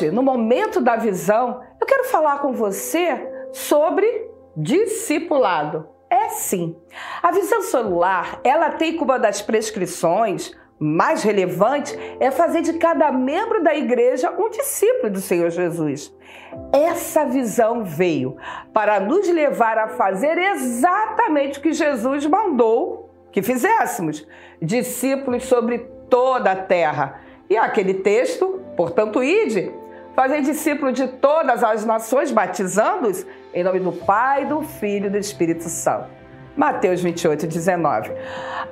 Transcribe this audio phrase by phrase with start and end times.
[0.00, 5.86] Hoje, no momento da visão, eu quero falar com você sobre discipulado.
[6.08, 6.74] É sim.
[7.22, 13.12] A visão celular, ela tem como uma das prescrições mais relevantes é fazer de cada
[13.12, 16.10] membro da igreja um discípulo do Senhor Jesus.
[16.72, 18.38] Essa visão veio
[18.72, 24.26] para nos levar a fazer exatamente o que Jesus mandou que fizéssemos,
[24.62, 27.20] discípulos sobre toda a terra.
[27.50, 29.72] E aquele texto, portanto, ide,
[30.14, 35.18] fazer discípulo de todas as nações, batizando-os em nome do Pai, do Filho e do
[35.18, 36.08] Espírito Santo.
[36.56, 38.12] Mateus 28, 19.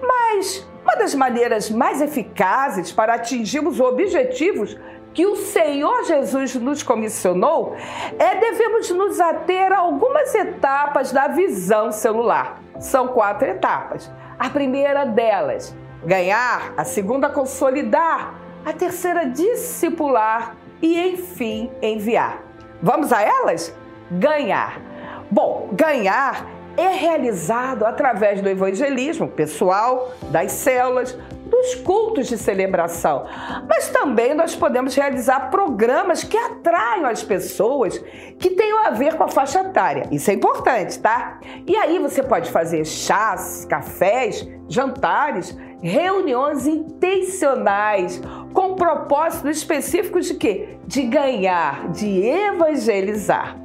[0.03, 4.76] Mas uma das maneiras mais eficazes para atingirmos objetivos
[5.15, 7.75] que o Senhor Jesus nos comissionou
[8.19, 12.60] é devemos nos ater a algumas etapas da visão celular.
[12.78, 14.10] São quatro etapas.
[14.38, 15.75] A primeira delas,
[16.05, 18.34] ganhar, a segunda, consolidar,
[18.65, 22.43] a terceira, discipular e, enfim, enviar.
[22.83, 23.75] Vamos a elas?
[24.11, 24.81] Ganhar.
[25.31, 26.47] Bom, ganhar
[26.77, 31.19] é realizado através do evangelismo pessoal, das células,
[31.49, 33.27] dos cultos de celebração.
[33.69, 37.99] Mas também nós podemos realizar programas que atraiam as pessoas
[38.39, 40.09] que tenham a ver com a faixa etária.
[40.11, 41.41] Isso é importante, tá?
[41.67, 48.21] E aí você pode fazer chás, cafés, jantares, reuniões intencionais
[48.53, 50.79] com propósito específico de quê?
[50.87, 53.57] De ganhar, de evangelizar.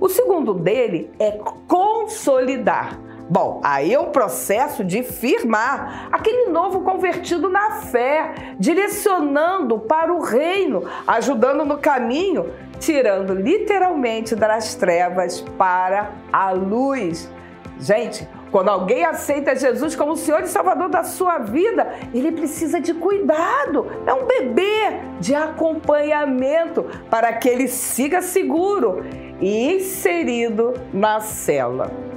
[0.00, 1.38] O segundo dele é
[1.68, 2.98] consolidar.
[3.32, 10.20] Bom, aí é o processo de firmar aquele novo convertido na fé, direcionando para o
[10.20, 17.32] reino, ajudando no caminho, tirando literalmente das trevas para a luz.
[17.80, 22.82] Gente, quando alguém aceita Jesus como o Senhor e Salvador da sua vida, ele precisa
[22.82, 23.86] de cuidado.
[24.06, 29.02] É um bebê de acompanhamento para que ele siga seguro
[29.40, 32.11] e inserido na cela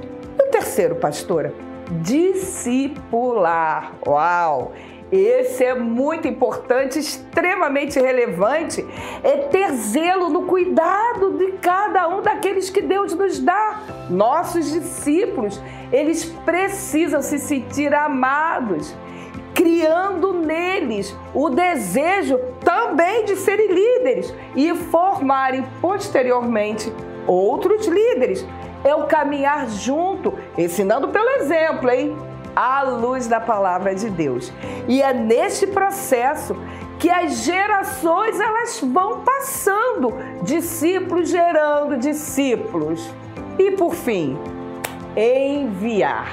[0.50, 1.54] terceiro, pastora,
[2.02, 3.92] discipular.
[4.06, 4.72] Uau!
[5.10, 8.84] Esse é muito importante, extremamente relevante,
[9.22, 13.82] é ter zelo no cuidado de cada um daqueles que Deus nos dá.
[14.10, 15.62] Nossos discípulos,
[15.92, 18.96] eles precisam se sentir amados,
[19.54, 26.92] criando neles o desejo também de serem líderes e formarem posteriormente
[27.28, 28.44] outros líderes
[28.86, 32.16] é o caminhar junto, ensinando pelo exemplo, hein?
[32.54, 34.52] À luz da palavra de Deus.
[34.86, 36.56] E é neste processo
[36.98, 43.10] que as gerações elas vão passando, discípulos gerando discípulos.
[43.58, 44.38] E por fim,
[45.16, 46.32] enviar.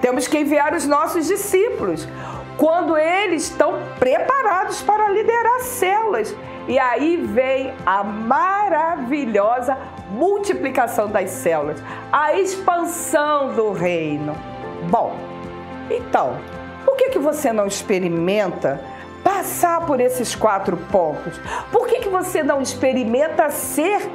[0.00, 2.08] Temos que enviar os nossos discípulos
[2.56, 6.34] quando eles estão preparados para liderar células.
[6.68, 9.76] E aí vem a maravilhosa
[10.10, 11.82] multiplicação das células,
[12.12, 14.34] a expansão do reino.
[14.88, 15.16] Bom,
[15.90, 16.36] então,
[16.84, 18.80] por que, que você não experimenta
[19.24, 21.40] passar por esses quatro pontos?
[21.70, 24.10] Por que, que você não experimenta ser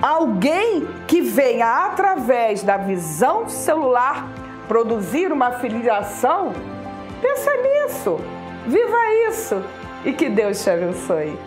[0.00, 4.28] alguém que venha através da visão celular
[4.68, 6.52] produzir uma filiação?
[7.20, 8.18] Pensa nisso,
[8.66, 9.62] viva isso
[10.04, 11.38] e que Deus te abençoe.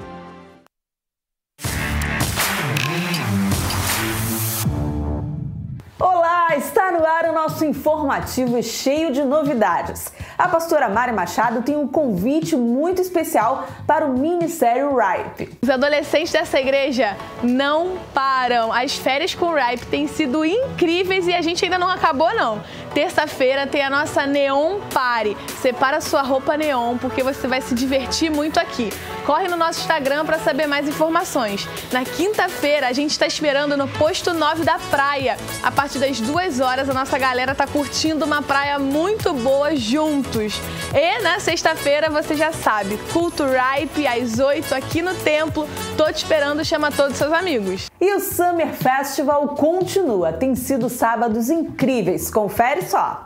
[6.55, 10.11] Está no ar o nosso informativo cheio de novidades.
[10.37, 15.57] A pastora Mari Machado tem um convite muito especial para o Ministério RIPE.
[15.61, 18.71] Os adolescentes dessa igreja não param.
[18.71, 22.61] As férias com o RIPE têm sido incríveis e a gente ainda não acabou não.
[22.93, 25.35] Terça-feira tem a nossa Neon Party.
[25.61, 28.89] Separa sua roupa neon porque você vai se divertir muito aqui.
[29.25, 31.67] Corre no nosso Instagram para saber mais informações.
[31.91, 35.37] Na quinta-feira a gente está esperando no posto 9 da praia.
[35.63, 40.59] A partir das duas horas a nossa galera tá curtindo uma praia muito boa juntos.
[40.93, 45.67] E na sexta-feira você já sabe, culto ripe às 8 aqui no templo.
[45.95, 47.89] Tô te esperando, chama todos os seus amigos.
[47.99, 50.33] E o Summer Festival continua.
[50.33, 52.29] Tem sido sábados incríveis.
[52.29, 53.23] Confere só.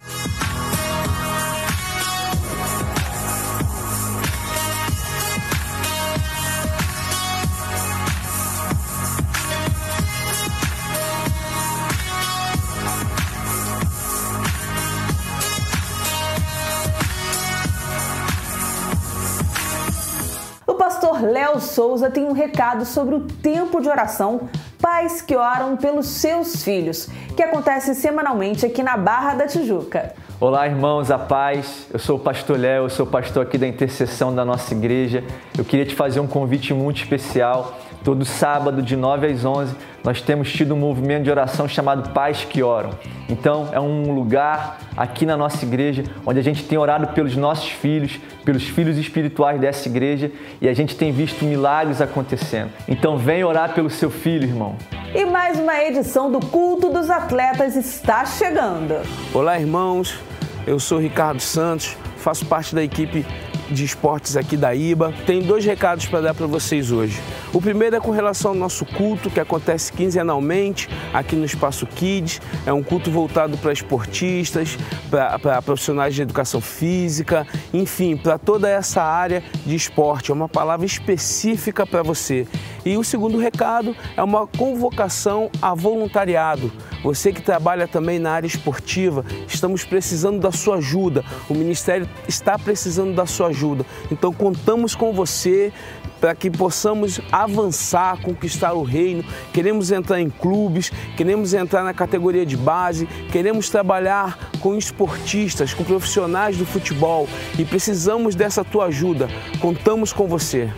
[20.88, 24.48] Pastor Léo Souza tem um recado sobre o tempo de oração
[24.82, 30.14] Pais que Oram pelos Seus Filhos, que acontece semanalmente aqui na Barra da Tijuca.
[30.40, 31.88] Olá, irmãos, a paz.
[31.92, 35.26] Eu sou o pastor Léo, eu sou pastor aqui da intercessão da nossa igreja.
[35.58, 37.78] Eu queria te fazer um convite muito especial
[38.08, 42.46] Todo sábado, de 9 às 11, nós temos tido um movimento de oração chamado Pais
[42.46, 42.92] que Oram.
[43.28, 47.68] Então, é um lugar aqui na nossa igreja onde a gente tem orado pelos nossos
[47.68, 50.32] filhos, pelos filhos espirituais dessa igreja
[50.62, 52.72] e a gente tem visto milagres acontecendo.
[52.88, 54.78] Então, vem orar pelo seu filho, irmão.
[55.14, 59.02] E mais uma edição do Culto dos Atletas está chegando.
[59.34, 60.18] Olá, irmãos.
[60.66, 63.26] Eu sou Ricardo Santos, faço parte da equipe
[63.70, 65.14] de esportes aqui da IBA.
[65.26, 67.20] Tem dois recados para dar para vocês hoje.
[67.54, 72.42] O primeiro é com relação ao nosso culto, que acontece quinzenalmente aqui no Espaço Kids.
[72.66, 74.78] É um culto voltado para esportistas,
[75.10, 80.32] para profissionais de educação física, enfim, para toda essa área de esporte.
[80.32, 82.48] É uma palavra específica para você.
[82.86, 86.72] E o segundo recado é uma convocação a voluntariado.
[87.04, 91.24] Você que trabalha também na área esportiva, estamos precisando da sua ajuda.
[91.50, 93.86] O Ministério está precisando da sua ajuda.
[94.12, 95.72] Então contamos com você
[96.20, 99.24] para que possamos avançar, conquistar o reino.
[99.54, 105.84] Queremos entrar em clubes, queremos entrar na categoria de base, queremos trabalhar com esportistas, com
[105.84, 107.28] profissionais do futebol
[107.58, 109.28] e precisamos dessa tua ajuda.
[109.60, 110.70] Contamos com você.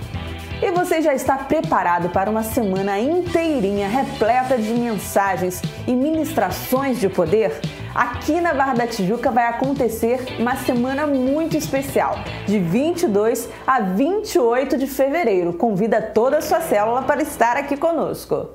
[0.62, 7.08] E você já está preparado para uma semana inteirinha repleta de mensagens e ministrações de
[7.08, 7.62] poder?
[7.96, 14.78] Aqui na Barra da Tijuca vai acontecer uma semana muito especial, de 22 a 28
[14.78, 15.54] de fevereiro.
[15.54, 18.50] Convida toda a sua célula para estar aqui conosco.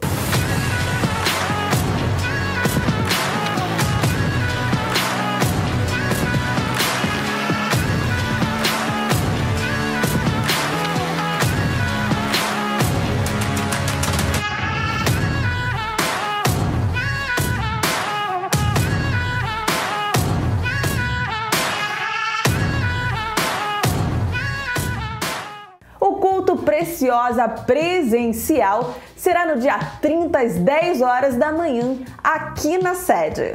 [27.15, 28.97] Preciosa presencial.
[29.17, 33.55] Será no dia 30 às 10 horas da manhã, aqui na sede.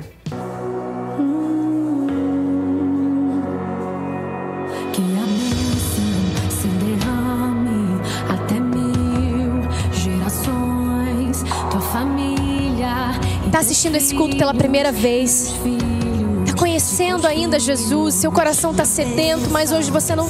[13.46, 15.54] Está assistindo esse culto pela primeira vez
[17.00, 20.28] conhecendo ainda Jesus, seu coração está sedento, mas hoje você não,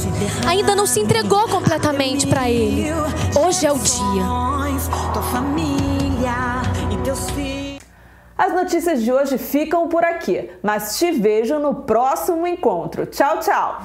[0.47, 2.85] ainda não se entregou completamente para Ele.
[3.35, 4.23] Hoje é o dia.
[8.37, 13.07] As notícias de hoje ficam por aqui, mas te vejo no próximo encontro.
[13.07, 13.81] Tchau, tchau!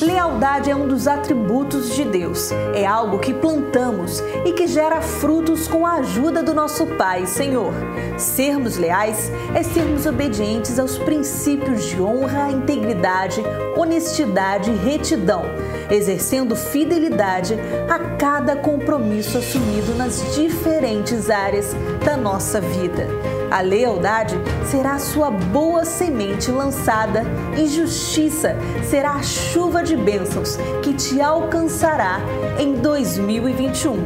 [0.00, 2.50] Lealdade é um dos atributos de Deus.
[2.74, 7.74] É algo que plantamos e que gera frutos com a ajuda do nosso Pai, Senhor.
[8.16, 13.42] Sermos leais é sermos obedientes aos princípios de honra, integridade,
[13.76, 15.42] honestidade e retidão,
[15.90, 23.06] exercendo fidelidade a cada compromisso assumido nas diferentes áreas da nossa vida.
[23.50, 27.24] A lealdade será sua boa semente lançada
[27.58, 28.56] e justiça
[28.88, 32.20] será a chuva de bênçãos que te alcançará
[32.60, 33.98] em 2021.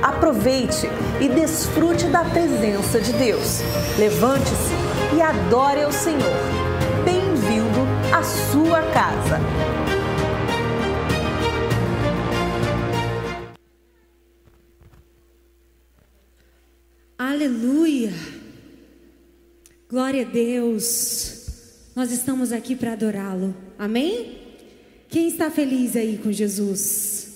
[0.00, 0.88] Aproveite
[1.20, 3.60] e desfrute da presença de Deus.
[3.98, 4.72] Levante-se
[5.16, 6.20] e adore ao Senhor.
[7.04, 7.80] Bem-vindo
[8.14, 9.40] à sua casa.
[17.18, 18.39] Aleluia!
[19.90, 21.32] Glória a Deus.
[21.96, 23.52] Nós estamos aqui para adorá-lo.
[23.76, 24.38] Amém?
[25.08, 27.26] Quem está feliz aí com Jesus?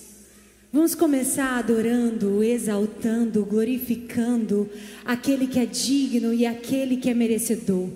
[0.71, 4.69] Vamos começar adorando, exaltando, glorificando
[5.03, 7.89] aquele que é digno e aquele que é merecedor.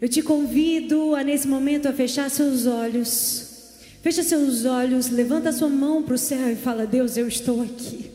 [0.00, 3.74] Eu te convido a nesse momento a fechar seus olhos.
[4.02, 8.09] Fecha seus olhos, levanta sua mão para o céu e fala: Deus, eu estou aqui.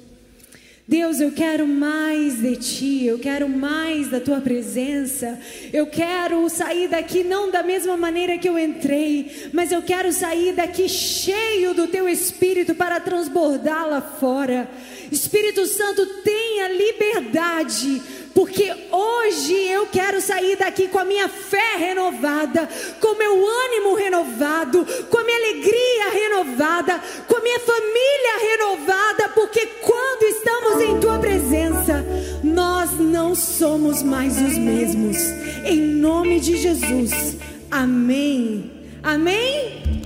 [0.87, 5.39] Deus, eu quero mais de ti, eu quero mais da tua presença.
[5.73, 10.53] Eu quero sair daqui não da mesma maneira que eu entrei, mas eu quero sair
[10.53, 14.69] daqui cheio do teu espírito para transbordar lá fora.
[15.11, 18.01] Espírito Santo, tenha liberdade
[18.35, 22.67] porque hoje eu quero sair daqui com a minha fé renovada,
[22.99, 29.65] com meu ânimo renovado, com a minha alegria renovada, com a minha família renovada, porque
[29.81, 32.05] quando estamos em tua presença,
[32.43, 35.15] nós não somos mais os mesmos.
[35.63, 37.37] Em nome de Jesus.
[37.71, 38.69] Amém.
[39.01, 40.03] Amém.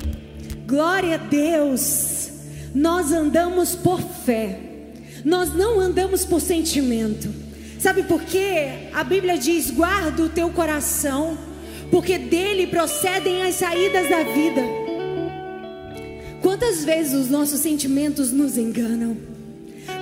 [0.67, 2.29] Glória a Deus.
[2.75, 4.59] Nós andamos por fé.
[5.25, 7.38] Nós não andamos por sentimento.
[7.79, 8.89] Sabe por quê?
[8.93, 11.38] A Bíblia diz: guarda o teu coração,
[11.89, 14.62] porque dele procedem as saídas da vida.
[16.41, 19.17] Quantas vezes os nossos sentimentos nos enganam?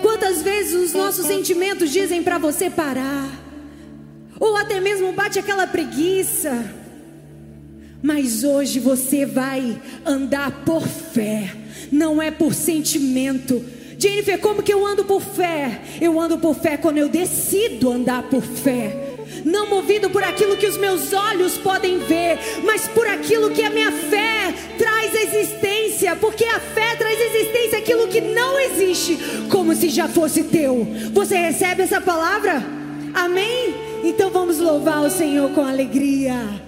[0.01, 3.29] Quantas vezes os nossos sentimentos dizem para você parar?
[4.39, 6.73] Ou até mesmo bate aquela preguiça?
[8.01, 11.53] Mas hoje você vai andar por fé,
[11.91, 13.63] não é por sentimento.
[13.97, 15.81] Jennifer, como que eu ando por fé?
[15.99, 19.07] Eu ando por fé quando eu decido andar por fé
[19.45, 23.69] não movido por aquilo que os meus olhos podem ver, mas por aquilo que a
[23.69, 29.17] minha fé traz existência, porque a fé traz existência aquilo que não existe,
[29.49, 30.85] como se já fosse teu.
[31.13, 32.63] Você recebe essa palavra?
[33.13, 33.73] Amém?
[34.03, 36.66] Então vamos louvar o Senhor com alegria.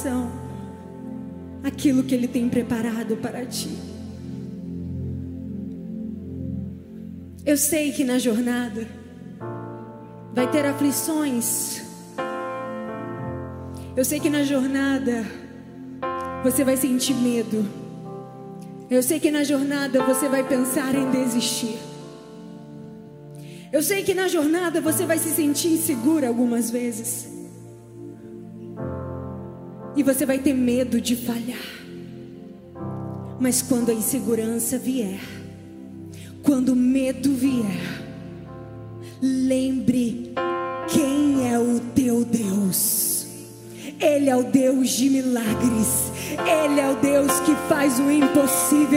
[0.00, 0.30] coração
[1.62, 3.70] aquilo que Ele tem preparado para ti.
[7.44, 8.86] Eu sei que na jornada
[10.32, 11.82] vai ter aflições.
[13.96, 15.24] Eu sei que na jornada
[16.42, 17.66] você vai sentir medo.
[18.88, 21.78] Eu sei que na jornada você vai pensar em desistir.
[23.72, 27.29] Eu sei que na jornada você vai se sentir insegura algumas vezes
[30.00, 31.58] e você vai ter medo de falhar.
[33.38, 35.20] Mas quando a insegurança vier,
[36.42, 38.02] quando o medo vier,
[39.20, 40.32] lembre
[40.88, 43.26] quem é o teu Deus.
[44.00, 46.10] Ele é o Deus de milagres.
[46.30, 48.89] Ele é o Deus que faz o impossível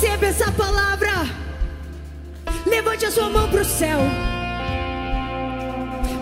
[0.00, 1.10] Receba essa palavra.
[2.64, 3.98] Levante a sua mão para o céu.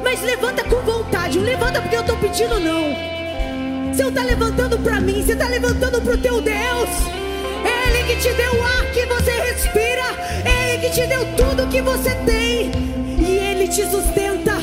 [0.02, 1.36] Mas levanta com vontade.
[1.36, 3.92] Não levanta porque eu estou pedindo, não.
[3.92, 5.22] Você está levantando para mim.
[5.22, 6.88] Você está levantando para o teu Deus.
[7.66, 10.06] É Ele que te deu o ar que você respira.
[10.46, 12.70] É Ele que te deu tudo que você tem.
[13.18, 14.54] E Ele te sustenta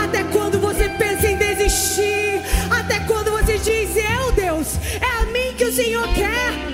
[0.00, 2.40] até quando você pensa em desistir.
[2.70, 6.70] Até quando você diz: Eu, Deus, é a mim que o Senhor quer.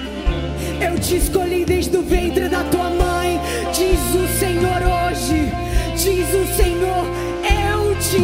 [0.78, 1.55] Eu te escolhi
[1.86, 3.40] desde o ventre da tua mãe,
[3.72, 5.52] diz o Senhor hoje,
[5.94, 7.06] diz o Senhor,
[7.44, 8.16] eu te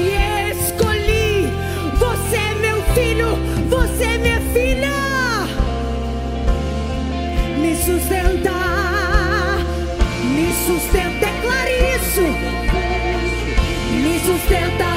[0.50, 1.48] escolhi.
[1.96, 3.36] Você é meu filho,
[3.68, 4.90] você é minha filha.
[7.60, 8.52] Me sustenta,
[10.24, 12.22] me sustenta, declare isso.
[13.92, 14.91] Me sustenta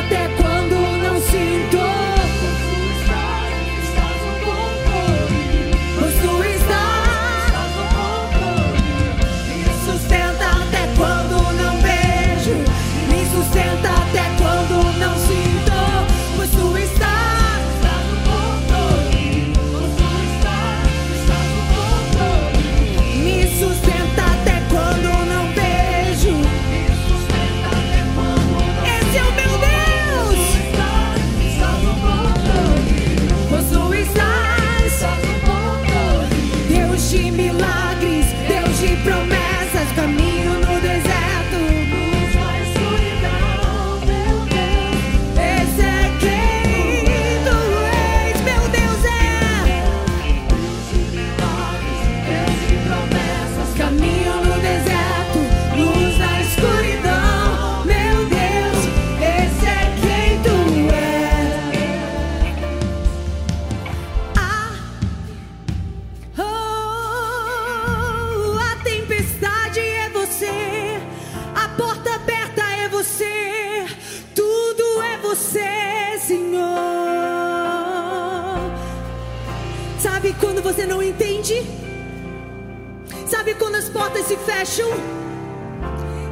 [83.95, 84.89] portas se fecham?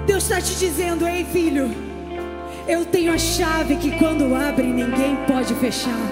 [0.06, 1.71] Deus está te dizendo, ei filho,
[2.67, 6.06] eu tenho a chave que quando abre ninguém pode fechar.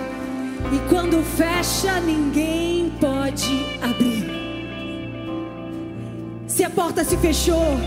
[0.72, 4.32] E quando fecha, ninguém pode abrir.
[6.48, 7.78] Se a porta se fechou,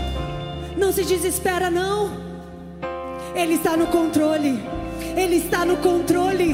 [0.77, 2.11] não se desespera, não.
[3.33, 4.59] Ele está no controle.
[5.17, 6.53] Ele está no controle.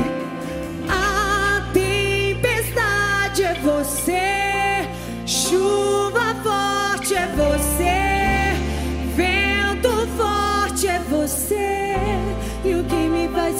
[0.87, 4.40] A tempestade é você,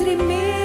[0.03, 0.61] me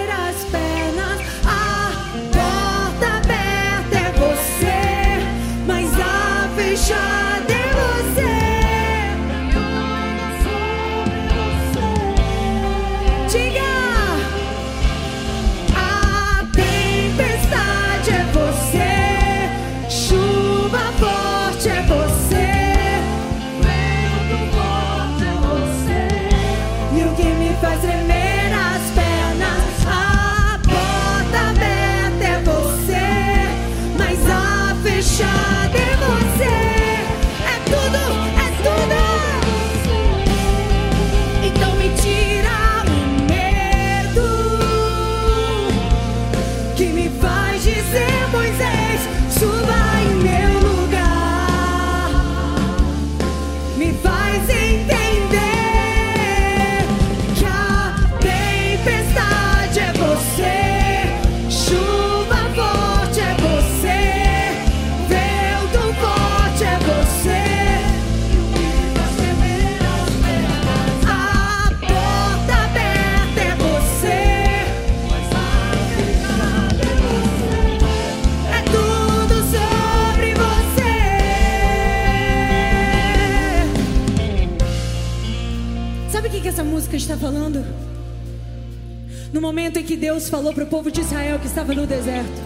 [90.17, 92.41] Deus falou para o povo de Israel que estava no deserto: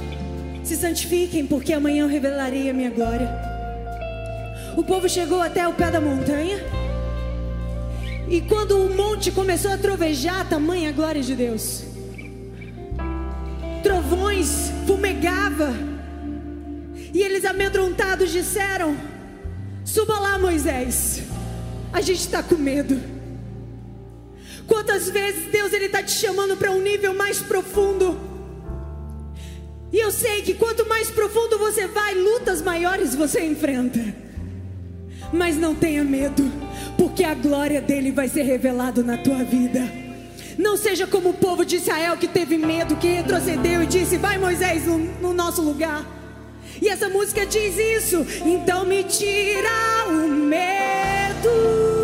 [0.64, 3.30] Se santifiquem, porque amanhã eu revelarei a minha glória.
[4.76, 6.58] O povo chegou até o pé da montanha.
[8.28, 11.84] E quando o monte começou a trovejar, tamanha a glória de Deus.
[13.84, 15.72] Trovões fumegava.
[17.14, 18.96] E eles amedrontados disseram:
[19.84, 21.22] Suba lá, Moisés.
[21.92, 23.19] A gente está com medo.
[24.90, 28.18] Quantas vezes Deus ele está te chamando para um nível mais profundo?
[29.92, 34.00] E eu sei que quanto mais profundo você vai, lutas maiores você enfrenta.
[35.32, 36.42] Mas não tenha medo,
[36.98, 39.80] porque a glória dele vai ser revelada na tua vida.
[40.58, 44.38] Não seja como o povo de Israel que teve medo, que retrocedeu e disse: Vai,
[44.38, 46.04] Moisés, no, no nosso lugar.
[46.82, 48.26] E essa música diz isso.
[48.44, 51.99] Então me tira o medo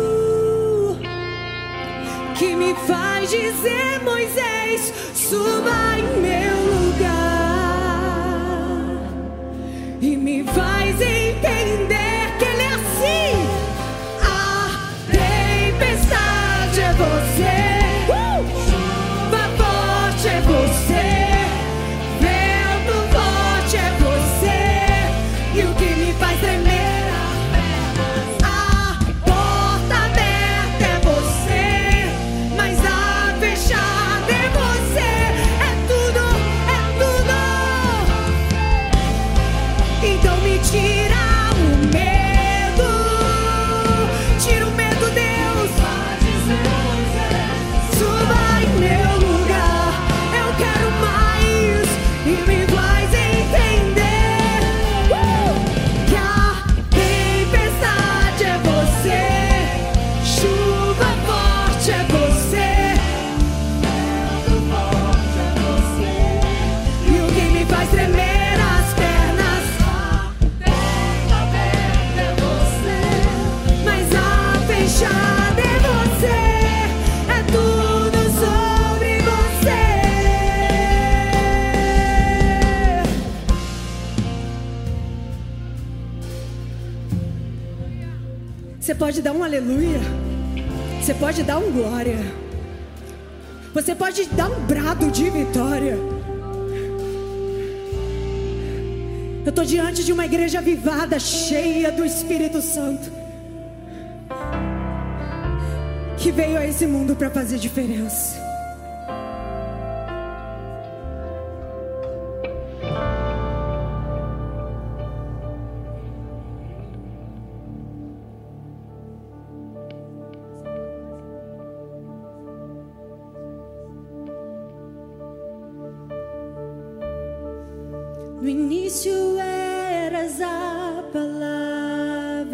[2.37, 7.17] que me faz dizer, Moisés, suba em meu lugar
[9.99, 11.26] e me faz entender
[88.97, 89.99] pode dar um aleluia.
[91.01, 92.17] Você pode dar um glória.
[93.73, 95.97] Você pode dar um brado de vitória.
[99.45, 103.09] Eu estou diante de uma igreja avivada, cheia do Espírito Santo.
[106.17, 108.46] Que veio a esse mundo para fazer diferença.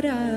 [0.03, 0.32] Palavra,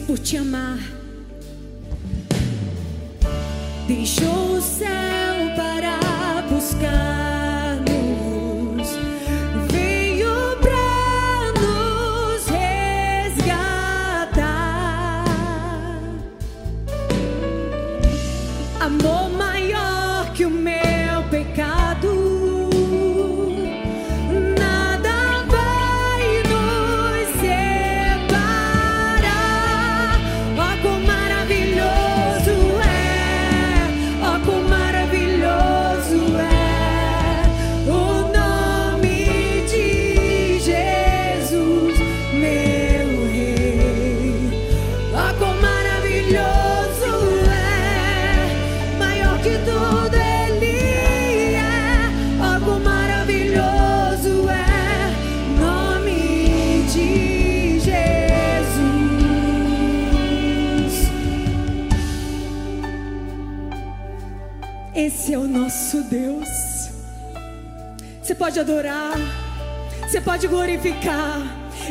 [0.00, 0.91] por te amar.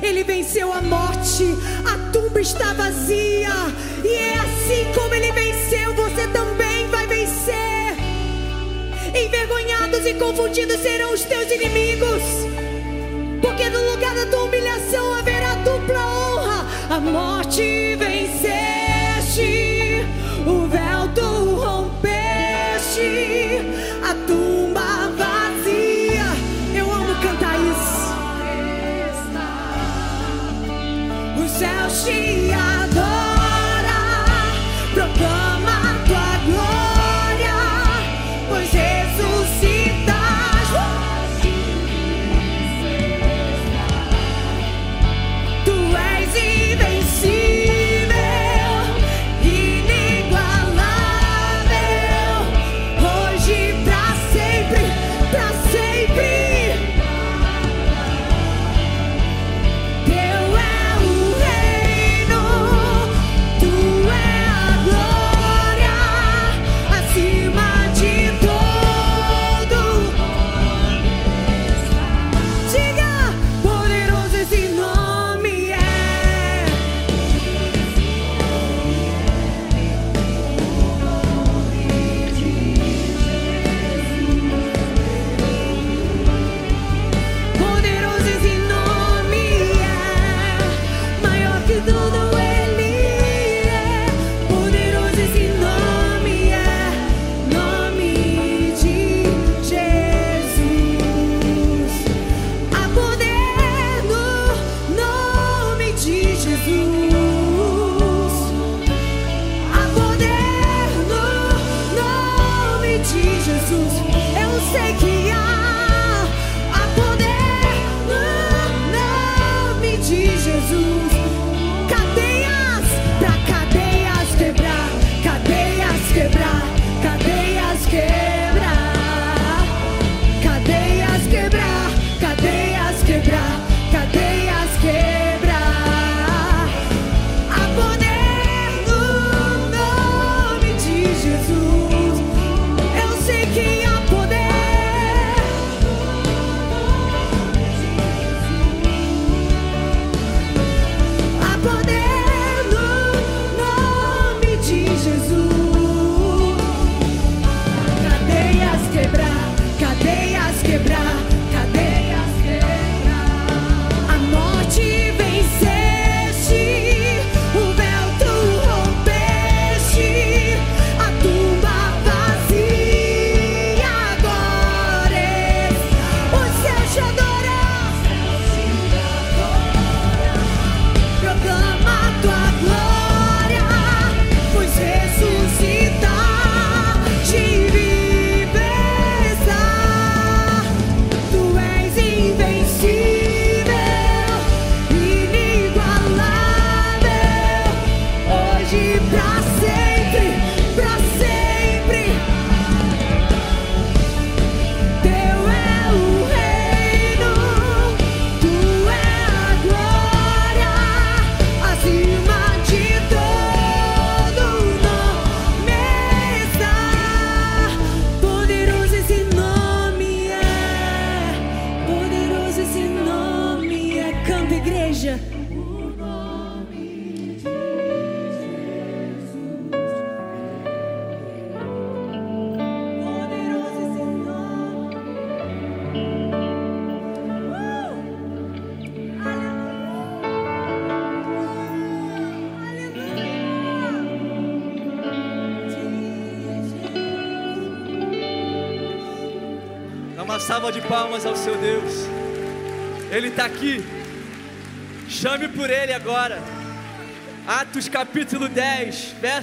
[0.03, 1.45] Ele venceu a morte,
[1.85, 3.49] a tumba está vazia.
[4.03, 7.95] E é assim como ele venceu, você também vai vencer.
[9.15, 12.21] Envergonhados e confundidos serão os teus inimigos,
[13.41, 16.67] porque no lugar da tua humilhação haverá dupla honra.
[16.89, 17.70] A morte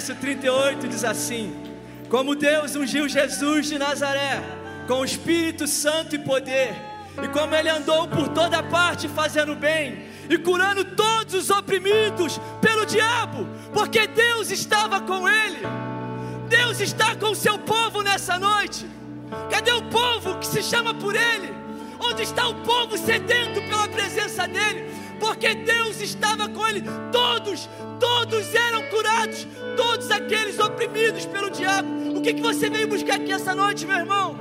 [0.08, 1.54] verso 38 diz assim:
[2.08, 4.42] Como Deus ungiu Jesus de Nazaré
[4.86, 6.74] com o Espírito Santo e poder,
[7.22, 12.86] e como ele andou por toda parte fazendo bem e curando todos os oprimidos pelo
[12.86, 15.60] diabo, porque Deus estava com ele.
[16.48, 18.86] Deus está com o seu povo nessa noite.
[19.50, 21.52] Cadê o povo que se chama por ele?
[22.00, 24.90] Onde está o povo sedento pela presença dele?
[25.20, 26.82] Porque Deus estava com ele
[27.12, 27.68] todos
[32.28, 34.36] que, que você veio buscar aqui essa noite, meu irmão?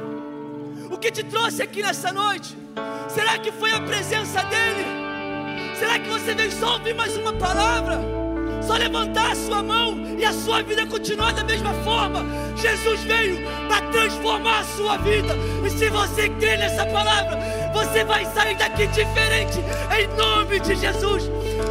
[0.91, 2.57] O que te trouxe aqui nessa noite?
[3.07, 4.85] Será que foi a presença dEle?
[5.79, 7.97] Será que você veio só ouvir mais uma palavra?
[8.61, 12.25] Só levantar a sua mão e a sua vida continuar da mesma forma?
[12.57, 13.37] Jesus veio
[13.69, 15.33] para transformar a sua vida.
[15.65, 17.39] E se você crê nessa palavra,
[17.73, 19.59] você vai sair daqui diferente,
[19.97, 21.23] em nome de Jesus.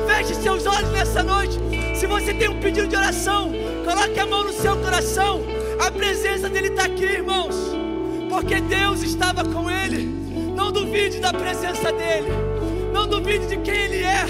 [0.06, 1.58] Feche seus olhos nessa noite.
[1.94, 3.52] Se você tem um pedido de oração,
[3.84, 5.55] coloque a mão no seu coração.
[5.78, 7.54] A presença dele está aqui, irmãos,
[8.28, 10.04] porque Deus estava com ele.
[10.54, 12.28] Não duvide da presença dele,
[12.92, 14.24] não duvide de quem ele é,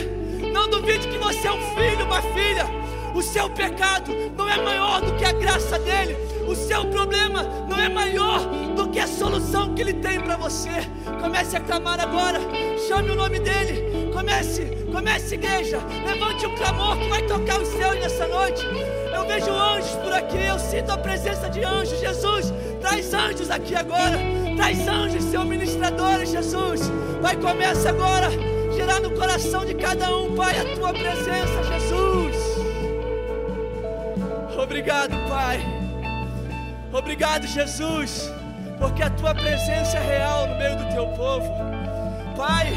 [0.53, 2.67] não duvide que você é um filho, uma filha.
[3.15, 6.17] O seu pecado não é maior do que a graça dele.
[6.47, 8.41] O seu problema não é maior
[8.77, 10.71] do que a solução que ele tem para você.
[11.21, 12.41] Comece a clamar agora.
[12.87, 14.11] Chame o nome dele.
[14.13, 15.79] Comece, comece, igreja.
[16.07, 18.63] Levante um clamor que vai tocar os céus nessa noite.
[19.17, 20.39] Eu vejo anjos por aqui.
[20.47, 21.99] Eu sinto a presença de anjos.
[21.99, 24.19] Jesus, traz anjos aqui agora.
[24.57, 26.83] Traz anjos, seu ministrador, Jesus.
[27.23, 28.29] Vai, começa agora.
[28.75, 32.37] Gerar no coração de cada um, Pai, a tua presença, Jesus.
[34.63, 35.61] Obrigado, Pai.
[36.93, 38.31] Obrigado, Jesus,
[38.79, 41.47] porque a tua presença é real no meio do teu povo.
[42.37, 42.69] Pai,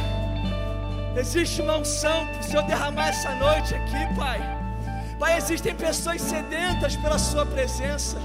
[1.17, 4.58] existe uma unção para o Senhor derramar essa noite aqui, Pai.
[5.19, 8.17] Pai, existem pessoas sedentas pela Sua presença.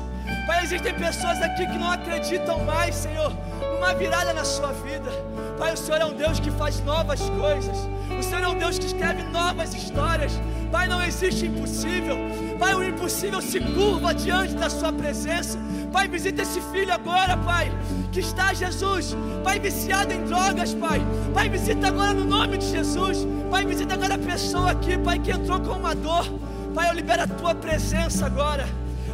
[0.46, 3.32] Pai, existem pessoas aqui que não acreditam mais, Senhor,
[3.74, 5.10] numa virada na sua vida.
[5.58, 7.76] Pai, o Senhor é um Deus que faz novas coisas.
[8.18, 10.32] O Senhor é um Deus que escreve novas histórias.
[10.70, 12.16] Pai, não existe impossível.
[12.58, 15.58] Pai, o impossível se curva diante da Sua presença.
[15.92, 17.70] Pai, visita esse filho agora, Pai,
[18.12, 21.00] que está, Jesus, Pai, viciado em drogas, Pai.
[21.32, 23.26] Pai, visita agora no nome de Jesus.
[23.50, 26.26] Pai, visita agora a pessoa aqui, Pai, que entrou com uma dor.
[26.74, 28.66] Pai, eu libero a Tua presença agora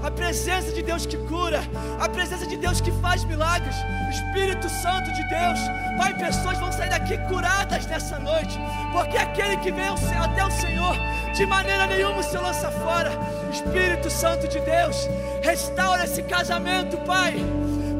[0.03, 1.61] a presença de Deus que cura,
[1.99, 3.75] a presença de Deus que faz milagres,
[4.11, 5.59] Espírito Santo de Deus.
[5.99, 8.59] Pai, pessoas vão sair daqui curadas nessa noite,
[8.93, 10.97] porque aquele que vem até o Senhor,
[11.35, 13.11] de maneira nenhuma se lança fora.
[13.53, 15.09] Espírito Santo de Deus,
[15.43, 17.35] restaura esse casamento, Pai.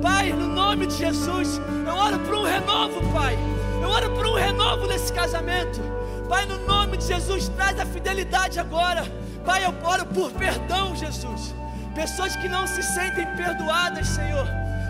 [0.01, 3.37] Pai, no nome de Jesus, eu oro por um renovo, Pai.
[3.83, 5.81] Eu oro por um renovo nesse casamento.
[6.29, 9.20] Pai, no nome de Jesus, traz a fidelidade agora.
[9.45, 11.55] Pai, eu oro por perdão, Jesus.
[11.95, 14.47] Pessoas que não se sentem perdoadas, Senhor,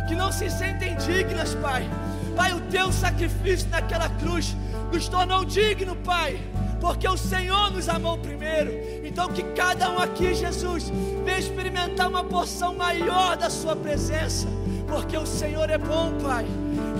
[0.06, 1.88] que não se sentem dignas, Pai.
[2.36, 4.56] Pai, o teu sacrifício naquela cruz
[4.92, 6.38] nos tornou digno, Pai,
[6.80, 8.72] porque o Senhor nos amou primeiro.
[9.04, 10.90] Então, que cada um aqui, Jesus,
[11.24, 14.46] venha experimentar uma porção maior da Sua presença,
[14.86, 16.46] porque o Senhor é bom, Pai,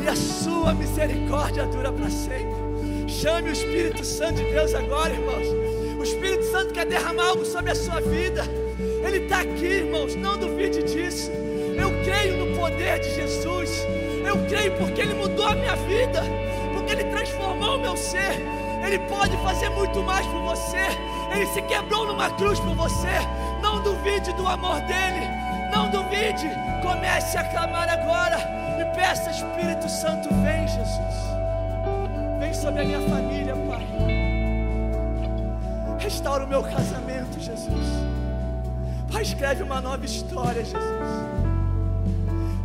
[0.02, 2.60] e a Sua misericórdia dura para sempre.
[3.08, 5.69] Chame o Espírito Santo de Deus agora, irmãos.
[6.00, 8.42] O Espírito Santo quer derramar algo sobre a sua vida.
[9.06, 11.30] Ele está aqui, irmãos, não duvide disso.
[11.76, 13.86] Eu creio no poder de Jesus.
[14.26, 16.22] Eu creio porque Ele mudou a minha vida,
[16.72, 18.40] porque Ele transformou o meu ser.
[18.82, 20.86] Ele pode fazer muito mais por você.
[21.34, 23.18] Ele se quebrou numa cruz por você.
[23.60, 25.28] Não duvide do amor dele.
[25.70, 26.48] Não duvide.
[26.80, 28.38] Comece a clamar agora
[28.80, 31.30] e peça, Espírito Santo, vem, Jesus.
[32.38, 33.49] Vem sobre a minha família.
[36.10, 37.86] Restaura o meu casamento, Jesus.
[39.12, 40.82] Pai, escreve uma nova história, Jesus.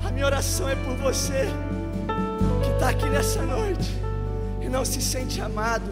[0.04, 1.46] A minha oração é por você
[2.64, 4.02] que está aqui nessa noite
[4.60, 5.92] e não se sente amado.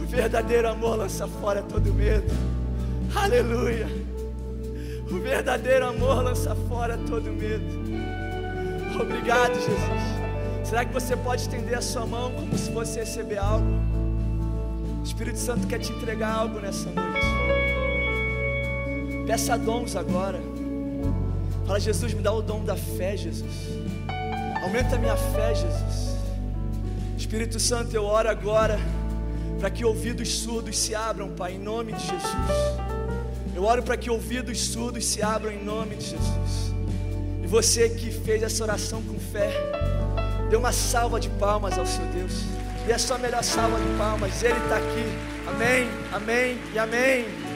[0.00, 2.32] O verdadeiro amor lança fora todo medo.
[3.12, 3.88] Aleluia.
[5.10, 7.66] O verdadeiro amor lança fora todo medo.
[8.94, 10.68] Obrigado, Jesus.
[10.68, 13.89] Será que você pode estender a sua mão como se fosse receber algo?
[15.00, 17.26] O Espírito Santo quer te entregar algo nessa noite.
[19.26, 20.40] Peça dons agora.
[21.66, 23.68] Fala, Jesus, me dá o dom da fé, Jesus.
[24.62, 26.16] Aumenta a minha fé, Jesus.
[27.16, 28.78] Espírito Santo, eu oro agora
[29.58, 32.24] para que ouvidos surdos se abram, Pai, em nome de Jesus.
[33.54, 36.74] Eu oro para que ouvidos surdos se abram em nome de Jesus.
[37.42, 39.50] E você que fez essa oração com fé,
[40.50, 42.59] dê uma salva de palmas ao seu Deus.
[42.86, 44.42] Dê a sua melhor salva de palmas.
[44.42, 45.04] Ele está aqui.
[45.48, 47.50] Amém, amém e amém.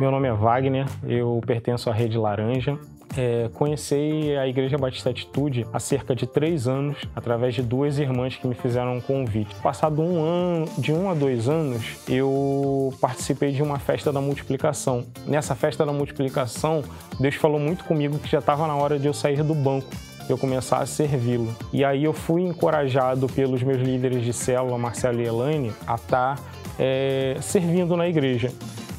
[0.00, 2.78] Meu nome é Wagner, eu pertenço à Rede Laranja.
[3.16, 8.36] É, conheci a Igreja Batista Atitude há cerca de três anos, através de duas irmãs
[8.36, 9.54] que me fizeram um convite.
[9.56, 15.04] Passado um ano, de um a dois anos, eu participei de uma festa da multiplicação.
[15.26, 16.82] Nessa festa da multiplicação,
[17.20, 19.88] Deus falou muito comigo que já estava na hora de eu sair do banco
[20.28, 21.54] eu começar a servi-lo.
[21.72, 26.36] E aí eu fui encorajado pelos meus líderes de célula, Marcelo e Elaine, a estar
[26.36, 26.42] tá
[26.78, 28.50] é, servindo na igreja.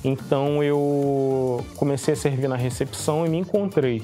[0.06, 4.04] Então eu comecei a servir na recepção e me encontrei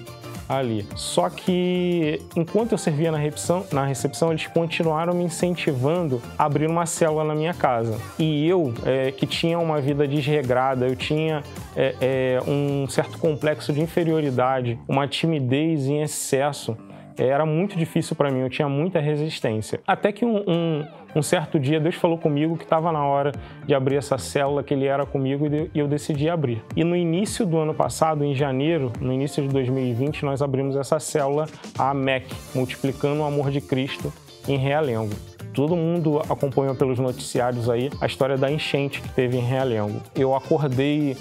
[0.49, 0.85] ali.
[0.95, 6.67] Só que enquanto eu servia na recepção, na recepção eles continuaram me incentivando a abrir
[6.67, 7.97] uma célula na minha casa.
[8.19, 11.43] E eu, é, que tinha uma vida desregrada, eu tinha
[11.75, 16.75] é, é, um certo complexo de inferioridade, uma timidez em excesso,
[17.17, 19.79] era muito difícil para mim, eu tinha muita resistência.
[19.85, 23.31] Até que um, um, um certo dia Deus falou comigo que estava na hora
[23.65, 26.63] de abrir essa célula, que Ele era comigo e eu decidi abrir.
[26.75, 30.99] E no início do ano passado, em janeiro, no início de 2020, nós abrimos essa
[30.99, 31.47] célula,
[31.77, 34.11] a MEC, Multiplicando o Amor de Cristo
[34.47, 35.13] em Realengo.
[35.53, 40.01] Todo mundo acompanhou pelos noticiários aí a história da enchente que teve em Realengo.
[40.15, 41.17] Eu acordei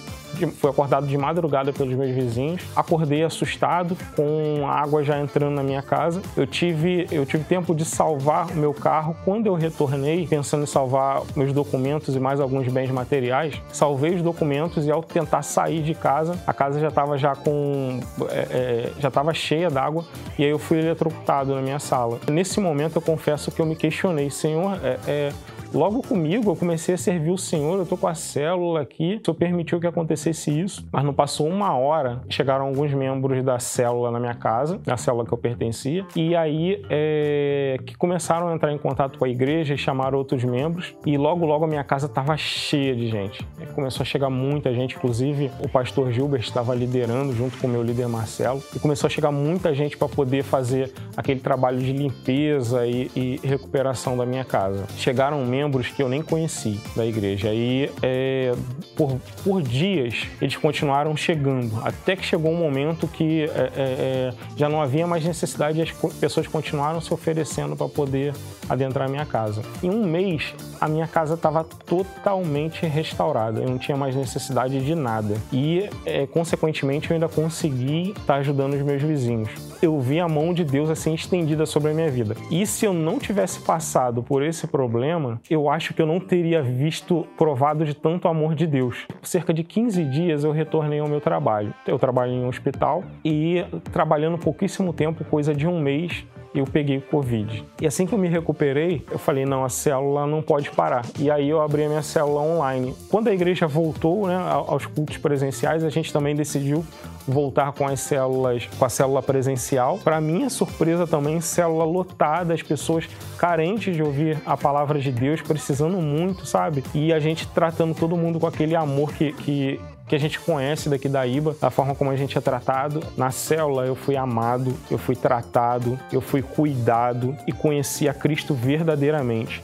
[0.52, 2.62] fui acordado de madrugada pelos meus vizinhos.
[2.74, 6.22] Acordei assustado, com a água já entrando na minha casa.
[6.36, 9.16] Eu tive, eu tive tempo de salvar o meu carro.
[9.24, 14.22] Quando eu retornei, pensando em salvar meus documentos e mais alguns bens materiais, salvei os
[14.22, 18.92] documentos e ao tentar sair de casa, a casa já estava já com é, é,
[18.98, 20.04] já estava cheia d'água
[20.38, 22.20] e aí eu fui eletrocutado na minha sala.
[22.28, 25.32] Nesse momento eu confesso que eu me questionei, Senhor, é, é
[25.72, 29.20] Logo comigo, eu comecei a servir o Senhor, eu tô com a célula aqui.
[29.22, 33.58] O Senhor permitiu que acontecesse isso, mas não passou uma hora, chegaram alguns membros da
[33.60, 38.54] célula na minha casa, na célula que eu pertencia, e aí é, que começaram a
[38.54, 41.84] entrar em contato com a igreja e chamaram outros membros, e logo, logo a minha
[41.84, 43.46] casa estava cheia de gente.
[43.72, 47.82] Começou a chegar muita gente, inclusive o pastor Gilbert estava liderando junto com o meu
[47.82, 52.84] líder Marcelo, e começou a chegar muita gente para poder fazer aquele trabalho de limpeza
[52.88, 54.84] e, e recuperação da minha casa.
[54.96, 57.52] Chegaram membros membros que eu nem conheci da igreja.
[57.52, 58.54] E é,
[58.96, 64.34] por, por dias eles continuaram chegando, até que chegou um momento que é, é, é
[64.56, 68.32] já não havia mais necessidade e as pessoas continuaram se oferecendo para poder
[68.68, 69.62] adentrar a minha casa.
[69.82, 74.94] Em um mês, a minha casa estava totalmente restaurada, eu não tinha mais necessidade de
[74.94, 75.34] nada.
[75.52, 79.50] E, é, consequentemente, eu ainda consegui estar tá ajudando os meus vizinhos.
[79.82, 82.36] Eu vi a mão de Deus assim estendida sobre a minha vida.
[82.50, 86.62] E se eu não tivesse passado por esse problema, eu acho que eu não teria
[86.62, 89.08] visto provado de tanto amor de Deus.
[89.20, 91.74] Cerca de 15 dias eu retornei ao meu trabalho.
[91.84, 96.24] Eu trabalho em um hospital e trabalhando pouquíssimo tempo, coisa de um mês,
[96.54, 97.64] eu peguei o Covid.
[97.80, 101.04] E assim que eu me recuperei, eu falei, não, a célula não pode parar.
[101.18, 102.94] E aí eu abri a minha célula online.
[103.08, 106.84] Quando a igreja voltou né, aos cultos presenciais, a gente também decidiu
[107.26, 109.98] voltar com as células, com a célula presencial.
[109.98, 113.08] Para minha surpresa também, célula lotada, as pessoas
[113.38, 116.84] carentes de ouvir a palavra de Deus, precisando muito, sabe?
[116.94, 120.88] E a gente tratando todo mundo com aquele amor que, que que a gente conhece
[120.88, 123.00] daqui da IBA, da forma como a gente é tratado.
[123.16, 128.52] Na célula eu fui amado, eu fui tratado, eu fui cuidado e conheci a Cristo
[128.52, 129.62] verdadeiramente.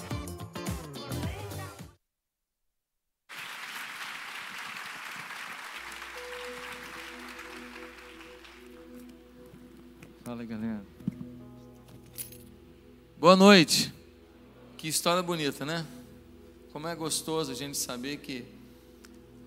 [10.36, 10.82] Fala, galera.
[13.18, 13.90] Boa noite.
[14.76, 15.86] Que história bonita, né?
[16.74, 18.44] Como é gostoso a gente saber que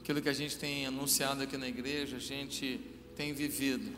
[0.01, 2.81] aquilo que a gente tem anunciado aqui na igreja, a gente
[3.15, 3.91] tem vivido.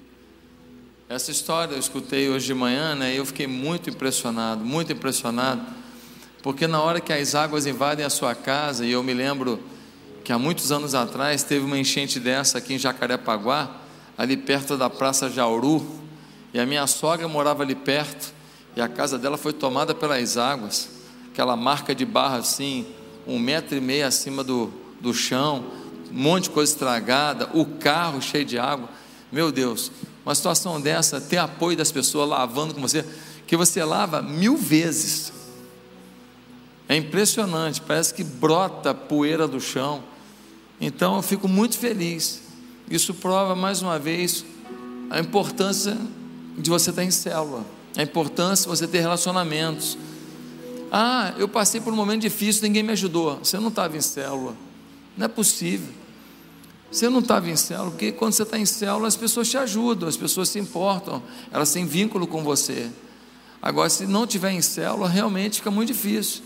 [1.07, 3.13] Essa história eu escutei hoje de manhã, né?
[3.13, 5.65] E eu fiquei muito impressionado, muito impressionado,
[6.43, 9.63] porque na hora que as águas invadem a sua casa, e eu me lembro
[10.25, 13.79] que há muitos anos atrás teve uma enchente dessa aqui em Jacarepaguá,
[14.17, 16.00] ali perto da Praça Jauru,
[16.53, 18.33] e a minha sogra morava ali perto,
[18.75, 20.89] e a casa dela foi tomada pelas águas,
[21.31, 22.85] aquela marca de barra assim,
[23.27, 25.65] um metro e meio acima do, do chão,
[26.11, 28.89] um monte de coisa estragada, o carro cheio de água.
[29.31, 29.91] Meu Deus,
[30.25, 33.05] uma situação dessa, ter apoio das pessoas lavando com você,
[33.47, 35.31] que você lava mil vezes.
[36.87, 40.03] É impressionante, parece que brota poeira do chão.
[40.79, 42.41] Então eu fico muito feliz.
[42.89, 44.43] Isso prova mais uma vez
[45.09, 45.97] a importância
[46.57, 47.65] de você estar em célula,
[47.97, 49.97] a importância de você ter relacionamentos.
[50.91, 53.37] Ah, eu passei por um momento difícil, ninguém me ajudou.
[53.37, 54.55] Você não estava em célula.
[55.17, 55.93] Não é possível.
[56.91, 60.09] Você não estava em célula, porque quando você está em célula, as pessoas te ajudam,
[60.09, 62.89] as pessoas se importam, elas têm vínculo com você.
[63.61, 66.41] Agora, se não tiver em célula, realmente fica muito difícil.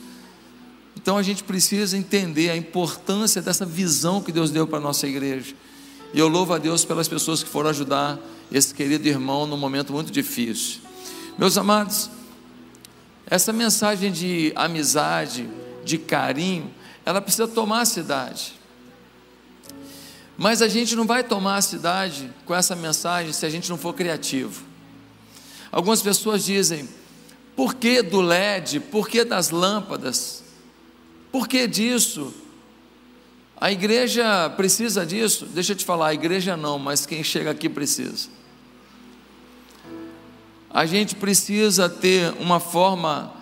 [0.95, 5.07] Então a gente precisa entender a importância dessa visão que Deus deu para a nossa
[5.07, 5.55] igreja.
[6.13, 8.19] E eu louvo a Deus pelas pessoas que foram ajudar
[8.51, 10.81] esse querido irmão num momento muito difícil.
[11.37, 12.09] Meus amados,
[13.25, 15.49] essa mensagem de amizade,
[15.83, 16.73] de carinho,
[17.05, 18.53] ela precisa tomar a cidade.
[20.37, 23.77] Mas a gente não vai tomar a cidade com essa mensagem se a gente não
[23.77, 24.63] for criativo.
[25.71, 26.87] Algumas pessoas dizem:
[27.55, 28.79] por que do LED?
[28.79, 30.43] Por que das lâmpadas?
[31.31, 32.33] Por que disso?
[33.59, 35.45] A igreja precisa disso?
[35.45, 38.27] Deixa eu te falar, a igreja não, mas quem chega aqui precisa.
[40.69, 43.33] A gente precisa ter uma forma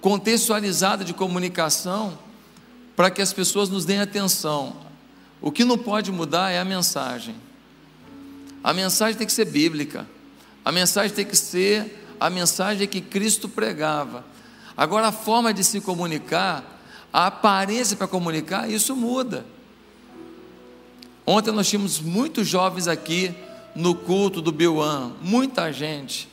[0.00, 2.18] contextualizada de comunicação
[2.96, 4.76] para que as pessoas nos deem atenção.
[5.40, 7.34] O que não pode mudar é a mensagem.
[8.64, 10.06] A mensagem tem que ser bíblica.
[10.64, 14.24] A mensagem tem que ser a mensagem que Cristo pregava.
[14.76, 16.71] Agora, a forma de se comunicar,
[17.12, 19.44] a aparência para comunicar, isso muda.
[21.26, 23.34] Ontem nós tínhamos muitos jovens aqui
[23.74, 26.28] no culto do Biuan, muita gente.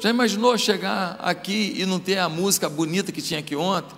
[0.00, 3.94] Já imaginou chegar aqui e não ter a música bonita que tinha aqui ontem?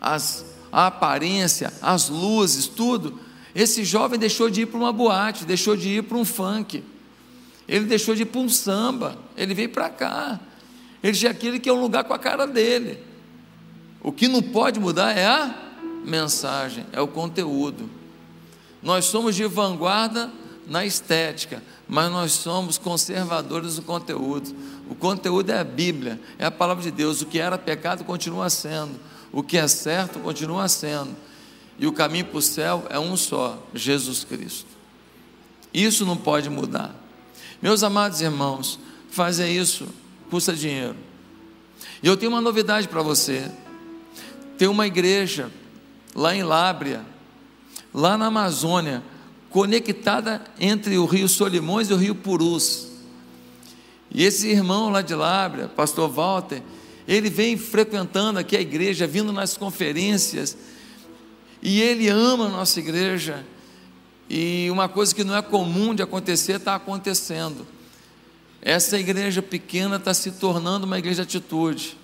[0.00, 3.18] As, a aparência, as luzes, tudo.
[3.54, 6.84] Esse jovem deixou de ir para uma boate, deixou de ir para um funk,
[7.66, 10.40] ele deixou de ir para um samba, ele veio para cá.
[11.02, 12.98] Ele já aquele que é um lugar com a cara dele.
[14.08, 15.54] O que não pode mudar é a
[16.02, 17.90] mensagem, é o conteúdo.
[18.82, 20.32] Nós somos de vanguarda
[20.66, 24.56] na estética, mas nós somos conservadores no conteúdo.
[24.88, 27.20] O conteúdo é a Bíblia, é a palavra de Deus.
[27.20, 28.98] O que era pecado continua sendo,
[29.30, 31.14] o que é certo continua sendo.
[31.78, 34.70] E o caminho para o céu é um só: Jesus Cristo.
[35.74, 36.94] Isso não pode mudar.
[37.60, 38.80] Meus amados irmãos,
[39.10, 39.86] fazer isso
[40.30, 40.96] custa dinheiro.
[42.02, 43.52] E eu tenho uma novidade para você.
[44.58, 45.50] Tem uma igreja
[46.14, 47.06] lá em Lábria,
[47.94, 49.04] lá na Amazônia,
[49.48, 52.88] conectada entre o rio Solimões e o rio Purus.
[54.10, 56.60] E esse irmão lá de Lábria, pastor Walter,
[57.06, 60.56] ele vem frequentando aqui a igreja, vindo nas conferências,
[61.62, 63.46] e ele ama a nossa igreja.
[64.28, 67.66] E uma coisa que não é comum de acontecer está acontecendo.
[68.60, 71.96] Essa igreja pequena está se tornando uma igreja de atitude.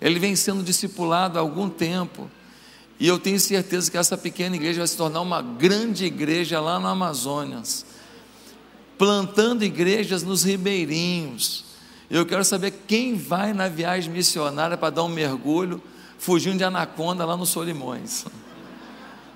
[0.00, 2.30] Ele vem sendo discipulado há algum tempo.
[2.98, 6.80] E eu tenho certeza que essa pequena igreja vai se tornar uma grande igreja lá
[6.80, 7.84] no Amazonas,
[8.96, 11.64] plantando igrejas nos ribeirinhos.
[12.10, 15.82] Eu quero saber quem vai na viagem missionária para dar um mergulho,
[16.18, 18.24] fugindo de anaconda lá no Solimões.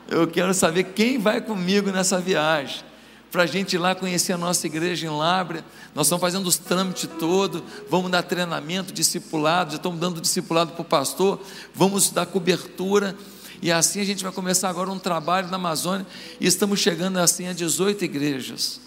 [0.08, 2.89] Eu quero saber quem vai comigo nessa viagem
[3.30, 5.64] para a gente ir lá conhecer a nossa igreja em Lábrea.
[5.94, 10.82] Nós estamos fazendo os trâmites todos, vamos dar treinamento, discipulado, já estamos dando discipulado para
[10.82, 11.40] o pastor,
[11.74, 13.16] vamos dar cobertura.
[13.62, 16.06] E assim a gente vai começar agora um trabalho na Amazônia
[16.40, 18.80] e estamos chegando assim a 18 igrejas.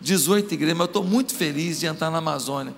[0.00, 2.74] 18 igrejas, mas eu estou muito feliz de entrar na Amazônia.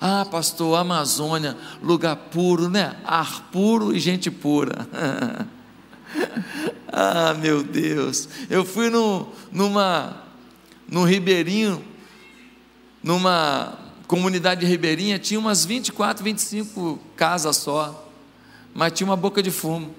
[0.00, 2.96] Ah, pastor, Amazônia, lugar puro, né?
[3.04, 4.88] Ar puro e gente pura.
[6.90, 8.28] ah, meu Deus.
[8.48, 10.29] Eu fui no, numa
[10.90, 11.84] no Ribeirinho,
[13.00, 13.78] numa
[14.08, 18.10] comunidade ribeirinha, tinha umas 24, 25 casas só,
[18.74, 19.94] mas tinha uma boca de fumo.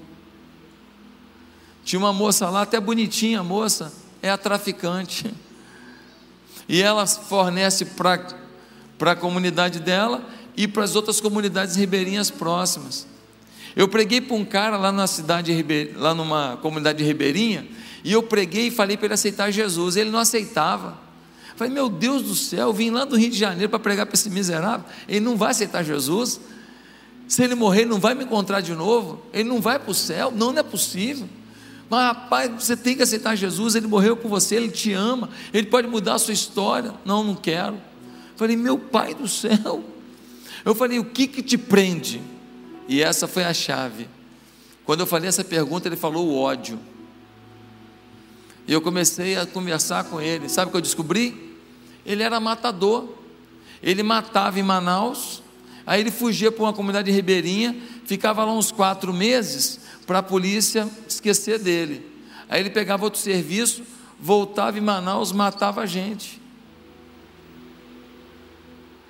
[1.86, 5.34] Tinha uma moça lá, até bonitinha a moça, é a traficante.
[6.68, 10.24] E ela fornece para a comunidade dela
[10.58, 13.08] e para as outras comunidades ribeirinhas próximas.
[13.76, 15.66] Eu preguei para um cara lá na cidade,
[15.96, 17.66] lá numa comunidade ribeirinha,
[18.04, 19.96] e eu preguei e falei para ele aceitar Jesus.
[19.96, 20.98] Ele não aceitava.
[21.56, 24.16] falei, meu Deus do céu, eu vim lá do Rio de Janeiro para pregar para
[24.16, 24.86] esse miserável.
[25.08, 26.40] Ele não vai aceitar Jesus.
[27.28, 29.24] Se ele morrer, ele não vai me encontrar de novo.
[29.32, 30.32] Ele não vai para o céu.
[30.32, 31.30] Não, não é possível.
[31.90, 33.76] Mas rapaz, você tem que aceitar Jesus.
[33.76, 35.30] Ele morreu por você, ele te ama.
[35.54, 36.94] Ele pode mudar a sua história.
[37.06, 37.80] Não, não quero.
[38.36, 39.84] falei, meu pai do céu.
[40.64, 42.22] Eu falei, o que que te prende?
[42.88, 44.08] E essa foi a chave.
[44.86, 46.80] Quando eu falei essa pergunta, ele falou o ódio.
[48.68, 50.48] E eu comecei a conversar com ele.
[50.50, 51.58] Sabe o que eu descobri?
[52.06, 53.22] Ele era matador.
[53.82, 55.42] Ele matava em Manaus,
[55.86, 60.88] aí ele fugia para uma comunidade ribeirinha, ficava lá uns quatro meses para a polícia
[61.08, 62.06] esquecer dele.
[62.48, 63.84] Aí ele pegava outro serviço,
[64.20, 66.40] voltava em Manaus, matava a gente.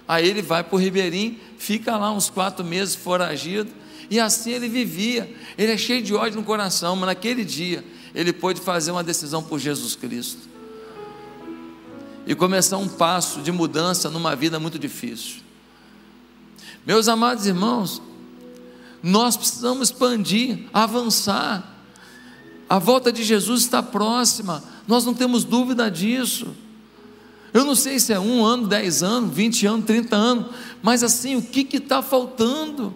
[0.07, 3.71] Aí ele vai para o Ribeirinho, fica lá uns quatro meses foragido,
[4.09, 5.33] e assim ele vivia.
[5.57, 7.83] Ele é cheio de ódio no coração, mas naquele dia
[8.13, 10.49] ele pôde fazer uma decisão por Jesus Cristo
[12.25, 15.41] e começar um passo de mudança numa vida muito difícil.
[16.85, 18.01] Meus amados irmãos,
[19.01, 21.67] nós precisamos expandir, avançar.
[22.69, 26.55] A volta de Jesus está próxima, nós não temos dúvida disso.
[27.53, 31.35] Eu não sei se é um ano, dez anos, vinte anos, trinta anos, mas assim,
[31.35, 32.95] o que está faltando?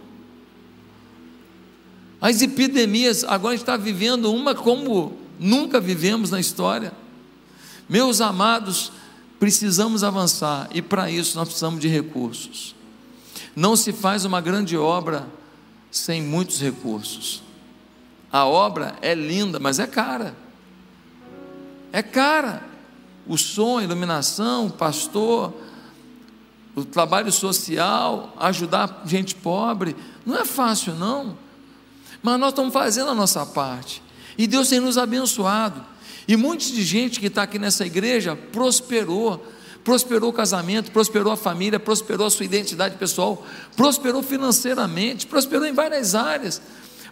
[2.25, 6.91] As epidemias, agora está vivendo uma como nunca vivemos na história.
[7.87, 8.91] Meus amados,
[9.39, 12.73] precisamos avançar e para isso nós precisamos de recursos.
[13.55, 15.27] Não se faz uma grande obra
[15.91, 17.43] sem muitos recursos.
[18.31, 20.35] A obra é linda, mas é cara.
[21.93, 22.63] é cara.
[23.27, 25.53] O som, a iluminação, o pastor,
[26.75, 29.95] o trabalho social, ajudar gente pobre,
[30.25, 31.44] não é fácil não.
[32.25, 34.01] Mas nós estamos fazendo a nossa parte.
[34.35, 35.85] E Deus tem nos abençoado.
[36.27, 39.45] E muita de gente que está aqui nessa igreja prosperou.
[39.83, 43.45] Prosperou o casamento, prosperou a família, prosperou a sua identidade pessoal,
[43.75, 46.59] prosperou financeiramente, prosperou em várias áreas,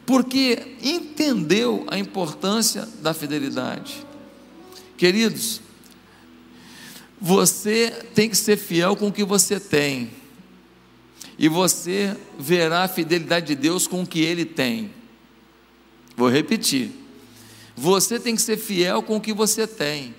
[0.08, 4.04] porque entendeu a importância da fidelidade.
[4.98, 5.62] Queridos,
[7.22, 10.10] você tem que ser fiel com o que você tem,
[11.38, 15.03] e você verá a fidelidade de Deus com o que Ele tem.
[16.16, 16.92] Vou repetir.
[17.76, 20.14] Você tem que ser fiel com o que você tem.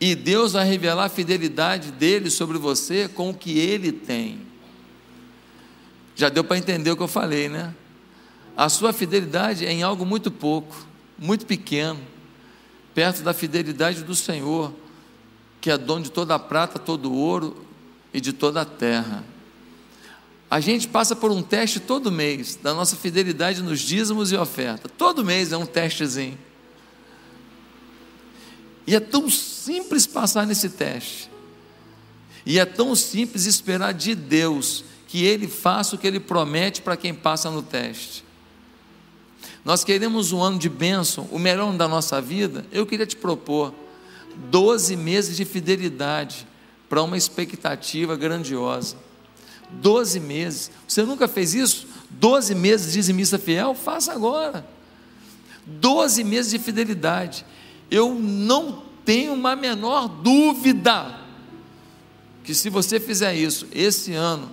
[0.00, 4.40] E Deus vai revelar a fidelidade dele sobre você com o que ele tem.
[6.14, 7.74] Já deu para entender o que eu falei, né?
[8.56, 10.76] A sua fidelidade é em algo muito pouco,
[11.18, 12.00] muito pequeno,
[12.94, 14.72] perto da fidelidade do Senhor,
[15.60, 17.66] que é dono de toda a prata, todo o ouro
[18.12, 19.24] e de toda a terra.
[20.50, 24.88] A gente passa por um teste todo mês da nossa fidelidade nos dízimos e oferta.
[24.88, 26.38] Todo mês é um testezinho.
[28.86, 31.30] E é tão simples passar nesse teste.
[32.44, 36.96] E é tão simples esperar de Deus que Ele faça o que Ele promete para
[36.96, 38.24] quem passa no teste.
[39.64, 42.66] Nós queremos um ano de bênção, o melhor ano da nossa vida.
[42.70, 43.72] Eu queria te propor
[44.50, 46.46] 12 meses de fidelidade
[46.88, 48.96] para uma expectativa grandiosa.
[49.80, 50.70] 12 meses.
[50.86, 51.86] Você nunca fez isso?
[52.10, 53.74] 12 meses de dizimista fiel?
[53.74, 54.66] Faça agora.
[55.66, 57.44] 12 meses de fidelidade.
[57.90, 61.20] Eu não tenho uma menor dúvida
[62.42, 64.50] que se você fizer isso, esse ano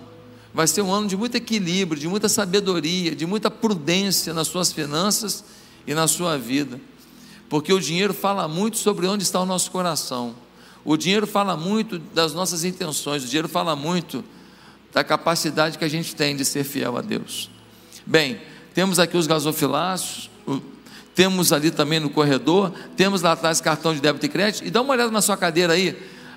[0.54, 4.72] vai ser um ano de muito equilíbrio, de muita sabedoria, de muita prudência nas suas
[4.72, 5.44] finanças
[5.86, 6.80] e na sua vida.
[7.48, 10.34] Porque o dinheiro fala muito sobre onde está o nosso coração.
[10.84, 14.24] O dinheiro fala muito das nossas intenções, o dinheiro fala muito
[14.92, 17.50] da capacidade que a gente tem de ser fiel a Deus.
[18.04, 18.40] Bem,
[18.74, 20.30] temos aqui os gasofilácios,
[21.14, 24.82] temos ali também no corredor, temos lá atrás cartão de débito e crédito, e dá
[24.82, 25.96] uma olhada na sua cadeira aí,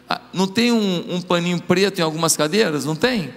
[0.10, 2.86] ah, não tem um, um paninho preto em algumas cadeiras?
[2.86, 3.34] Não tem?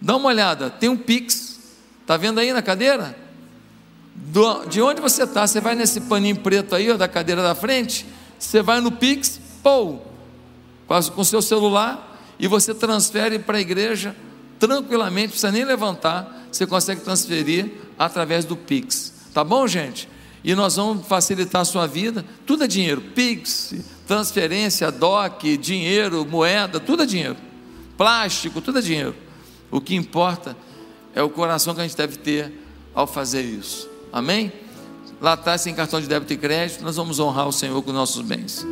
[0.00, 1.58] Dá uma olhada, tem um Pix,
[2.00, 3.16] está vendo aí na cadeira?
[4.14, 5.46] Do, de onde você está?
[5.46, 8.06] Você vai nesse paninho preto aí, ó, da cadeira da frente,
[8.38, 9.98] você vai no Pix, pô,
[10.86, 14.14] com o seu celular, e você transfere para a igreja
[14.58, 19.12] tranquilamente, não precisa nem levantar, você consegue transferir através do Pix.
[19.32, 20.08] Tá bom, gente?
[20.42, 22.24] E nós vamos facilitar a sua vida.
[22.46, 23.74] Tudo é dinheiro: Pix,
[24.06, 27.36] transferência, DOC, dinheiro, moeda, tudo é dinheiro.
[27.96, 29.14] Plástico, tudo é dinheiro.
[29.70, 30.56] O que importa
[31.14, 32.52] é o coração que a gente deve ter
[32.94, 33.88] ao fazer isso.
[34.12, 34.52] Amém?
[35.20, 38.22] Lá atrás, sem cartão de débito e crédito, nós vamos honrar o Senhor com nossos
[38.22, 38.64] bens.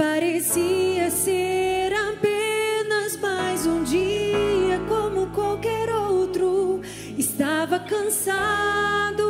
[0.00, 6.80] Parecia ser apenas mais um dia como qualquer outro.
[7.18, 9.22] Estava cansado,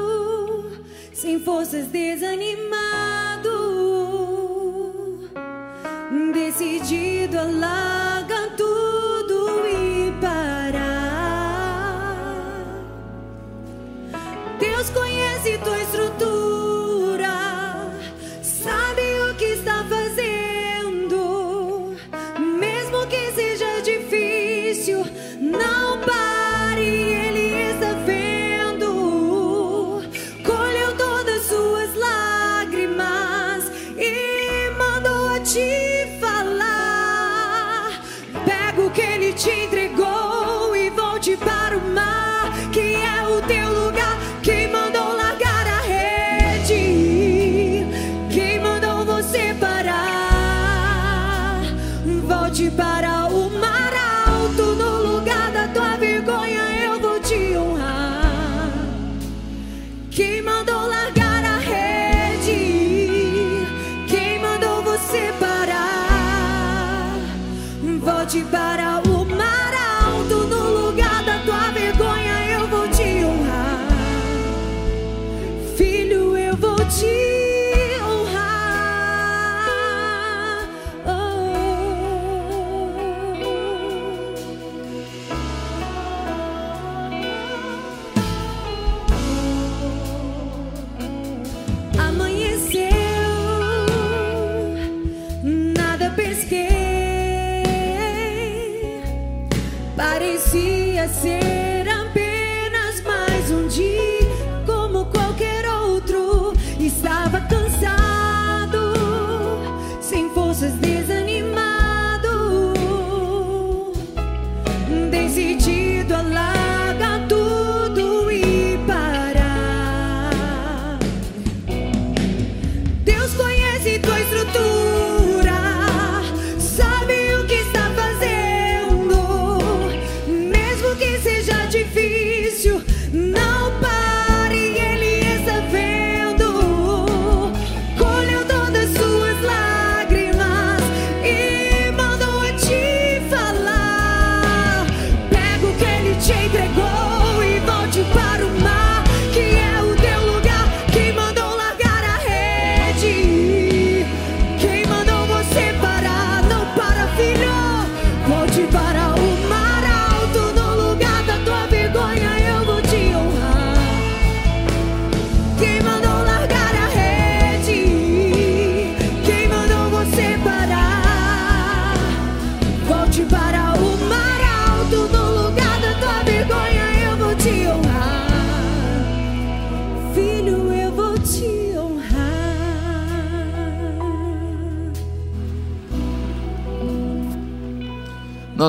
[1.12, 2.48] sem forças, desanimado,
[6.32, 10.84] decidido a largar tudo e parar.
[14.58, 16.39] Deus conhece tua estrutura.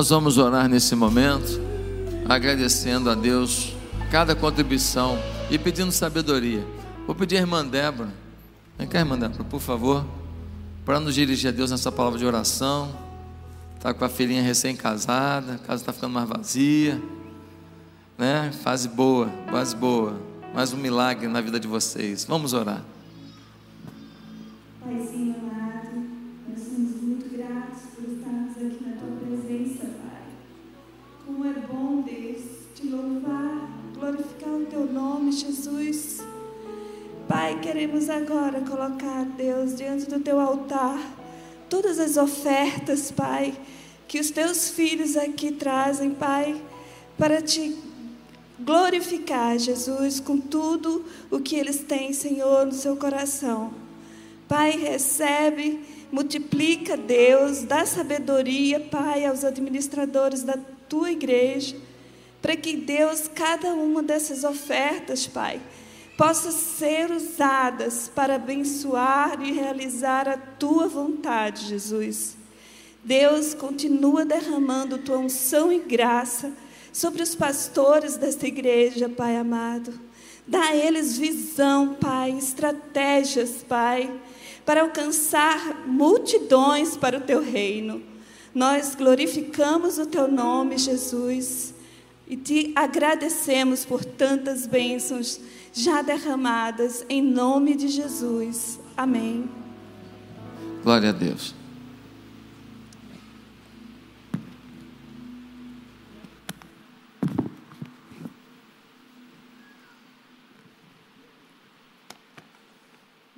[0.02, 1.60] Nós vamos orar nesse momento,
[2.28, 3.72] agradecendo a Deus
[4.10, 5.16] cada contribuição
[5.48, 6.66] e pedindo sabedoria.
[7.06, 8.12] Vou pedir a irmã Débora,
[8.76, 10.04] vem cá, irmã Débora, por favor,
[10.84, 12.92] para nos dirigir a Deus nessa palavra de oração.
[13.76, 17.00] Está com a filhinha recém-casada, a casa está ficando mais vazia,
[18.18, 18.50] né?
[18.60, 20.20] Fase boa, fase boa,
[20.52, 22.24] mais um milagre na vida de vocês.
[22.24, 22.82] Vamos orar.
[24.82, 25.31] Paizinho
[34.92, 36.18] nome, Jesus.
[37.26, 41.00] Pai, queremos agora colocar, Deus, diante do teu altar,
[41.68, 43.54] todas as ofertas, Pai,
[44.06, 46.60] que os teus filhos aqui trazem, Pai,
[47.16, 47.74] para te
[48.60, 53.72] glorificar, Jesus, com tudo o que eles têm, Senhor, no seu coração.
[54.46, 55.80] Pai, recebe,
[56.12, 61.76] multiplica, Deus, dá sabedoria, Pai, aos administradores da tua igreja,
[62.42, 65.62] para que, Deus, cada uma dessas ofertas, Pai,
[66.18, 72.36] possa ser usadas para abençoar e realizar a tua vontade, Jesus.
[73.04, 76.52] Deus, continua derramando tua unção e graça
[76.92, 79.98] sobre os pastores desta igreja, Pai amado.
[80.46, 84.12] Dá a eles visão, Pai, estratégias, Pai,
[84.66, 88.02] para alcançar multidões para o teu reino.
[88.54, 91.72] Nós glorificamos o teu nome, Jesus,
[92.26, 95.40] e te agradecemos por tantas bênçãos
[95.72, 98.78] já derramadas em nome de Jesus.
[98.96, 99.48] Amém.
[100.82, 101.54] Glória a Deus.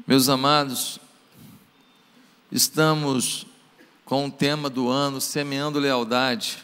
[0.07, 1.01] Meus amados,
[2.53, 3.47] estamos
[4.05, 6.64] com o tema do ano Semeando Lealdade.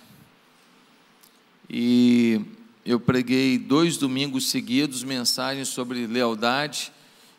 [1.72, 2.40] E
[2.84, 6.92] eu preguei dois domingos seguidos mensagens sobre lealdade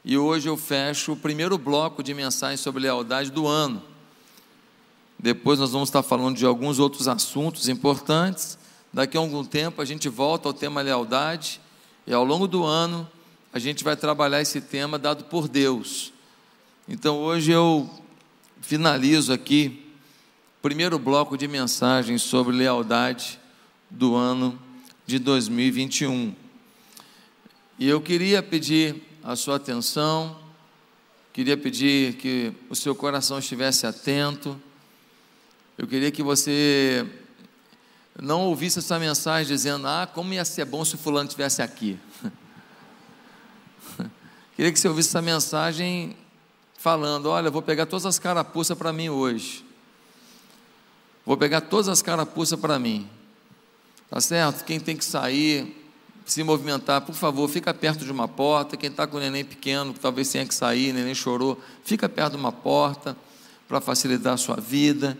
[0.05, 3.83] e hoje eu fecho o primeiro bloco de mensagens sobre lealdade do ano.
[5.19, 8.57] Depois nós vamos estar falando de alguns outros assuntos importantes.
[8.93, 11.59] Daqui a algum tempo a gente volta ao tema lealdade
[12.07, 13.05] e ao longo do ano
[13.51, 16.13] a gente vai trabalhar esse tema dado por Deus.
[16.87, 17.89] Então hoje eu
[18.61, 19.93] finalizo aqui
[20.57, 23.40] o primeiro bloco de mensagens sobre lealdade
[23.91, 24.57] do ano
[25.05, 26.33] de 2021.
[27.77, 30.39] E eu queria pedir a sua atenção,
[31.33, 34.59] queria pedir que o seu coração estivesse atento.
[35.77, 37.05] Eu queria que você
[38.19, 41.99] não ouvisse essa mensagem dizendo: "Ah, como ia ser bom se o fulano estivesse aqui".
[44.55, 46.15] Queria que você ouvisse essa mensagem
[46.77, 49.65] falando: Olha, vou pegar todas as carapuças para mim hoje.
[51.25, 53.09] Vou pegar todas as carapuças para mim.
[54.11, 54.65] Tá certo?
[54.65, 55.73] Quem tem que sair,
[56.25, 58.75] se movimentar, por favor, fica perto de uma porta.
[58.75, 62.33] Quem está com o neném pequeno, que talvez tenha que sair, neném chorou, fica perto
[62.33, 63.15] de uma porta
[63.69, 65.17] para facilitar a sua vida.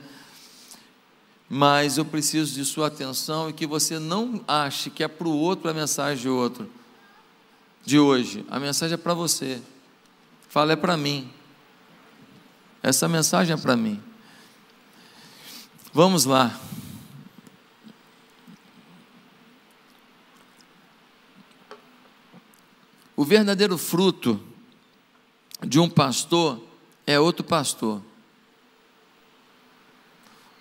[1.47, 5.37] Mas eu preciso de sua atenção e que você não ache que é para o
[5.37, 6.69] outro a mensagem de outro
[7.85, 8.45] de hoje.
[8.49, 9.61] A mensagem é para você.
[10.49, 11.31] Fala, é para mim.
[12.83, 14.03] Essa mensagem é para mim.
[15.93, 16.59] Vamos lá.
[23.23, 24.39] Verdadeiro fruto
[25.65, 26.61] de um pastor
[27.05, 28.01] é outro pastor.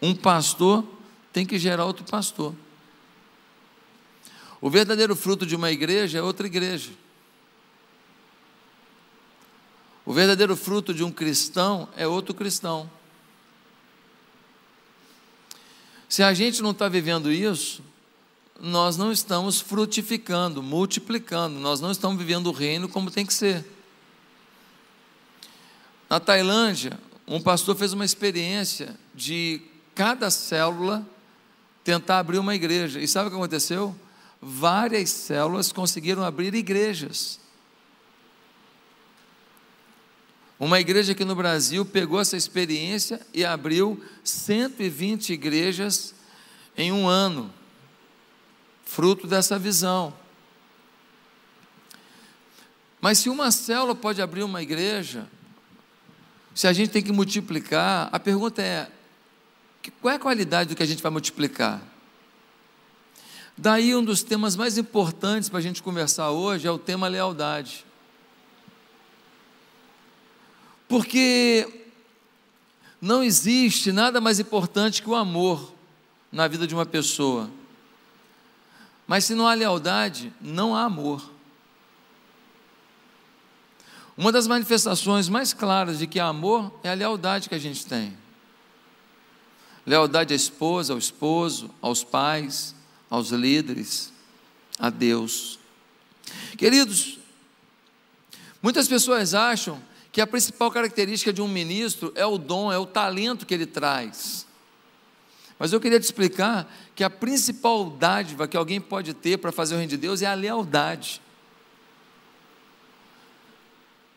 [0.02, 0.84] Um pastor
[1.32, 2.54] tem que gerar outro pastor.
[4.60, 6.90] O verdadeiro fruto de uma igreja é outra igreja.
[10.04, 12.90] O verdadeiro fruto de um cristão é outro cristão.
[16.08, 17.82] Se a gente não está vivendo isso,
[18.60, 23.64] nós não estamos frutificando, multiplicando, nós não estamos vivendo o reino como tem que ser.
[26.08, 29.62] Na Tailândia, um pastor fez uma experiência de
[29.94, 31.06] cada célula
[31.82, 33.00] tentar abrir uma igreja.
[33.00, 33.94] E sabe o que aconteceu?
[34.42, 37.40] Várias células conseguiram abrir igrejas.
[40.58, 46.14] Uma igreja aqui no Brasil pegou essa experiência e abriu 120 igrejas
[46.76, 47.50] em um ano,
[48.90, 50.12] fruto dessa visão.
[53.00, 55.28] Mas se uma célula pode abrir uma igreja,
[56.52, 58.90] se a gente tem que multiplicar, a pergunta é:
[60.00, 61.80] qual é a qualidade do que a gente vai multiplicar?
[63.56, 67.86] Daí um dos temas mais importantes para a gente conversar hoje é o tema lealdade.
[70.88, 71.86] Porque
[73.00, 75.72] não existe nada mais importante que o amor
[76.32, 77.59] na vida de uma pessoa.
[79.10, 81.32] Mas se não há lealdade, não há amor.
[84.16, 87.84] Uma das manifestações mais claras de que há amor é a lealdade que a gente
[87.84, 88.16] tem.
[89.84, 92.72] Lealdade à esposa, ao esposo, aos pais,
[93.10, 94.12] aos líderes,
[94.78, 95.58] a Deus.
[96.56, 97.18] Queridos,
[98.62, 99.82] muitas pessoas acham
[100.12, 103.66] que a principal característica de um ministro é o dom, é o talento que ele
[103.66, 104.46] traz.
[105.60, 109.74] Mas eu queria te explicar que a principal dádiva que alguém pode ter para fazer
[109.74, 111.20] o reino de Deus é a lealdade.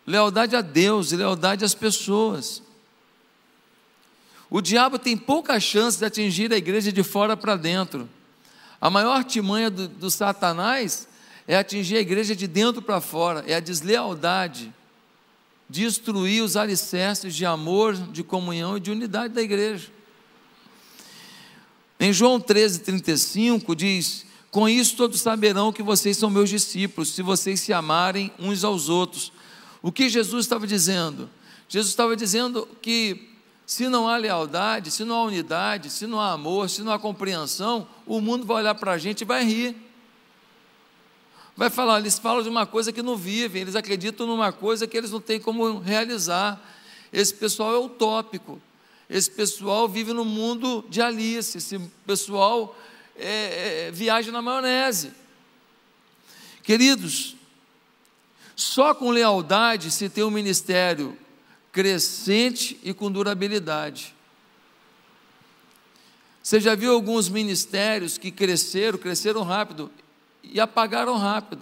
[0.07, 2.63] Lealdade a Deus e lealdade às pessoas.
[4.49, 8.09] O diabo tem pouca chance de atingir a igreja de fora para dentro.
[8.79, 11.09] A maior artimanha do, do Satanás
[11.45, 14.73] é atingir a igreja de dentro para fora, é a deslealdade
[15.67, 19.91] destruir os alicerces de amor, de comunhão e de unidade da igreja.
[22.04, 27.22] Em João 13, 35 diz: Com isso todos saberão que vocês são meus discípulos, se
[27.22, 29.32] vocês se amarem uns aos outros.
[29.82, 31.30] O que Jesus estava dizendo?
[31.70, 33.30] Jesus estava dizendo que
[33.66, 36.99] se não há lealdade, se não há unidade, se não há amor, se não há
[36.99, 39.74] compreensão, o mundo vai olhar para a gente e vai rir
[41.56, 44.97] vai falar, eles falam de uma coisa que não vivem, eles acreditam numa coisa que
[44.97, 46.60] eles não têm como realizar.
[47.14, 48.60] Esse pessoal é utópico.
[49.10, 51.58] Esse pessoal vive no mundo de Alice.
[51.58, 52.76] Esse pessoal
[53.16, 55.12] é, é, viaja na maionese.
[56.64, 57.36] Queridos,
[58.56, 61.18] só com lealdade se tem um ministério
[61.72, 64.16] crescente e com durabilidade.
[66.41, 69.89] Você já viu alguns ministérios que cresceram, cresceram rápido
[70.43, 71.62] e apagaram rápido.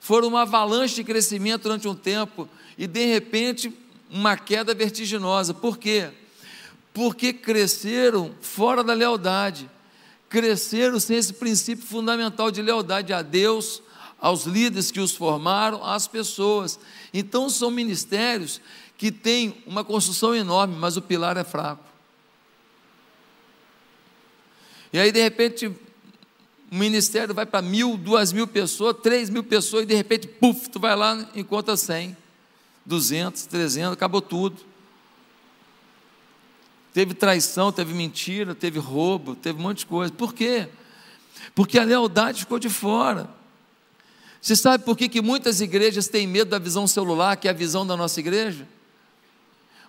[0.00, 2.48] Foram uma avalanche de crescimento durante um tempo
[2.78, 3.72] e de repente
[4.10, 5.52] uma queda vertiginosa.
[5.52, 6.10] Por quê?
[6.96, 9.68] Porque cresceram fora da lealdade.
[10.30, 13.82] Cresceram sem esse princípio fundamental de lealdade a Deus,
[14.18, 16.80] aos líderes que os formaram, às pessoas.
[17.12, 18.62] Então são ministérios
[18.96, 21.84] que têm uma construção enorme, mas o pilar é fraco.
[24.90, 25.76] E aí, de repente, o
[26.70, 30.80] ministério vai para mil, duas mil pessoas, três mil pessoas, e de repente, puf, tu
[30.80, 32.16] vai lá e encontra cem,
[32.86, 34.75] duzentos, trezentos, acabou tudo.
[36.96, 40.10] Teve traição, teve mentira, teve roubo, teve um monte de coisa.
[40.10, 40.66] Por quê?
[41.54, 43.28] Porque a lealdade ficou de fora.
[44.40, 47.52] Você sabe por que, que muitas igrejas têm medo da visão celular, que é a
[47.52, 48.66] visão da nossa igreja?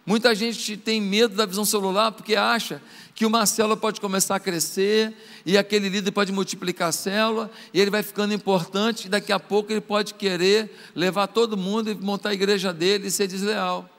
[0.05, 2.82] Muita gente tem medo da visão celular porque acha
[3.16, 7.80] que uma célula pode começar a crescer e aquele líder pode multiplicar a célula e
[7.80, 11.95] ele vai ficando importante e daqui a pouco ele pode querer levar todo mundo e
[11.95, 13.89] montar a igreja dele e ser desleal.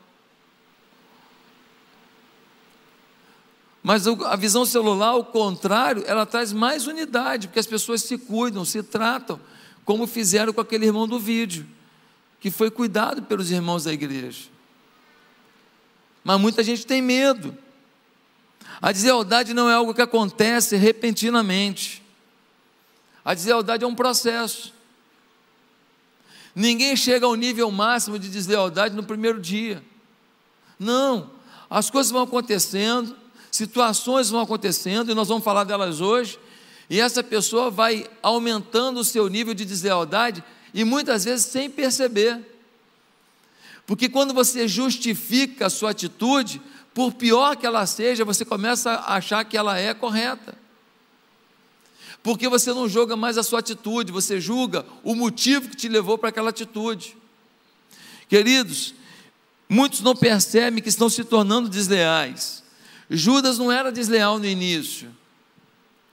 [3.89, 8.63] Mas a visão celular, ao contrário, ela traz mais unidade, porque as pessoas se cuidam,
[8.63, 9.41] se tratam,
[9.83, 11.67] como fizeram com aquele irmão do vídeo,
[12.39, 14.51] que foi cuidado pelos irmãos da igreja.
[16.23, 17.57] Mas muita gente tem medo.
[18.79, 22.03] A deslealdade não é algo que acontece repentinamente.
[23.25, 24.75] A deslealdade é um processo.
[26.55, 29.83] Ninguém chega ao nível máximo de deslealdade no primeiro dia.
[30.79, 31.31] Não,
[31.71, 33.17] as coisas vão acontecendo,
[33.59, 36.39] situações vão acontecendo, e nós vamos falar delas hoje,
[36.89, 42.41] e essa pessoa vai aumentando o seu nível de deslealdade, e muitas vezes sem perceber.
[43.85, 46.63] Porque quando você justifica a sua atitude,
[46.95, 50.57] por pior que ela seja, você começa a achar que ela é correta.
[52.23, 56.17] Porque você não julga mais a sua atitude, você julga o motivo que te levou
[56.17, 57.17] para aquela atitude.
[58.29, 58.95] Queridos,
[59.69, 62.68] muitos não percebem que estão se tornando desleais.
[63.11, 65.11] Judas não era desleal no início,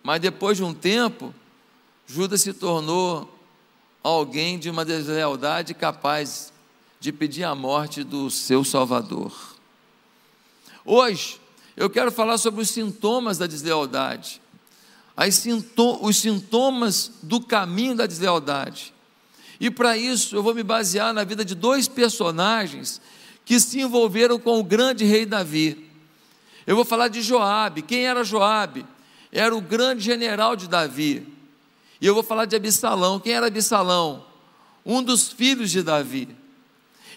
[0.02, 1.34] mas depois de um tempo,
[2.08, 3.30] Judas se tornou
[4.04, 6.54] alguém de uma deslealdade capaz
[7.00, 9.56] de pedir a morte do seu Salvador.
[10.86, 11.40] Hoje,
[11.76, 14.42] eu quero falar sobre os sintomas da deslealdade,
[16.02, 18.94] os sintomas do caminho da deslealdade.
[19.60, 23.02] E para isso, eu vou me basear na vida de dois personagens
[23.44, 25.85] que se envolveram com o grande rei Davi.
[26.66, 27.82] Eu vou falar de Joabe.
[27.82, 28.86] Quem era Joabe?
[29.32, 31.28] Era o grande general de Davi.
[32.02, 33.20] E eu vou falar de Absalão.
[33.20, 34.26] Quem era Absalão?
[34.86, 36.36] Um dos filhos de Davi.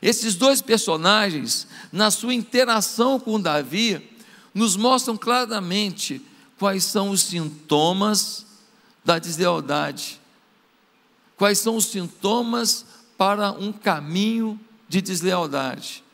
[0.01, 4.11] Esses dois personagens, na sua interação com Davi,
[4.55, 6.23] nos mostram claramente
[6.59, 8.47] quais são os sintomas
[9.05, 10.21] da deslealdade,
[11.37, 12.85] quais são os sintomas
[13.17, 14.59] para um caminho
[14.89, 16.05] de deslealdade.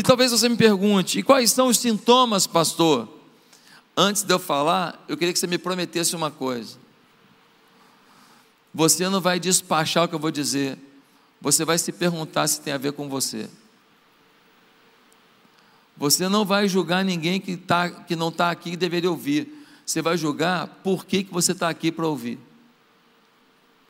[0.00, 3.06] E talvez você me pergunte: e quais são os sintomas, pastor?
[3.94, 6.78] Antes de eu falar, eu queria que você me prometesse uma coisa.
[8.72, 10.78] Você não vai despachar o que eu vou dizer,
[11.38, 13.50] você vai se perguntar se tem a ver com você.
[15.98, 19.66] Você não vai julgar ninguém que, tá, que não está aqui e deveria ouvir.
[19.84, 22.38] Você vai julgar por que, que você está aqui para ouvir.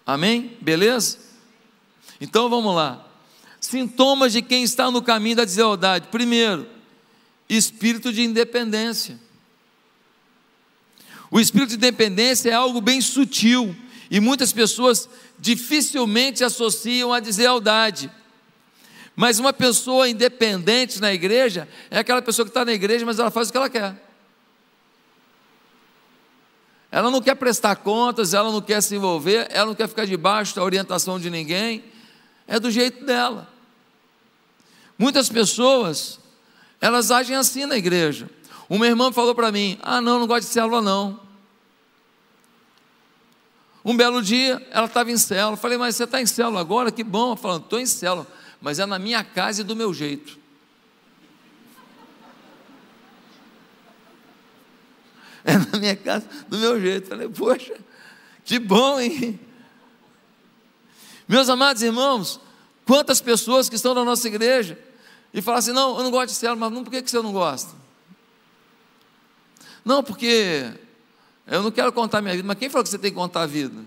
[0.04, 0.58] Amém?
[0.60, 1.18] Beleza?
[2.20, 3.09] Então vamos lá.
[3.60, 6.08] Sintomas de quem está no caminho da deslealdade.
[6.08, 6.66] Primeiro,
[7.48, 9.20] espírito de independência.
[11.30, 13.76] O espírito de independência é algo bem sutil
[14.10, 15.08] e muitas pessoas
[15.38, 18.10] dificilmente associam a deslealdade.
[19.14, 23.30] Mas uma pessoa independente na igreja é aquela pessoa que está na igreja, mas ela
[23.30, 23.94] faz o que ela quer.
[26.90, 30.56] Ela não quer prestar contas, ela não quer se envolver, ela não quer ficar debaixo
[30.56, 31.84] da orientação de ninguém,
[32.50, 33.48] é do jeito dela.
[34.98, 36.18] Muitas pessoas,
[36.80, 38.28] elas agem assim na igreja.
[38.68, 41.20] Uma irmã falou para mim: Ah, não, não gosto de célula, não.
[43.84, 45.56] Um belo dia, ela estava em célula.
[45.56, 46.90] Falei, mas você está em célula agora?
[46.90, 47.28] Que bom.
[47.28, 48.26] Ela falando, estou em célula,
[48.60, 50.38] mas é na minha casa e do meu jeito.
[55.42, 57.08] É na minha casa, do meu jeito.
[57.08, 57.74] Falei, poxa,
[58.44, 59.40] que bom, hein?
[61.30, 62.40] Meus amados irmãos,
[62.84, 64.76] quantas pessoas que estão na nossa igreja
[65.32, 67.32] e falam assim: não, eu não gosto de célula, mas não, por que você não
[67.32, 67.72] gosta?
[69.84, 70.72] Não, porque
[71.46, 73.46] eu não quero contar minha vida, mas quem falou que você tem que contar a
[73.46, 73.80] vida?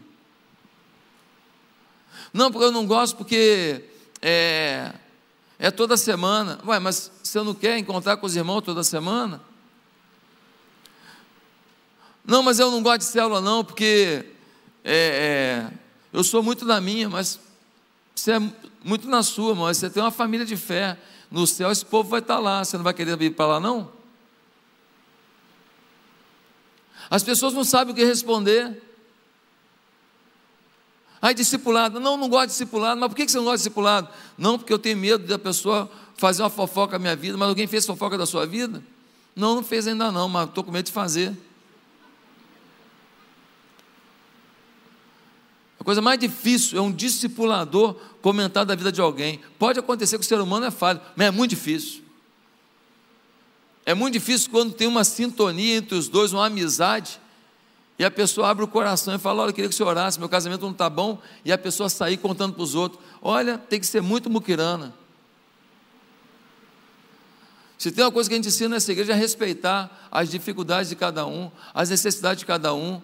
[2.33, 3.89] Não, porque eu não gosto, porque
[4.21, 4.93] é,
[5.59, 6.61] é toda semana.
[6.65, 9.41] Ué, mas você não quer encontrar com os irmãos toda semana?
[12.23, 14.27] Não, mas eu não gosto de célula, não, porque
[14.81, 15.82] é, é,
[16.13, 17.39] eu sou muito na minha, mas
[18.15, 18.39] você é
[18.83, 20.97] muito na sua, mas você tem uma família de fé.
[21.31, 23.91] No céu esse povo vai estar lá, você não vai querer vir para lá, não?
[27.09, 28.81] As pessoas não sabem o que responder.
[31.21, 34.09] Aí, discipulado, não, não gosto de discipulado, mas por que você não gosta de discipulado?
[34.37, 37.65] Não, porque eu tenho medo da pessoa fazer uma fofoca na minha vida, mas alguém
[37.65, 38.83] fez fofoca da sua vida?
[39.35, 41.35] Não, não fez ainda não, mas estou com medo de fazer.
[45.83, 49.41] A coisa mais difícil é um discipulador comentar da vida de alguém.
[49.59, 52.01] Pode acontecer que o ser humano é falho, mas é muito difícil.
[53.85, 57.19] É muito difícil quando tem uma sintonia entre os dois, uma amizade,
[57.99, 60.29] e a pessoa abre o coração e fala: Olha, eu queria que você orasse, meu
[60.29, 63.85] casamento não está bom, e a pessoa sair contando para os outros: Olha, tem que
[63.85, 64.93] ser muito muquirana.
[67.77, 70.95] Se tem uma coisa que a gente ensina nessa igreja é respeitar as dificuldades de
[70.95, 73.01] cada um, as necessidades de cada um,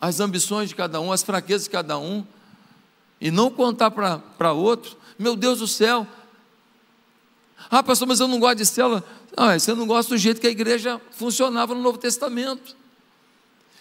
[0.00, 2.24] as ambições de cada um, as fraquezas de cada um,
[3.20, 6.06] e não contar para outro, meu Deus do céu,
[7.70, 9.04] ah, pastor, mas eu não gosto de célula.
[9.36, 12.76] Ah, você não gosta do jeito que a igreja funcionava no Novo Testamento.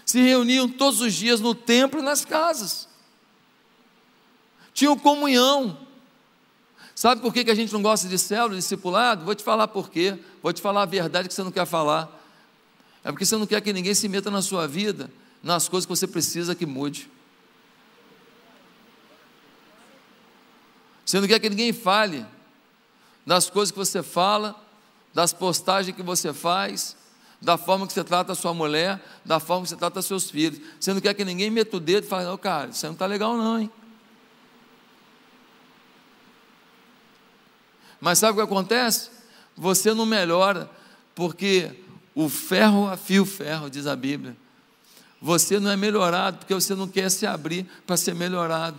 [0.05, 2.87] Se reuniam todos os dias no templo e nas casas.
[4.73, 5.77] Tinham comunhão.
[6.93, 9.23] Sabe por que a gente não gosta de célula, discipulado?
[9.23, 10.17] Vou te falar por quê.
[10.41, 12.09] Vou te falar a verdade que você não quer falar.
[13.03, 15.09] É porque você não quer que ninguém se meta na sua vida,
[15.41, 17.09] nas coisas que você precisa que mude.
[21.05, 22.25] Você não quer que ninguém fale
[23.25, 24.55] das coisas que você fala,
[25.13, 26.97] das postagens que você faz,
[27.41, 30.59] da forma que você trata a sua mulher, da forma que você trata seus filhos.
[30.79, 33.05] Você não quer que ninguém meta o dedo e fale, não, cara, isso não está
[33.05, 33.71] legal não, hein?
[37.99, 39.09] Mas sabe o que acontece?
[39.55, 40.69] Você não melhora,
[41.15, 41.83] porque
[42.13, 44.35] o ferro afia o ferro, diz a Bíblia.
[45.21, 48.77] Você não é melhorado porque você não quer se abrir para ser melhorado.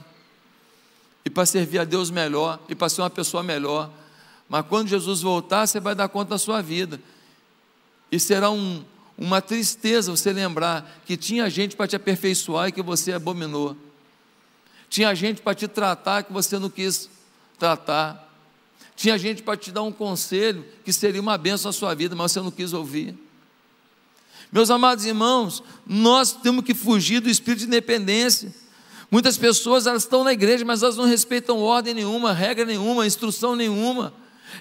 [1.24, 3.90] E para servir a Deus melhor, e para ser uma pessoa melhor.
[4.48, 7.00] Mas quando Jesus voltar, você vai dar conta da sua vida.
[8.10, 8.82] E será um,
[9.16, 13.76] uma tristeza você lembrar que tinha gente para te aperfeiçoar e que você abominou.
[14.88, 17.10] Tinha gente para te tratar que você não quis
[17.58, 18.26] tratar.
[18.96, 22.32] Tinha gente para te dar um conselho que seria uma benção na sua vida, mas
[22.32, 23.14] você não quis ouvir.
[24.50, 28.54] Meus amados irmãos, nós temos que fugir do espírito de independência.
[29.10, 33.54] Muitas pessoas elas estão na igreja, mas elas não respeitam ordem nenhuma, regra nenhuma, instrução
[33.54, 34.12] nenhuma.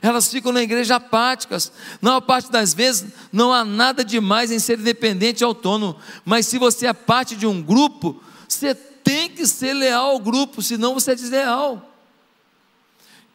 [0.01, 1.71] Elas ficam na igreja apáticas.
[2.01, 5.97] Na maior parte das vezes, não há nada demais em ser independente e autônomo.
[6.25, 10.61] Mas se você é parte de um grupo, você tem que ser leal ao grupo,
[10.61, 11.93] senão você é desleal.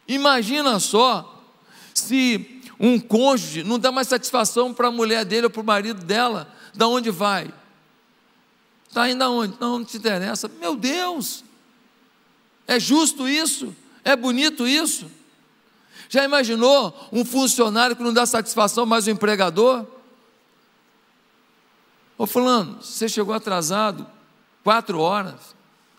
[0.07, 1.43] Imagina só
[1.93, 2.52] se
[2.85, 6.53] um cônjuge não dá mais satisfação para a mulher dele ou para o marido dela,
[6.75, 7.49] da onde vai?
[8.89, 9.55] Está indo aonde?
[9.57, 10.51] Não, não te interessa.
[10.59, 11.45] Meu Deus!
[12.67, 13.73] É justo isso?
[14.03, 15.09] É bonito isso?
[16.09, 19.87] Já imaginou um funcionário que não dá satisfação mais ao empregador?
[22.17, 24.05] Ô fulano, você chegou atrasado
[24.61, 25.55] quatro horas,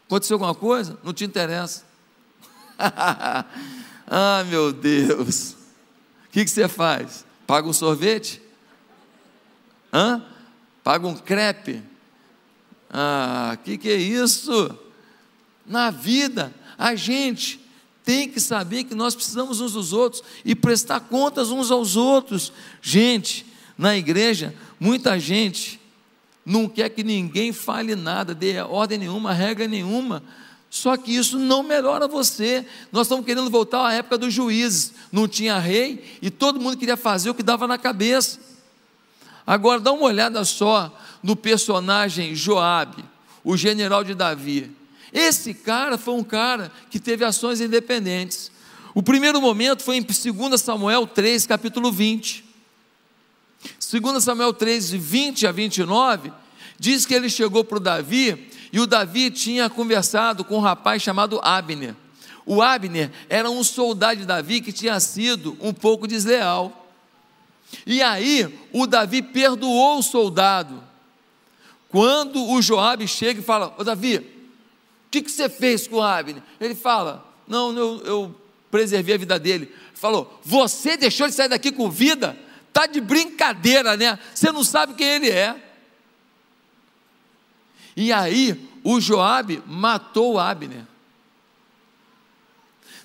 [0.07, 0.99] aconteceu alguma coisa?
[1.03, 1.83] Não te interessa.
[2.79, 5.64] ah, meu Deus.
[6.35, 7.25] Que, que você faz?
[7.47, 8.43] Paga um sorvete?
[9.93, 10.21] Hã?
[10.83, 11.81] Paga um crepe?
[12.91, 14.77] Ah, que, que é isso?
[15.65, 17.61] Na vida, a gente
[18.05, 22.53] tem que saber que nós precisamos uns dos outros e prestar contas uns aos outros.
[22.83, 23.47] Gente,
[23.79, 25.81] na igreja, muita gente
[26.45, 30.21] não quer que ninguém fale nada, dê ordem nenhuma, regra nenhuma.
[30.75, 32.67] Só que isso não melhora você.
[32.91, 34.93] Nós estamos querendo voltar à época dos juízes.
[35.13, 38.41] Não tinha rei e todo mundo queria fazer o que dava na cabeça.
[39.47, 40.93] Agora dá uma olhada só
[41.23, 43.05] no personagem Joabe,
[43.45, 44.69] o general de Davi.
[45.13, 48.51] Esse cara foi um cara que teve ações independentes.
[48.97, 52.45] O primeiro momento foi em 2 Samuel 3, capítulo 20.
[53.93, 56.33] 2 Samuel 3, 20 a 29,
[56.81, 61.01] diz que ele chegou para o Davi e o Davi tinha conversado com um rapaz
[61.01, 61.95] chamado Abner.
[62.45, 66.85] O Abner era um soldado de Davi que tinha sido um pouco desleal.
[67.87, 70.83] E aí o Davi perdoou o soldado.
[71.89, 74.35] Quando o Joabe chega e fala: Ô Davi,
[75.09, 76.43] que, que você fez com Abner?
[76.61, 78.35] Ele fala: Não, eu, eu
[78.73, 79.73] preservei a vida dele.
[79.95, 82.37] Falou: Você deixou ele sair daqui com vida?
[82.73, 84.19] Tá de brincadeira, né?
[84.35, 85.55] Você não sabe quem ele é.
[87.97, 90.85] E aí, o Joabe matou Abner.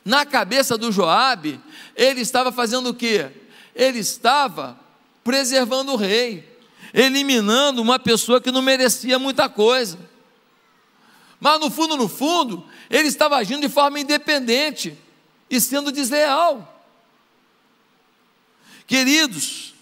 [0.04, 1.60] Na cabeça do Joabe,
[1.96, 3.30] ele estava fazendo o quê?
[3.76, 4.80] Ele estava
[5.24, 6.58] preservando o rei,
[6.94, 10.00] eliminando uma pessoa que não merecia muita coisa.
[11.40, 14.98] Mas no fundo, no fundo, ele estava agindo de forma independente
[15.50, 16.84] e sendo desleal.
[18.86, 19.74] Queridos,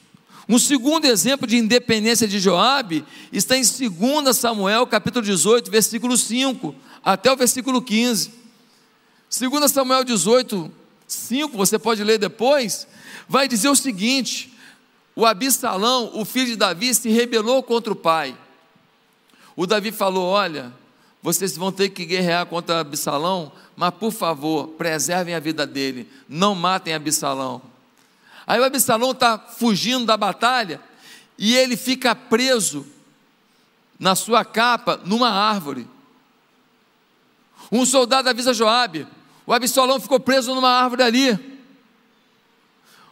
[0.50, 6.74] um segundo exemplo de independência de Joabe está em 2 Samuel, capítulo 18, versículo 5
[7.04, 8.32] até o versículo 15.
[9.30, 10.72] 2 Samuel 18,
[11.06, 12.88] 5, você pode ler depois,
[13.28, 14.54] vai dizer o seguinte:
[15.16, 18.38] o Abissalão, o filho de Davi, se rebelou contra o pai.
[19.56, 20.72] O Davi falou: Olha,
[21.22, 26.56] vocês vão ter que guerrear contra Absalão, mas por favor, preservem a vida dele, não
[26.56, 27.62] matem Absalão.
[28.48, 30.82] Aí o Absalão está fugindo da batalha
[31.38, 32.88] e ele fica preso
[34.00, 35.88] na sua capa numa árvore.
[37.72, 39.06] Um soldado avisa Joabe,
[39.46, 41.60] o Absalão ficou preso numa árvore ali.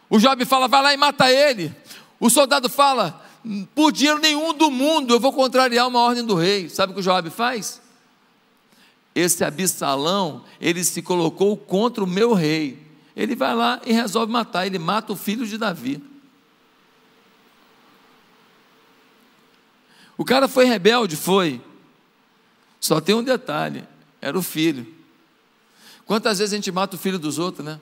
[0.08, 1.74] O Joabe fala, vai lá e mata ele.
[2.18, 3.22] O soldado fala,
[3.74, 6.70] por dinheiro nenhum do mundo eu vou contrariar uma ordem do rei.
[6.70, 7.82] Sabe o que o Joabe faz?
[9.16, 12.85] esse Absalão, ele se colocou contra o meu rei.
[13.16, 16.02] Ele vai lá e resolve matar, ele mata o filho de Davi.
[20.18, 21.60] O cara foi rebelde, foi.
[22.78, 23.84] Só tem um detalhe:
[24.20, 24.94] era o filho.
[26.04, 27.80] Quantas vezes a gente mata o filho dos outros, né?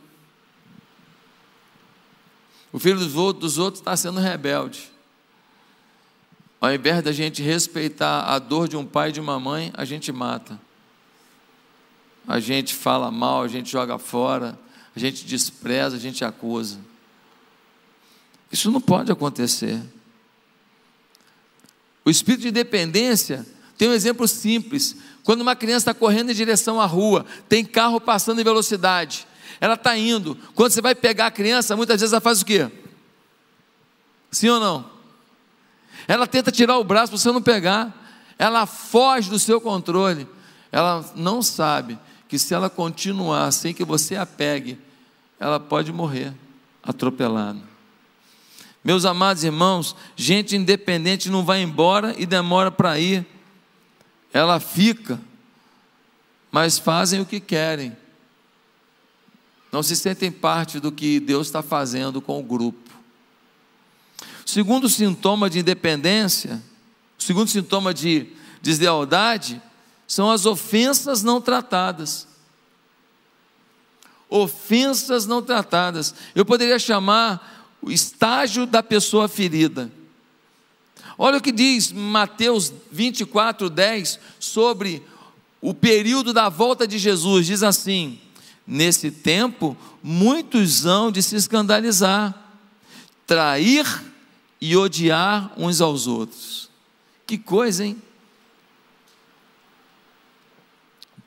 [2.73, 3.17] O filho dos
[3.59, 4.91] outros, está sendo rebelde.
[6.61, 9.85] Ao invés da gente respeitar a dor de um pai e de uma mãe, a
[9.85, 10.59] gente mata
[12.27, 14.59] a gente fala mal, a gente joga fora,
[14.95, 16.79] a gente despreza, a gente acusa.
[18.51, 19.81] Isso não pode acontecer.
[22.05, 23.45] O espírito de dependência
[23.77, 24.97] tem um exemplo simples.
[25.25, 29.27] Quando uma criança está correndo em direção à rua, tem carro passando em velocidade,
[29.61, 30.37] ela está indo.
[30.55, 32.71] Quando você vai pegar a criança, muitas vezes ela faz o quê?
[34.31, 34.91] Sim ou não?
[36.07, 37.93] Ela tenta tirar o braço para você não pegar.
[38.39, 40.29] Ela foge do seu controle.
[40.71, 41.99] Ela não sabe
[42.29, 44.79] que se ela continuar sem que você a pegue,
[45.39, 46.33] ela pode morrer
[46.83, 47.61] atropelada.
[48.85, 53.27] Meus amados irmãos, gente independente não vai embora e demora para ir.
[54.33, 55.19] Ela fica,
[56.53, 57.97] mas fazem o que querem.
[59.73, 62.91] Não se sentem parte do que Deus está fazendo com o grupo.
[64.45, 66.63] Segundo sintoma de independência,
[67.19, 68.29] o segundo sintoma de
[68.61, 69.61] deslealdade,
[70.07, 72.29] são as ofensas não tratadas.
[74.29, 76.15] Ofensas não tratadas.
[76.35, 79.91] Eu poderia chamar o estágio da pessoa ferida.
[81.17, 85.03] Olha o que diz Mateus 24, 10 sobre
[85.61, 87.47] o período da volta de Jesus.
[87.47, 88.19] Diz assim:
[88.67, 92.35] Nesse tempo, muitos hão de se escandalizar,
[93.27, 93.87] trair
[94.61, 96.71] e odiar uns aos outros.
[97.27, 98.03] Que coisa, hein?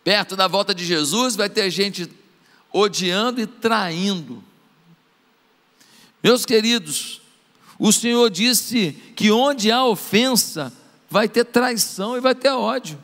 [0.03, 2.10] Perto da volta de Jesus vai ter gente
[2.72, 4.44] odiando e traindo.
[6.23, 7.22] Meus queridos,
[7.80, 10.73] o Senhor disse que onde há ofensa,
[11.10, 13.02] vai ter traição e vai ter ódio.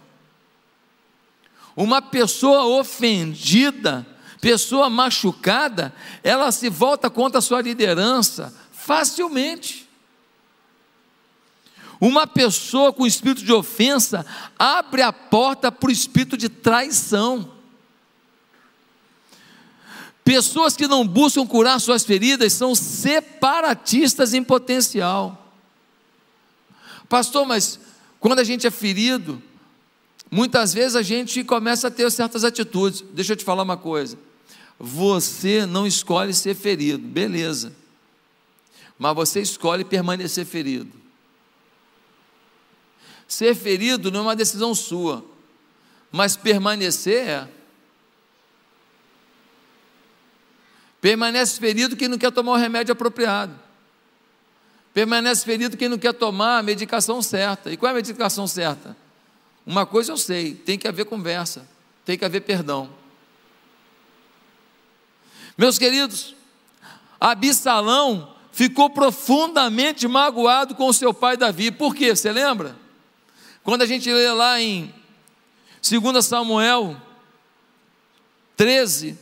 [1.76, 4.06] Uma pessoa ofendida,
[4.42, 9.90] pessoa machucada, ela se volta contra a sua liderança facilmente.
[12.00, 14.26] Uma pessoa com espírito de ofensa
[14.60, 17.53] abre a porta para o espírito de traição.
[20.24, 25.52] Pessoas que não buscam curar suas feridas são separatistas em potencial.
[27.10, 27.80] Pastor, mas
[28.20, 29.42] quando a gente é ferido,
[30.32, 33.04] muitas vezes a gente começa a ter certas atitudes.
[33.12, 34.18] Deixa eu te falar uma coisa.
[34.80, 37.74] Você não escolhe ser ferido, beleza.
[38.98, 40.92] Mas você escolhe permanecer ferido.
[43.28, 45.26] Ser ferido não é uma decisão sua,
[46.12, 47.48] mas permanecer é.
[51.04, 53.54] Permanece ferido quem não quer tomar o remédio apropriado.
[54.94, 57.70] Permanece ferido quem não quer tomar a medicação certa.
[57.70, 58.96] E qual é a medicação certa?
[59.66, 61.68] Uma coisa eu sei: tem que haver conversa,
[62.06, 62.90] tem que haver perdão.
[65.58, 66.38] Meus queridos,
[67.20, 71.70] Absalão ficou profundamente magoado com seu pai Davi.
[71.70, 72.16] Por quê?
[72.16, 72.78] Você lembra?
[73.62, 74.96] Quando a gente lê lá em
[75.82, 76.96] 2 Samuel
[78.56, 79.18] 13,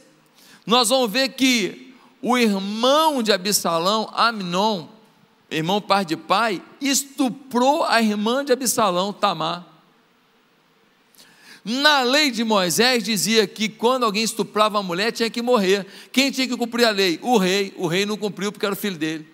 [0.66, 4.88] nós vamos ver que o irmão de Absalão, Amnon,
[5.50, 9.68] irmão par de pai, estuprou a irmã de Absalão, Tamar.
[11.64, 15.86] Na lei de Moisés dizia que quando alguém estuprava uma mulher tinha que morrer.
[16.12, 17.20] Quem tinha que cumprir a lei?
[17.22, 17.72] O rei.
[17.78, 19.28] O rei não cumpriu porque era o filho dele.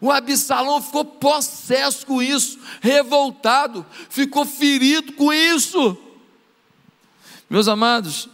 [0.00, 5.96] O Absalão ficou possesso com isso, revoltado, ficou ferido com isso.
[7.54, 8.28] Meus amados,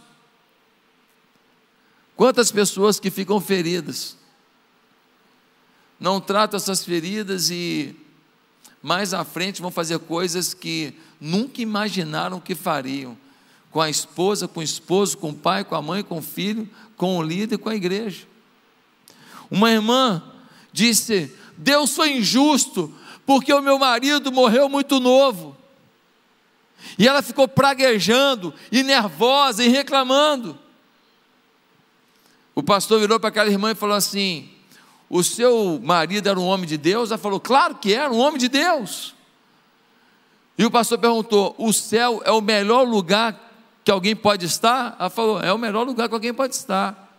[2.15, 4.17] quantas pessoas que ficam feridas,
[5.99, 7.95] não tratam essas feridas e
[8.81, 13.15] mais à frente vão fazer coisas que nunca imaginaram que fariam,
[13.69, 16.67] com a esposa, com o esposo, com o pai, com a mãe, com o filho,
[16.97, 18.25] com o líder, com a igreja.
[19.51, 20.23] Uma irmã
[20.73, 22.91] disse: Deus foi injusto,
[23.23, 25.60] porque o meu marido morreu muito novo.
[26.97, 30.57] E ela ficou praguejando, e nervosa, e reclamando.
[32.53, 34.49] O pastor virou para aquela irmã e falou assim:
[35.09, 37.11] O seu marido era um homem de Deus?
[37.11, 39.15] Ela falou: Claro que era, um homem de Deus.
[40.57, 43.51] E o pastor perguntou: O céu é o melhor lugar
[43.83, 44.95] que alguém pode estar?
[44.99, 47.09] Ela falou: É o melhor lugar que alguém pode estar.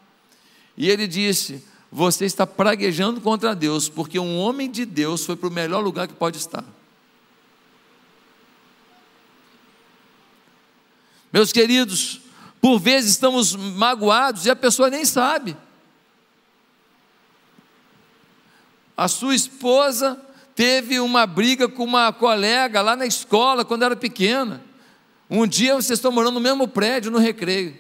[0.77, 1.65] E ele disse:
[1.95, 6.09] você está praguejando contra Deus, porque um homem de Deus foi para o melhor lugar
[6.09, 6.65] que pode estar.
[11.33, 12.21] Meus queridos,
[12.61, 15.57] por vezes estamos magoados e a pessoa nem sabe.
[18.97, 20.21] A sua esposa
[20.55, 24.63] teve uma briga com uma colega lá na escola quando era pequena.
[25.31, 27.77] Um dia vocês estão morando no mesmo prédio no recreio.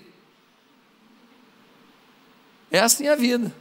[2.70, 3.54] É assim a vida.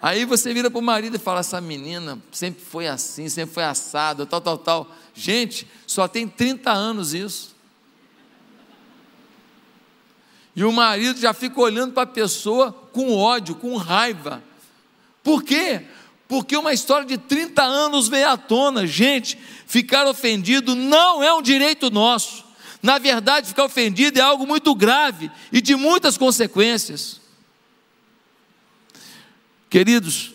[0.00, 3.64] Aí você vira para o marido e fala: essa menina sempre foi assim, sempre foi
[3.64, 4.96] assada, tal, tal, tal.
[5.12, 7.51] Gente, só tem 30 anos isso.
[10.54, 14.42] E o marido já fica olhando para a pessoa com ódio, com raiva.
[15.22, 15.86] Por quê?
[16.28, 18.86] Porque uma história de 30 anos veio à tona.
[18.86, 22.44] Gente, ficar ofendido não é um direito nosso.
[22.82, 27.20] Na verdade, ficar ofendido é algo muito grave e de muitas consequências.
[29.70, 30.32] Queridos,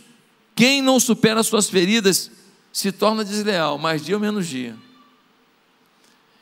[0.56, 2.32] quem não supera suas feridas
[2.74, 4.76] se torna desleal, mais dia ou menos dia.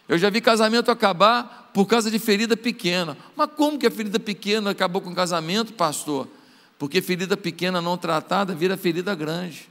[0.07, 3.17] Eu já vi casamento acabar por causa de ferida pequena.
[3.35, 6.27] Mas como que a ferida pequena acabou com o casamento, pastor?
[6.77, 9.69] Porque ferida pequena não tratada vira ferida grande.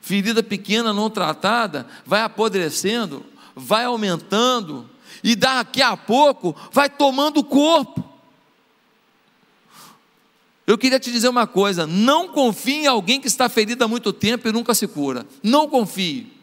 [0.00, 3.26] Ferida pequena não tratada vai apodrecendo,
[3.56, 4.88] vai aumentando,
[5.24, 8.04] e daqui a pouco vai tomando corpo.
[10.64, 14.12] Eu queria te dizer uma coisa: não confie em alguém que está ferido há muito
[14.12, 15.26] tempo e nunca se cura.
[15.42, 16.35] Não confie.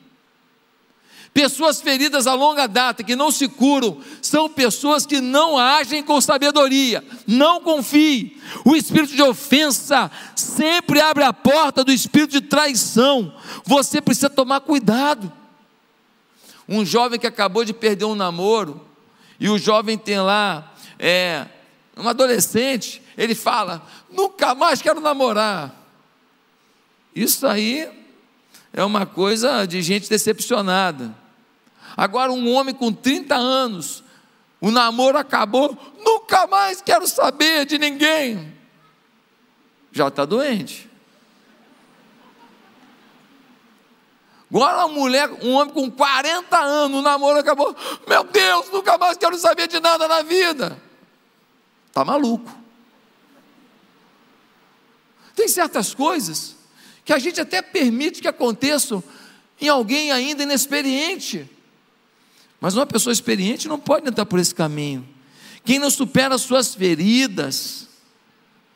[1.34, 6.22] Pessoas feridas a longa data que não se curam são pessoas que não agem com
[6.22, 7.03] sabedoria.
[7.26, 8.39] Não confie.
[8.64, 13.34] O espírito de ofensa sempre abre a porta do espírito de traição.
[13.65, 15.31] Você precisa tomar cuidado.
[16.69, 18.85] Um jovem que acabou de perder um namoro
[19.39, 21.47] e o jovem tem lá é,
[21.97, 25.73] um adolescente, ele fala: nunca mais quero namorar.
[27.15, 27.89] Isso aí
[28.72, 31.23] é uma coisa de gente decepcionada.
[31.95, 34.03] Agora, um homem com 30 anos,
[34.60, 38.53] o namoro acabou, nunca mais quero saber de ninguém.
[39.91, 40.90] Já está doente.
[44.49, 47.76] Agora, uma mulher, um homem com 40 anos, o namoro acabou,
[48.07, 50.80] meu Deus, nunca mais quero saber de nada na vida.
[51.88, 52.52] Está maluco.
[55.36, 56.56] Tem certas coisas
[57.03, 59.03] que a gente até permite que aconteçam
[59.60, 61.49] em alguém ainda inexperiente.
[62.64, 65.06] Mas uma pessoa experiente não pode entrar por esse caminho.
[65.65, 67.90] Quem não supera as suas feridas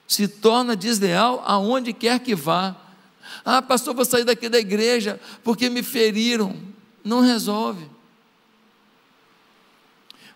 [0.06, 2.76] se torna desleal aonde quer que vá.
[3.46, 6.54] Ah, pastor, vou sair daqui da igreja porque me feriram.
[7.02, 7.90] Não resolve.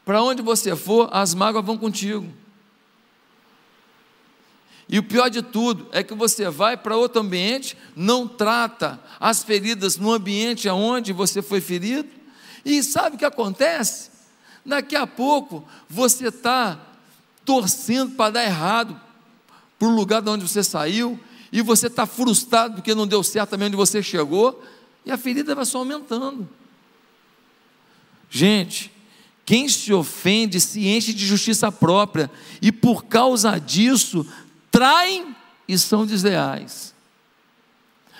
[0.05, 2.31] Para onde você for, as mágoas vão contigo.
[4.87, 9.43] E o pior de tudo é que você vai para outro ambiente, não trata as
[9.43, 12.20] feridas no ambiente aonde você foi ferido,
[12.63, 14.09] e sabe o que acontece?
[14.65, 16.79] Daqui a pouco você está
[17.43, 18.99] torcendo para dar errado
[19.77, 21.19] para o lugar de onde você saiu,
[21.51, 24.63] e você está frustrado porque não deu certo também onde você chegou,
[25.05, 26.47] e a ferida vai só aumentando.
[28.29, 28.91] Gente,
[29.43, 32.31] quem se ofende se enche de justiça própria,
[32.61, 34.25] e por causa disso
[34.69, 35.35] traem
[35.67, 36.93] e são desleais.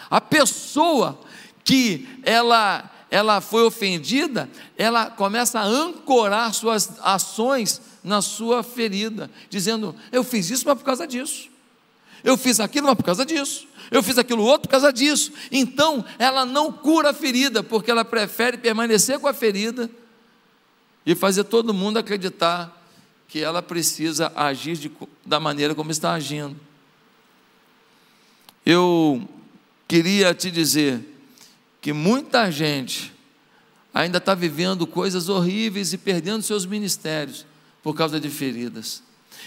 [0.10, 1.22] A pessoa
[1.64, 9.94] que ela ela foi ofendida, ela começa a ancorar suas ações na sua ferida, dizendo:
[10.14, 11.50] Eu fiz isso, mas por causa disso.
[12.24, 13.68] Eu fiz aquilo, mas por causa disso.
[13.92, 15.34] Eu fiz aquilo outro por causa disso.
[15.52, 19.92] Então, ela não cura a ferida, porque ela prefere permanecer com a ferida
[21.06, 22.82] e fazer todo mundo acreditar
[23.28, 24.92] que ela precisa agir de,
[25.26, 26.56] da maneira como está agindo.
[28.66, 29.28] Eu
[29.88, 31.11] queria te dizer
[31.82, 33.12] que muita gente
[33.91, 37.45] ainda está vivendo coisas horríveis e perdendo seus ministérios
[37.82, 39.02] por causa de feridas.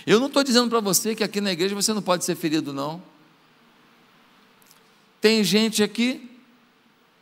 [0.04, 2.72] Eu não estou dizendo para você que aqui na igreja você não pode ser ferido,
[2.72, 3.00] não.
[5.20, 6.28] Tem gente aqui,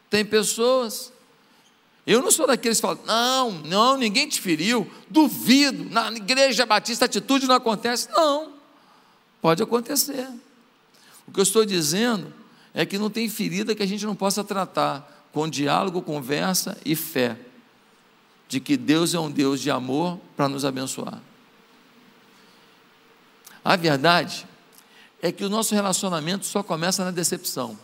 [0.08, 1.12] tem pessoas.
[2.06, 7.04] Eu não sou daqueles que falam, não, não, ninguém te feriu, duvido, na igreja batista
[7.04, 8.08] atitude não acontece.
[8.10, 8.54] Não,
[9.40, 10.26] pode acontecer.
[11.28, 12.32] O que eu estou dizendo
[12.74, 16.94] é que não tem ferida que a gente não possa tratar com diálogo, conversa e
[16.94, 17.38] fé,
[18.48, 21.20] de que Deus é um Deus de amor para nos abençoar.
[23.64, 24.46] A verdade
[25.20, 27.78] é que o nosso relacionamento só começa na decepção.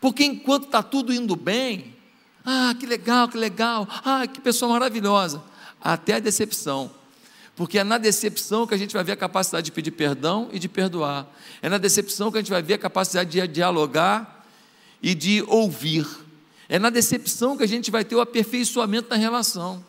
[0.00, 1.96] Porque enquanto está tudo indo bem,
[2.44, 5.42] ah, que legal, que legal, ah, que pessoa maravilhosa,
[5.80, 6.90] até a decepção.
[7.56, 10.58] Porque é na decepção que a gente vai ver a capacidade de pedir perdão e
[10.58, 11.26] de perdoar.
[11.62, 14.46] É na decepção que a gente vai ver a capacidade de dialogar
[15.02, 16.06] e de ouvir.
[16.68, 19.82] É na decepção que a gente vai ter o aperfeiçoamento na relação.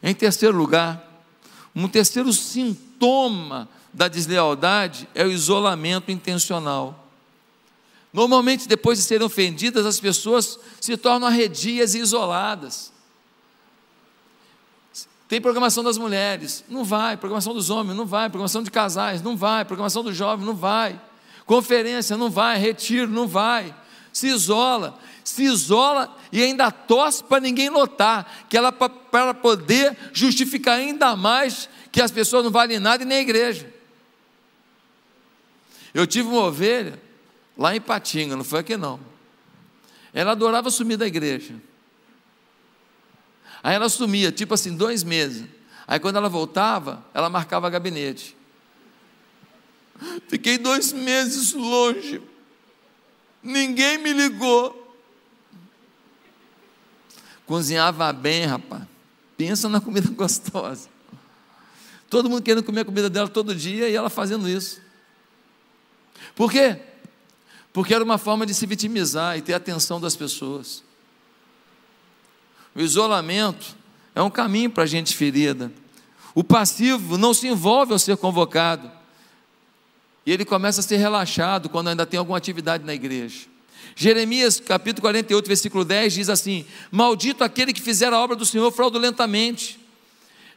[0.00, 1.04] Em terceiro lugar,
[1.74, 7.10] um terceiro sintoma da deslealdade é o isolamento intencional.
[8.12, 12.92] Normalmente, depois de serem ofendidas, as pessoas se tornam arredias e isoladas.
[15.28, 17.16] Tem programação das mulheres, não vai.
[17.16, 18.28] Programação dos homens, não vai.
[18.28, 19.64] Programação de casais, não vai.
[19.64, 21.00] Programação dos jovens, não vai.
[21.44, 22.58] Conferência, não vai.
[22.58, 23.74] Retiro, não vai.
[24.12, 30.78] Se isola, se isola e ainda torce para ninguém notar, que ela para poder justificar
[30.78, 33.72] ainda mais que as pessoas não valem nada e nem a igreja.
[35.92, 37.02] Eu tive uma ovelha
[37.58, 39.00] lá em Patinga, não foi aqui não.
[40.14, 41.54] Ela adorava sumir da igreja.
[43.66, 45.44] Aí ela sumia, tipo assim, dois meses.
[45.88, 48.36] Aí quando ela voltava, ela marcava gabinete.
[50.28, 52.22] Fiquei dois meses longe.
[53.42, 54.96] Ninguém me ligou.
[57.44, 58.84] Cozinhava bem, rapaz.
[59.36, 60.88] Pensa na comida gostosa.
[62.08, 64.80] Todo mundo querendo comer a comida dela todo dia e ela fazendo isso.
[66.36, 66.80] Por quê?
[67.72, 70.85] Porque era uma forma de se vitimizar e ter a atenção das pessoas.
[72.76, 73.74] O isolamento
[74.14, 75.72] é um caminho para a gente ferida.
[76.34, 78.92] O passivo não se envolve ao ser convocado.
[80.26, 83.46] E ele começa a ser relaxado quando ainda tem alguma atividade na igreja.
[83.94, 88.70] Jeremias capítulo 48, versículo 10 diz assim: Maldito aquele que fizer a obra do Senhor
[88.70, 89.80] fraudulentamente.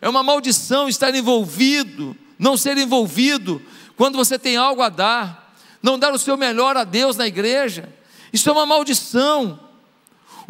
[0.02, 3.62] É uma maldição estar envolvido, não ser envolvido,
[3.96, 7.88] quando você tem algo a dar, não dar o seu melhor a Deus na igreja.
[8.34, 9.69] Isso é uma maldição.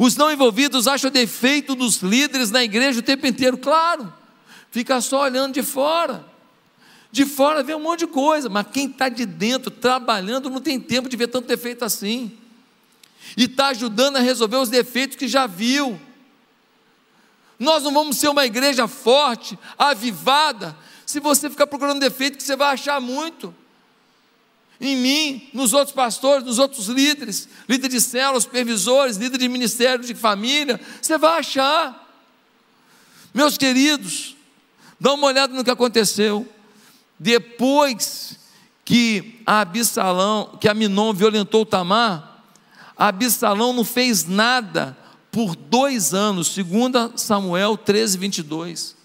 [0.01, 4.13] Os não envolvidos acham defeito dos líderes na igreja o tempo inteiro, claro,
[4.71, 6.25] fica só olhando de fora.
[7.11, 10.79] De fora vê um monte de coisa, mas quem está de dentro trabalhando não tem
[10.79, 12.31] tempo de ver tanto defeito assim
[13.35, 15.99] e está ajudando a resolver os defeitos que já viu.
[17.59, 22.55] Nós não vamos ser uma igreja forte, avivada, se você ficar procurando defeito, que você
[22.55, 23.53] vai achar muito.
[24.81, 30.05] Em mim, nos outros pastores, nos outros líderes, líderes de células, supervisores, líderes de ministério
[30.05, 32.07] de família, você vai achar.
[33.33, 34.37] Meus queridos,
[34.99, 36.47] dá uma olhada no que aconteceu.
[37.19, 38.39] Depois
[38.85, 42.43] que a Absalão, que a Minon violentou Tamar,
[42.95, 44.97] Absalão não fez nada
[45.31, 48.98] por dois anos, segundo Samuel 13, 22.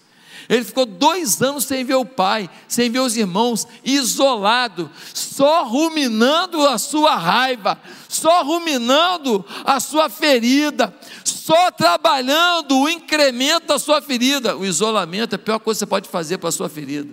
[0.47, 6.65] Ele ficou dois anos sem ver o pai, sem ver os irmãos, isolado, só ruminando
[6.67, 10.93] a sua raiva, só ruminando a sua ferida,
[11.23, 14.55] só trabalhando o incremento da sua ferida.
[14.55, 17.09] O isolamento é a pior coisa que você pode fazer para a sua ferida.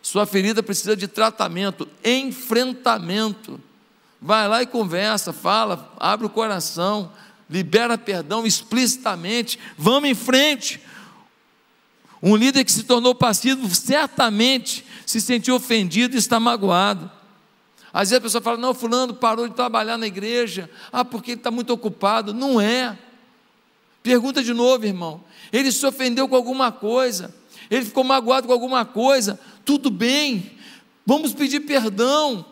[0.00, 3.60] Sua ferida precisa de tratamento, enfrentamento.
[4.20, 7.10] Vai lá e conversa, fala, abre o coração,
[7.48, 10.80] libera perdão explicitamente, vamos em frente.
[12.26, 17.10] Um líder que se tornou passivo certamente se sentiu ofendido e está magoado.
[17.92, 21.40] Às vezes a pessoa fala: Não, Fulano parou de trabalhar na igreja, ah, porque ele
[21.40, 22.32] está muito ocupado.
[22.32, 22.98] Não é.
[24.02, 25.22] Pergunta de novo, irmão.
[25.52, 27.34] Ele se ofendeu com alguma coisa,
[27.70, 29.38] ele ficou magoado com alguma coisa.
[29.62, 30.50] Tudo bem,
[31.04, 32.42] vamos pedir perdão.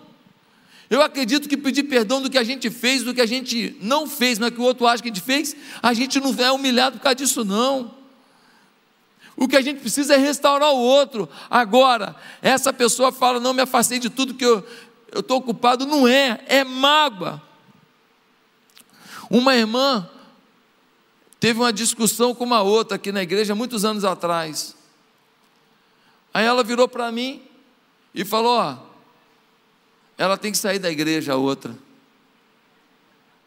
[0.91, 4.07] Eu acredito que pedir perdão do que a gente fez, do que a gente não
[4.07, 6.99] fez, mas que o outro acha que a gente fez, a gente não é humilhado
[6.99, 8.02] por causa disso, não.
[9.37, 11.29] O que a gente precisa é restaurar o outro.
[11.51, 14.67] Agora, essa pessoa fala: não me afastei de tudo que eu
[15.15, 15.87] estou ocupado.
[15.87, 17.43] Não é, é mágoa.
[19.31, 20.09] Uma irmã
[21.41, 24.77] teve uma discussão com uma outra aqui na igreja muitos anos atrás.
[26.33, 27.43] Aí ela virou para mim
[28.15, 28.93] e falou: ó
[30.23, 31.77] ela tem que sair da igreja a outra.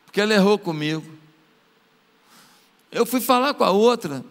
[0.05, 1.09] Porque ela errou comigo.
[2.91, 4.23] Eu fui falar com a outra,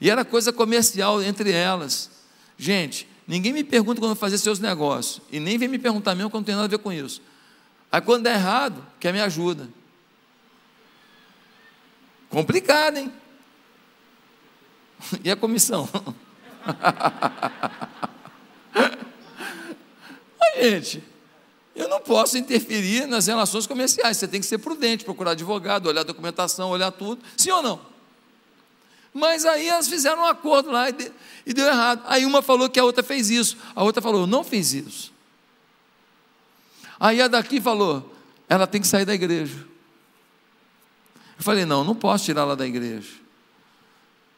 [0.00, 2.10] e era coisa comercial entre elas.
[2.56, 6.30] Gente, ninguém me pergunta quando eu fazer seus negócios, e nem vem me perguntar mesmo
[6.30, 7.20] quando não tem nada a ver com isso.
[7.92, 9.68] Aí quando der errado, quer me ajuda.
[12.28, 13.12] Complicado, hein?
[15.24, 15.88] E a comissão?
[20.42, 21.02] Ai, gente,
[21.74, 24.18] eu não posso interferir nas relações comerciais.
[24.18, 27.22] Você tem que ser prudente, procurar advogado, olhar a documentação, olhar tudo.
[27.36, 27.89] Sim ou não?
[29.12, 30.88] Mas aí elas fizeram um acordo lá
[31.44, 32.02] e, deu errado.
[32.06, 35.12] Aí uma falou que a outra fez isso, a outra falou, não fiz isso.
[36.98, 38.14] Aí a daqui falou,
[38.48, 39.66] ela tem que sair da igreja.
[41.36, 43.20] Eu falei, não, não posso tirá-la da igreja.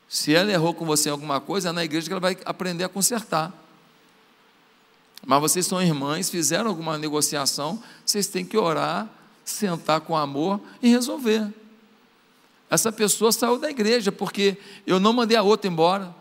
[0.08, 2.84] Se ela errou com você em alguma coisa, é na igreja que ela vai aprender
[2.84, 3.52] a consertar.
[5.24, 9.08] Mas vocês são irmãs, fizeram alguma negociação, vocês têm que orar,
[9.44, 11.52] sentar com amor e resolver.
[12.72, 16.14] Essa pessoa saiu da igreja porque eu não mandei a outra embora.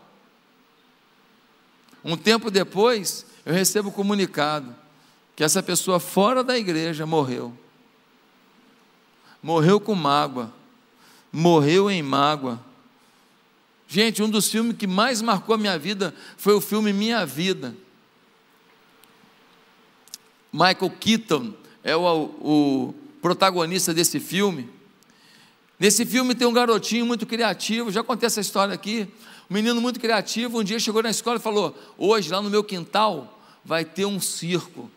[2.04, 4.76] Um tempo depois, eu recebo o comunicado
[5.34, 7.56] que essa pessoa fora da igreja morreu.
[9.42, 10.52] Morreu com mágoa.
[11.32, 12.60] Morreu em mágoa.
[13.88, 17.74] Gente, um dos filmes que mais marcou a minha vida foi o filme Minha Vida.
[20.52, 24.81] Michael Keaton é o, o protagonista desse filme.
[25.82, 29.08] Nesse filme tem um garotinho muito criativo, já contei essa história aqui.
[29.50, 32.62] Um menino muito criativo, um dia chegou na escola e falou: Hoje, lá no meu
[32.62, 34.88] quintal, vai ter um circo.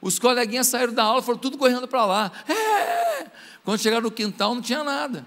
[0.00, 2.32] Os coleguinhas saíram da aula, foram tudo correndo para lá.
[2.48, 3.26] É!
[3.62, 5.26] Quando chegaram no quintal, não tinha nada.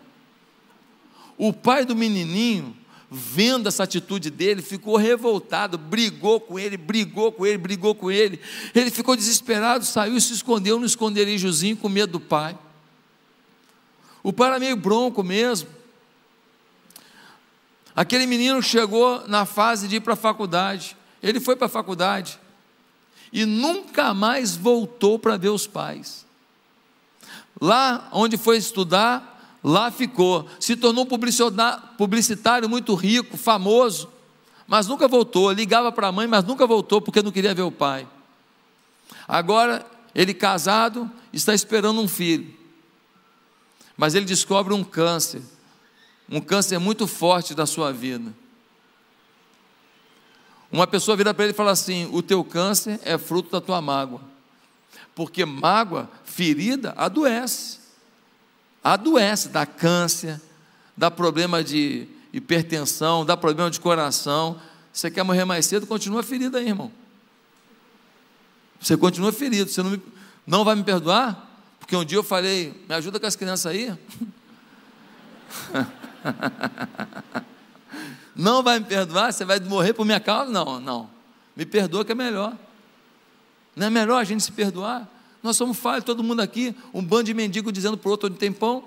[1.38, 2.76] O pai do menininho,
[3.12, 8.40] vendo essa atitude dele, ficou revoltado, brigou com ele, brigou com ele, brigou com ele.
[8.74, 12.58] Ele ficou desesperado, saiu e se escondeu no esconderijozinho com medo do pai.
[14.30, 15.68] O pai era meio bronco mesmo.
[17.96, 20.96] Aquele menino chegou na fase de ir para a faculdade.
[21.20, 22.40] Ele foi para a faculdade
[23.34, 26.28] e nunca mais voltou para ver os pais.
[27.60, 30.48] Lá onde foi estudar, lá ficou.
[30.60, 34.12] Se tornou publicitário muito rico, famoso,
[34.68, 35.52] mas nunca voltou.
[35.52, 38.08] Ligava para a mãe, mas nunca voltou porque não queria ver o pai.
[39.28, 39.84] Agora,
[40.14, 42.59] ele casado, está esperando um filho.
[44.00, 45.42] Mas ele descobre um câncer,
[46.30, 48.34] um câncer muito forte da sua vida.
[50.72, 53.82] Uma pessoa vira para ele e fala assim: O teu câncer é fruto da tua
[53.82, 54.22] mágoa.
[55.14, 57.80] Porque mágoa, ferida, adoece.
[58.82, 60.40] Adoece, dá câncer,
[60.96, 64.62] dá problema de hipertensão, dá problema de coração.
[64.94, 66.90] Você quer morrer mais cedo, continua ferido aí, irmão.
[68.80, 69.70] Você continua ferido.
[69.70, 70.02] Você não, me,
[70.48, 71.49] não vai me perdoar?
[71.90, 73.92] Porque um dia eu falei, me ajuda com as crianças aí.
[78.36, 79.34] Não vai me perdoar?
[79.34, 80.52] Você vai morrer por minha causa?
[80.52, 81.10] Não, não.
[81.56, 82.56] Me perdoa que é melhor.
[83.76, 85.10] Não é melhor a gente se perdoar?
[85.42, 88.38] Nós somos falhos, todo mundo aqui, um bando de mendigo dizendo para o outro onde
[88.38, 88.84] tem pão.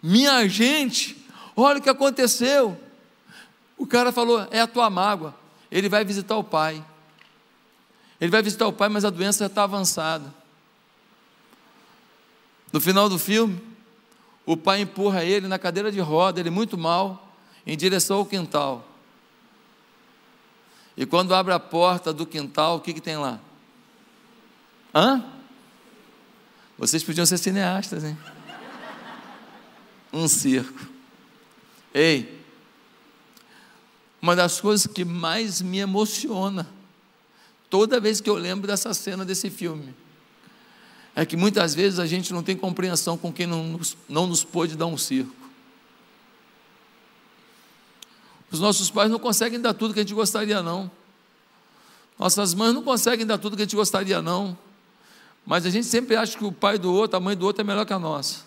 [0.00, 1.16] Minha gente,
[1.56, 2.80] olha o que aconteceu.
[3.76, 5.34] O cara falou: é a tua mágoa.
[5.68, 6.84] Ele vai visitar o pai.
[8.20, 10.43] Ele vai visitar o pai, mas a doença já está avançada.
[12.74, 13.62] No final do filme,
[14.44, 17.32] o pai empurra ele na cadeira de roda, ele muito mal,
[17.64, 18.84] em direção ao quintal.
[20.96, 23.38] E quando abre a porta do quintal, o que, que tem lá?
[24.92, 25.24] Hã?
[26.76, 28.18] Vocês podiam ser cineastas, hein?
[30.12, 30.84] Um circo.
[31.94, 32.44] Ei,
[34.20, 36.66] uma das coisas que mais me emociona,
[37.70, 39.94] toda vez que eu lembro dessa cena desse filme,
[41.16, 44.42] é que muitas vezes a gente não tem compreensão com quem não nos, não nos
[44.42, 45.34] pôde dar um circo.
[48.50, 50.90] Os nossos pais não conseguem dar tudo que a gente gostaria, não.
[52.18, 54.56] Nossas mães não conseguem dar tudo que a gente gostaria, não.
[55.46, 57.64] Mas a gente sempre acha que o pai do outro, a mãe do outro é
[57.64, 58.44] melhor que a nossa.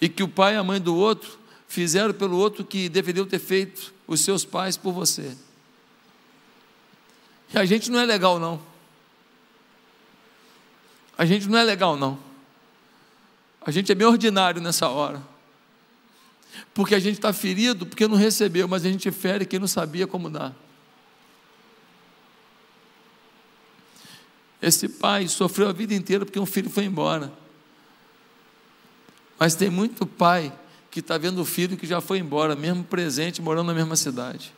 [0.00, 3.38] E que o pai e a mãe do outro fizeram pelo outro que deveriam ter
[3.38, 5.36] feito os seus pais por você.
[7.52, 8.60] E a gente não é legal, não.
[11.16, 12.18] A gente não é legal, não.
[13.64, 15.22] A gente é bem ordinário nessa hora.
[16.72, 20.06] Porque a gente está ferido porque não recebeu, mas a gente fere quem não sabia
[20.06, 20.54] como dar.
[24.60, 27.32] Esse pai sofreu a vida inteira porque um filho foi embora.
[29.38, 30.52] Mas tem muito pai
[30.90, 34.54] que está vendo o filho que já foi embora, mesmo presente, morando na mesma cidade.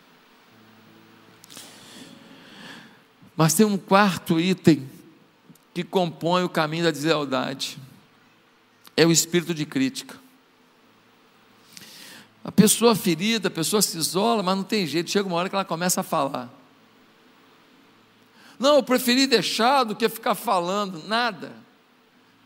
[3.37, 4.89] Mas tem um quarto item
[5.77, 7.77] que compõe o caminho da deslealdade.
[8.97, 10.17] É o espírito de crítica.
[12.43, 15.55] A pessoa ferida, a pessoa se isola, mas não tem jeito, chega uma hora que
[15.55, 16.51] ela começa a falar.
[18.59, 21.53] Não, eu preferi deixar do que ficar falando, nada.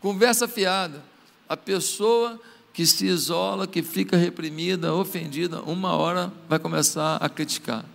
[0.01, 1.01] Conversa fiada.
[1.47, 2.37] A pessoa
[2.73, 7.85] que se isola, que fica reprimida, ofendida, uma hora vai começar a criticar.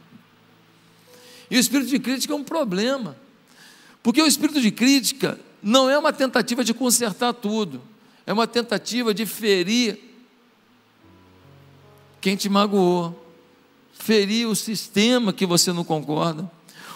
[1.50, 3.25] E o espírito de crítica é um problema.
[4.06, 7.82] Porque o espírito de crítica não é uma tentativa de consertar tudo,
[8.24, 9.98] é uma tentativa de ferir
[12.20, 13.20] quem te magoou,
[13.92, 16.48] ferir o sistema que você não concorda.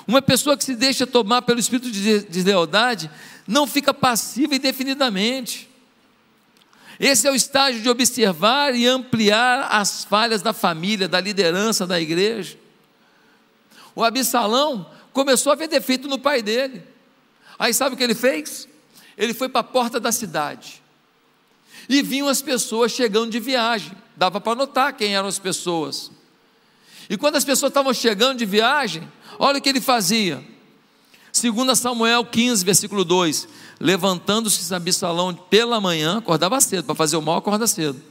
[0.06, 3.10] Uma pessoa que se deixa tomar pelo espírito de deslealdade
[3.44, 5.68] não fica passiva indefinidamente.
[7.00, 12.00] Esse é o estágio de observar e ampliar as falhas da família, da liderança da
[12.00, 12.56] igreja.
[13.96, 16.88] O Absalão começou a ver defeito no pai dele.
[17.60, 18.66] Aí sabe o que ele fez?
[19.18, 20.82] Ele foi para a porta da cidade.
[21.86, 23.92] E vinham as pessoas chegando de viagem.
[24.16, 26.10] Dava para notar quem eram as pessoas.
[27.10, 29.06] E quando as pessoas estavam chegando de viagem,
[29.38, 30.42] olha o que ele fazia.
[31.30, 33.46] Segundo Samuel 15, versículo 2,
[33.78, 38.09] levantando-se Absalão pela manhã, acordava cedo, para fazer o mal, acorda cedo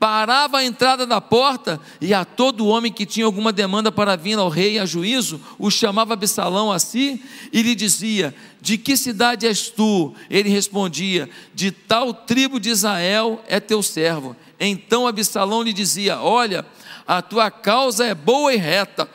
[0.00, 4.38] parava a entrada da porta e a todo homem que tinha alguma demanda para vir
[4.38, 7.22] ao rei a juízo, o chamava Absalão a si
[7.52, 10.14] e lhe dizia: De que cidade és tu?
[10.30, 14.34] Ele respondia: De tal tribo de Israel é teu servo.
[14.58, 16.64] Então Absalão lhe dizia: Olha,
[17.06, 19.06] a tua causa é boa e reta,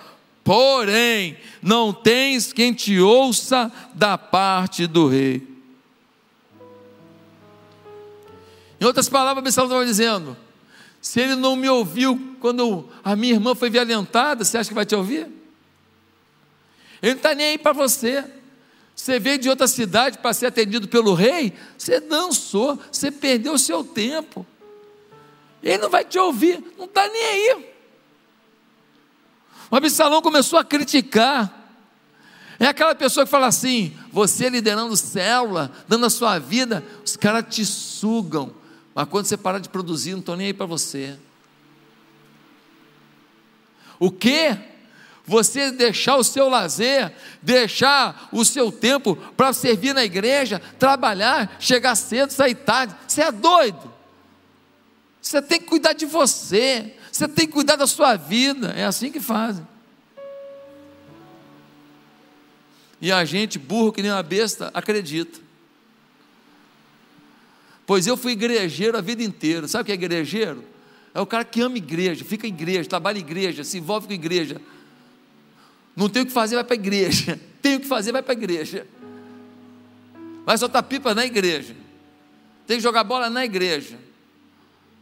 [0.43, 5.47] porém não tens quem te ouça da parte do rei.
[8.79, 10.44] Em outras palavras, Absalão estava dizendo:
[11.05, 14.87] se ele não me ouviu quando a minha irmã foi violentada, você acha que vai
[14.87, 15.27] te ouvir?
[16.99, 18.25] Ele não está nem aí para você.
[18.95, 23.59] Você veio de outra cidade para ser atendido pelo rei, você dançou, você perdeu o
[23.59, 24.43] seu tempo.
[25.61, 27.65] Ele não vai te ouvir, não está nem aí.
[29.69, 31.77] O Absalão começou a criticar.
[32.59, 37.45] É aquela pessoa que fala assim: você liderando célula, dando a sua vida, os caras
[37.47, 38.64] te sugam.
[38.95, 41.19] Mas quando você parar de produzir, não estou nem aí para você.
[43.99, 44.57] O que?
[45.25, 51.95] Você deixar o seu lazer, deixar o seu tempo para servir na igreja, trabalhar, chegar
[51.95, 52.95] cedo, sair tarde.
[53.05, 53.93] Você é doido.
[55.21, 56.95] Você tem que cuidar de você.
[57.11, 58.71] Você tem que cuidar da sua vida.
[58.77, 59.67] É assim que fazem.
[63.01, 65.44] E a gente, burro que nem uma besta, acredita.
[67.85, 69.67] Pois eu fui igrejeiro a vida inteira.
[69.67, 70.63] Sabe o que é igrejeiro?
[71.13, 74.13] É o cara que ama igreja, fica em igreja, trabalha em igreja, se envolve com
[74.13, 74.59] igreja.
[75.95, 77.39] Não tem o que fazer, vai para a igreja.
[77.61, 78.85] Tem o que fazer, vai para a igreja.
[80.45, 81.75] Vai soltar pipa na igreja.
[82.67, 83.97] Tem que jogar bola na igreja.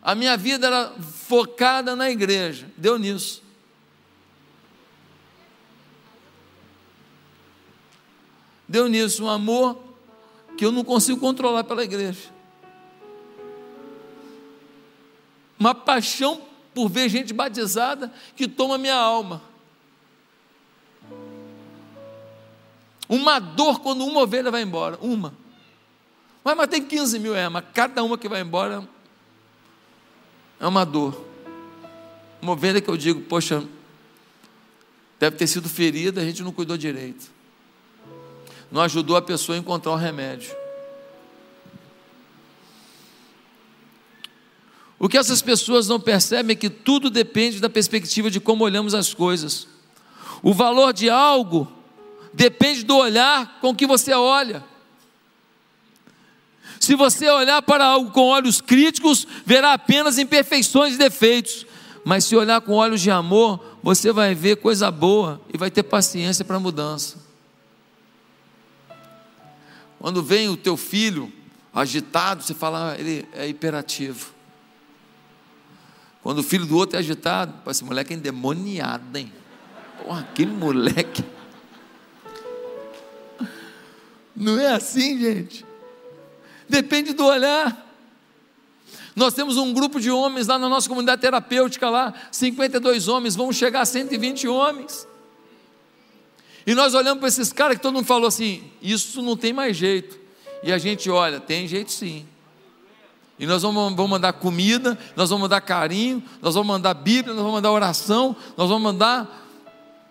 [0.02, 0.94] A minha vida era
[1.28, 2.70] focada na igreja.
[2.78, 3.44] Deu nisso.
[8.68, 9.82] Deu nisso um amor
[10.58, 12.33] que eu não consigo controlar pela igreja.
[15.64, 16.42] Uma paixão
[16.74, 19.42] por ver gente batizada que toma minha alma.
[23.08, 25.34] Uma dor quando uma ovelha vai embora, uma.
[26.44, 28.86] Mas, mas tem 15 mil, é, mas cada uma que vai embora
[30.60, 31.26] é uma dor.
[32.42, 33.64] Uma ovelha que eu digo, poxa,
[35.18, 37.32] deve ter sido ferida, a gente não cuidou direito.
[38.70, 40.63] Não ajudou a pessoa a encontrar o remédio.
[45.04, 48.94] O que essas pessoas não percebem é que tudo depende da perspectiva de como olhamos
[48.94, 49.68] as coisas.
[50.42, 51.70] O valor de algo
[52.34, 54.64] depende do olhar com que você olha.
[56.80, 61.66] Se você olhar para algo com olhos críticos, verá apenas imperfeições e defeitos.
[62.06, 65.84] Mas se olhar com olhos de amor, você vai ver coisa boa e vai ter
[65.84, 67.18] paciência para a mudança.
[70.00, 71.30] Quando vem o teu filho
[71.76, 74.33] agitado, você fala, ah, ele é hiperativo.
[76.24, 79.32] Quando o filho do outro é agitado, esse moleque é endemoniado, hein?
[80.02, 81.24] Porra, que moleque.
[84.34, 85.66] Não é assim, gente.
[86.68, 87.84] Depende do olhar.
[89.16, 93.52] Nós temos um grupo de homens lá na nossa comunidade terapêutica lá, 52 homens, vão
[93.52, 95.08] chegar a 120 homens.
[96.66, 99.76] E nós olhamos para esses caras que todo mundo falou assim: isso não tem mais
[99.76, 100.18] jeito.
[100.64, 102.26] E a gente olha, tem jeito sim.
[103.38, 107.42] E nós vamos, vamos mandar comida, nós vamos mandar carinho, nós vamos mandar Bíblia, nós
[107.42, 109.50] vamos mandar oração, nós vamos mandar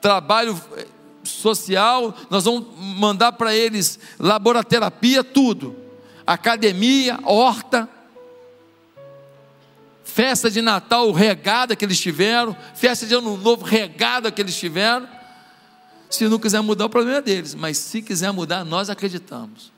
[0.01, 0.87] trabalho eh,
[1.23, 5.77] social, nós vamos mandar para eles laboraterapia, tudo.
[6.27, 7.89] Academia, horta,
[10.05, 15.09] festa de Natal regada que eles tiveram, festa de Ano Novo regada que eles tiveram.
[16.11, 19.73] Se não quiser mudar, o problema é deles, mas se quiser mudar, nós acreditamos.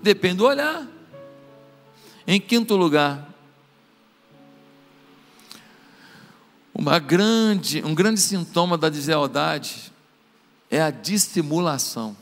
[0.00, 0.93] Depende do olhar.
[2.26, 3.28] Em quinto lugar,
[6.74, 9.92] uma grande, um grande sintoma da deslealdade
[10.70, 12.16] é a dissimulação.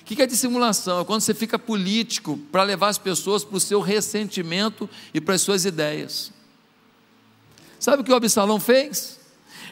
[0.00, 1.00] O que é dissimulação?
[1.00, 5.34] É quando você fica político para levar as pessoas para o seu ressentimento e para
[5.34, 6.32] as suas ideias.
[7.78, 9.21] Sabe o que o Absalão fez?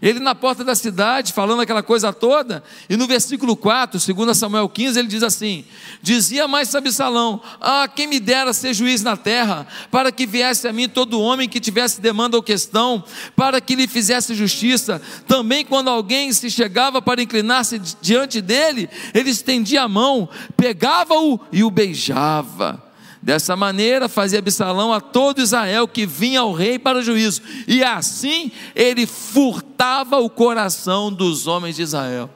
[0.02, 4.68] Ele na porta da cidade, falando aquela coisa toda, e no versículo 4, 2 Samuel
[4.68, 5.64] 15, ele diz assim:
[6.02, 10.72] Dizia mais Absalão: Ah, quem me dera ser juiz na terra, para que viesse a
[10.72, 13.04] mim todo homem que tivesse demanda ou questão,
[13.36, 15.02] para que lhe fizesse justiça.
[15.26, 21.62] Também quando alguém se chegava para inclinar-se diante dele, ele estendia a mão, pegava-o e
[21.62, 22.89] o beijava.
[23.22, 27.84] Dessa maneira fazia Absalão a todo Israel que vinha ao rei para o juízo, e
[27.84, 32.30] assim ele furtava o coração dos homens de Israel.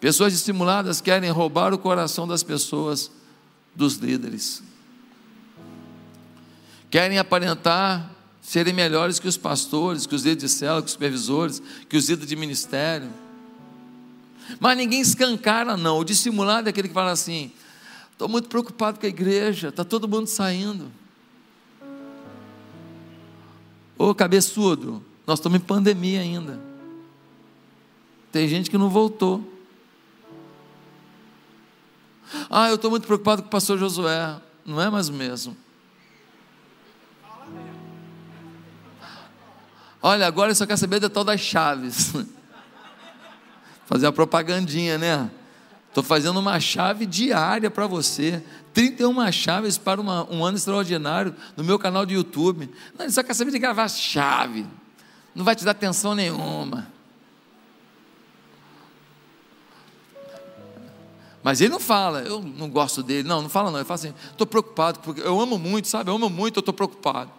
[0.00, 3.10] Pessoas dissimuladas querem roubar o coração das pessoas,
[3.74, 4.62] dos líderes.
[6.90, 8.10] Querem aparentar
[8.40, 12.08] serem melhores que os pastores, que os líderes de célula, que os supervisores, que os
[12.08, 13.10] líderes de ministério.
[14.58, 15.98] Mas ninguém escancara, não.
[15.98, 17.52] O dissimulado é aquele que fala assim:
[18.18, 20.90] Estou muito preocupado com a igreja, está todo mundo saindo.
[23.96, 26.58] Ô cabeçudo, Nós estamos em pandemia ainda.
[28.32, 29.48] Tem gente que não voltou.
[32.50, 34.40] Ah, eu estou muito preocupado com o pastor Josué.
[34.66, 35.56] Não é mais o mesmo.
[40.02, 42.12] Olha, agora eu só quero saber da tal das chaves.
[43.86, 45.30] Fazer uma propagandinha, né?
[45.98, 48.40] Estou fazendo uma chave diária para você.
[48.72, 52.70] 31 chaves para uma, um ano extraordinário no meu canal do YouTube.
[52.96, 54.64] Não, ele só quer saber de gravar chave.
[55.34, 56.86] Não vai te dar atenção nenhuma.
[61.42, 63.26] Mas ele não fala, eu não gosto dele.
[63.26, 63.80] Não, não fala não.
[63.80, 66.10] Ele fala assim, estou preocupado, porque eu amo muito, sabe?
[66.10, 67.32] Eu amo muito, eu estou preocupado.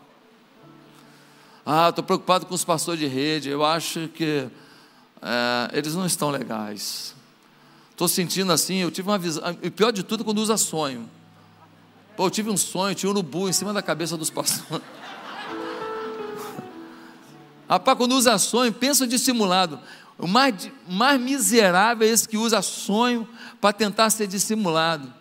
[1.65, 3.47] Ah, estou preocupado com os pastores de rede.
[3.47, 4.49] Eu acho que
[5.21, 7.17] é, eles não estão legais.
[7.99, 9.43] Estou sentindo assim, eu tive uma visão.
[9.61, 11.09] E pior de tudo, quando usa sonho.
[12.15, 14.71] Pô, eu tive um sonho, tinha um urubu em cima da cabeça dos pastores.
[17.67, 19.81] Rapaz, quando usa sonho, pensa dissimulado.
[20.17, 23.27] O mais, mais miserável é esse que usa sonho
[23.59, 25.13] para tentar ser dissimulado.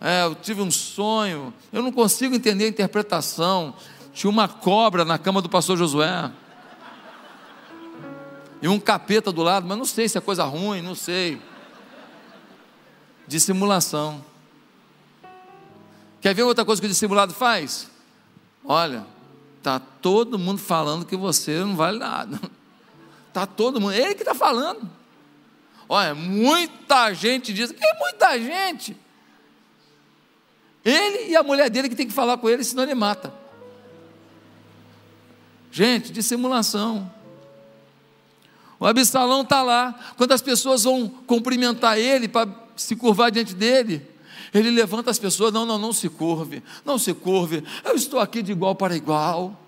[0.00, 3.76] É, eu tive um sonho, eu não consigo entender a interpretação.
[4.12, 6.32] Tinha uma cobra na cama do pastor Josué.
[8.60, 11.40] E um capeta do lado, mas não sei se é coisa ruim, não sei.
[13.30, 14.24] Dissimulação.
[16.20, 17.88] Quer ver outra coisa que o dissimulado faz?
[18.64, 19.06] Olha,
[19.62, 22.40] tá todo mundo falando que você não vale nada.
[23.32, 24.90] Tá todo mundo, ele que está falando.
[25.88, 28.96] Olha, muita gente diz, que muita gente.
[30.84, 33.32] Ele e a mulher dele que tem que falar com ele, senão ele mata.
[35.70, 37.08] Gente, dissimulação.
[38.80, 42.48] O Absalão está lá, quando as pessoas vão cumprimentar ele para
[42.80, 44.06] se curvar diante dele,
[44.54, 48.42] ele levanta as pessoas, não, não, não se curve, não se curve, eu estou aqui
[48.42, 49.58] de igual para igual.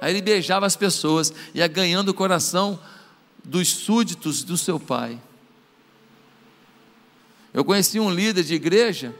[0.00, 2.80] Aí ele beijava as pessoas, ia ganhando o coração
[3.44, 5.20] dos súditos do seu pai.
[7.52, 9.14] Eu conheci um líder de igreja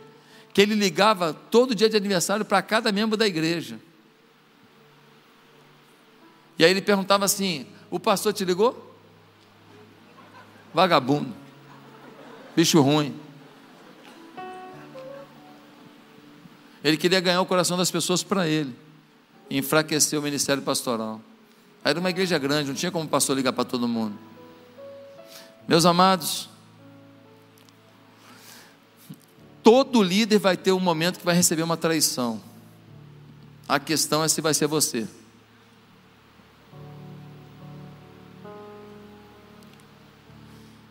[0.52, 3.78] que ele ligava todo dia de aniversário para cada membro da igreja.
[6.58, 8.96] E aí ele perguntava assim: O pastor te ligou?
[10.72, 11.43] Vagabundo,
[12.54, 13.14] bicho ruim.
[16.82, 18.74] Ele queria ganhar o coração das pessoas para ele,
[19.50, 21.20] enfraquecer o ministério pastoral.
[21.82, 24.18] Era uma igreja grande, não tinha como o pastor ligar para todo mundo.
[25.66, 26.48] Meus amados,
[29.62, 32.40] todo líder vai ter um momento que vai receber uma traição.
[33.66, 35.08] A questão é se vai ser você.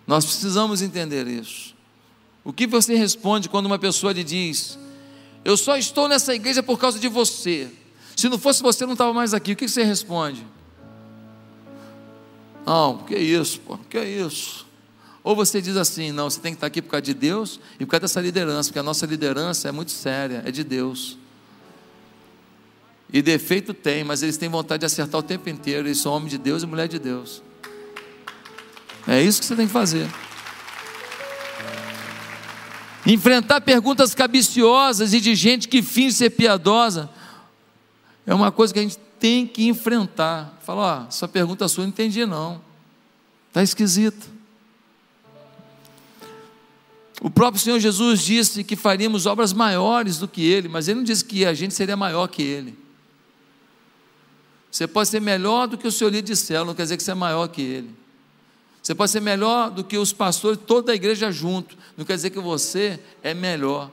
[0.05, 1.73] Nós precisamos entender isso.
[2.43, 4.77] O que você responde quando uma pessoa lhe diz:
[5.45, 7.69] Eu só estou nessa igreja por causa de você.
[8.15, 9.53] Se não fosse você, não estava mais aqui.
[9.53, 10.45] O que você responde?
[12.65, 14.65] Não, que isso, pô, que isso.
[15.23, 17.85] Ou você diz assim: Não, você tem que estar aqui por causa de Deus e
[17.85, 21.17] por causa dessa liderança, porque a nossa liderança é muito séria, é de Deus.
[23.11, 25.87] E defeito tem, mas eles têm vontade de acertar o tempo inteiro.
[25.87, 27.43] Eles são homem de Deus e mulher de Deus.
[29.07, 30.09] É isso que você tem que fazer.
[33.05, 37.09] Enfrentar perguntas cabiciosas e de gente que finge ser piedosa
[38.25, 40.57] é uma coisa que a gente tem que enfrentar.
[40.65, 42.61] Fala, ó, essa pergunta sua eu não entendi não.
[43.49, 44.31] Está esquisito.
[47.21, 51.03] O próprio Senhor Jesus disse que faríamos obras maiores do que Ele, mas Ele não
[51.03, 52.77] disse que a gente seria maior que Ele.
[54.71, 57.03] Você pode ser melhor do que o seu líder de célula, não quer dizer que
[57.03, 58.02] você é maior que Ele.
[58.83, 61.77] Você pode ser melhor do que os pastores, toda a igreja junto.
[61.95, 63.89] Não quer dizer que você é melhor.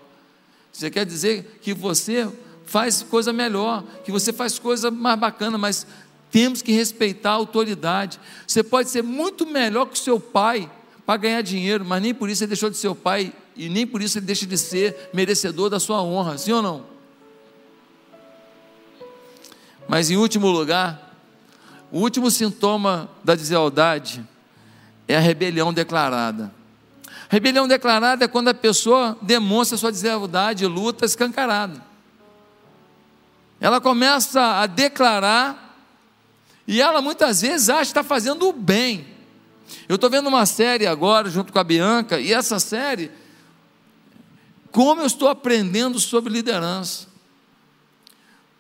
[0.73, 2.29] Você quer dizer que você
[2.67, 5.87] faz coisa melhor, que você faz coisa mais bacana, mas
[6.29, 8.19] temos que respeitar a autoridade.
[8.45, 10.69] Você pode ser muito melhor que o seu pai
[11.07, 13.87] para ganhar dinheiro, mas nem por isso ele deixou de ser o pai e nem
[13.87, 16.85] por isso ele deixa de ser merecedor da sua honra, sim ou não?
[19.89, 21.17] Mas em último lugar,
[21.93, 24.25] o último sintoma da deslealdade
[25.11, 26.53] é a rebelião declarada.
[27.29, 31.83] Rebelião declarada é quando a pessoa demonstra sua deslealdade luta escancarada.
[33.61, 35.77] Ela começa a declarar
[36.67, 39.07] e ela muitas vezes acha que está fazendo o bem.
[39.89, 43.11] Eu estou vendo uma série agora junto com a Bianca e essa série,
[44.71, 47.09] como eu estou aprendendo sobre liderança.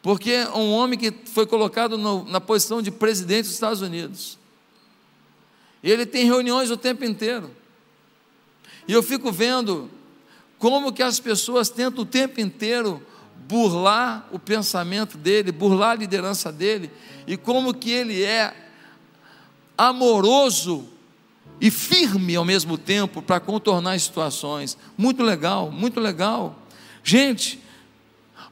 [0.02, 4.39] Porque um homem que foi colocado no, na posição de presidente dos Estados Unidos,
[5.82, 7.50] e ele tem reuniões o tempo inteiro.
[8.86, 9.90] E eu fico vendo
[10.58, 13.02] como que as pessoas tentam o tempo inteiro
[13.48, 16.90] burlar o pensamento dele, burlar a liderança dele,
[17.26, 18.54] e como que ele é
[19.76, 20.88] amoroso
[21.60, 24.76] e firme ao mesmo tempo para contornar as situações.
[24.96, 26.56] Muito legal, muito legal.
[27.02, 27.60] Gente,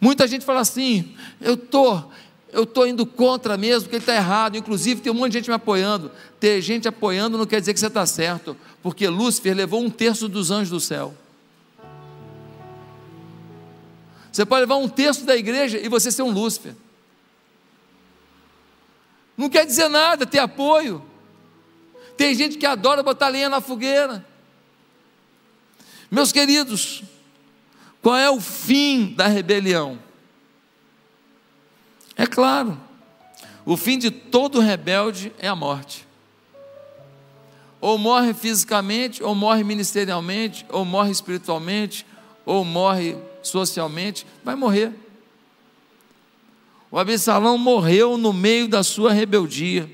[0.00, 2.04] muita gente fala assim: eu tô,
[2.52, 4.56] eu tô indo contra mesmo, porque ele está errado.
[4.56, 6.10] Inclusive tem um monte de gente me apoiando.
[6.40, 10.28] Ter gente apoiando não quer dizer que você está certo, porque Lúcifer levou um terço
[10.28, 11.14] dos anjos do céu.
[14.32, 16.74] Você pode levar um terço da igreja e você ser um Lúcifer.
[19.36, 21.04] Não quer dizer nada ter apoio.
[22.16, 24.26] Tem gente que adora botar lenha na fogueira.
[26.10, 27.02] Meus queridos,
[28.00, 29.98] qual é o fim da rebelião?
[32.18, 32.76] É claro,
[33.64, 36.04] o fim de todo rebelde é a morte.
[37.80, 42.04] Ou morre fisicamente, ou morre ministerialmente, ou morre espiritualmente,
[42.44, 44.92] ou morre socialmente, vai morrer.
[46.90, 49.88] O Absalão morreu no meio da sua rebeldia.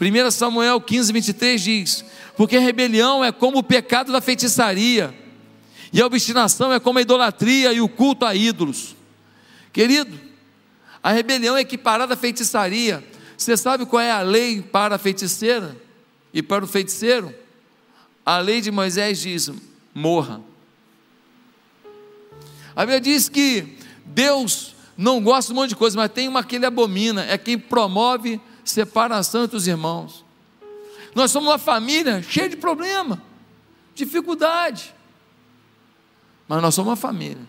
[0.00, 2.04] 1 Samuel 15, 23 diz:
[2.36, 5.12] Porque a rebelião é como o pecado da feitiçaria,
[5.92, 8.94] e a obstinação é como a idolatria e o culto a ídolos.
[9.72, 10.31] Querido,
[11.02, 13.02] a rebelião é equiparada à feitiçaria.
[13.36, 15.76] Você sabe qual é a lei para a feiticeira
[16.32, 17.34] e para o feiticeiro?
[18.24, 19.50] A lei de Moisés diz:
[19.92, 20.40] morra.
[22.76, 26.44] A Bíblia diz que Deus não gosta de um monte de coisa, mas tem uma
[26.44, 30.24] que ele abomina, é quem promove separação entre os irmãos.
[31.14, 33.20] Nós somos uma família cheia de problema,
[33.94, 34.94] dificuldade.
[36.48, 37.46] Mas nós somos uma família.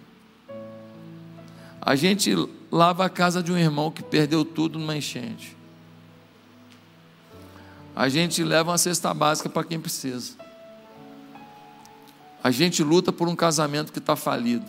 [1.81, 2.35] A gente
[2.73, 5.55] lava a casa de um irmão que perdeu tudo numa enchente.
[7.95, 10.33] A gente leva uma cesta básica para quem precisa.
[12.43, 14.65] A gente luta por um casamento que está falido.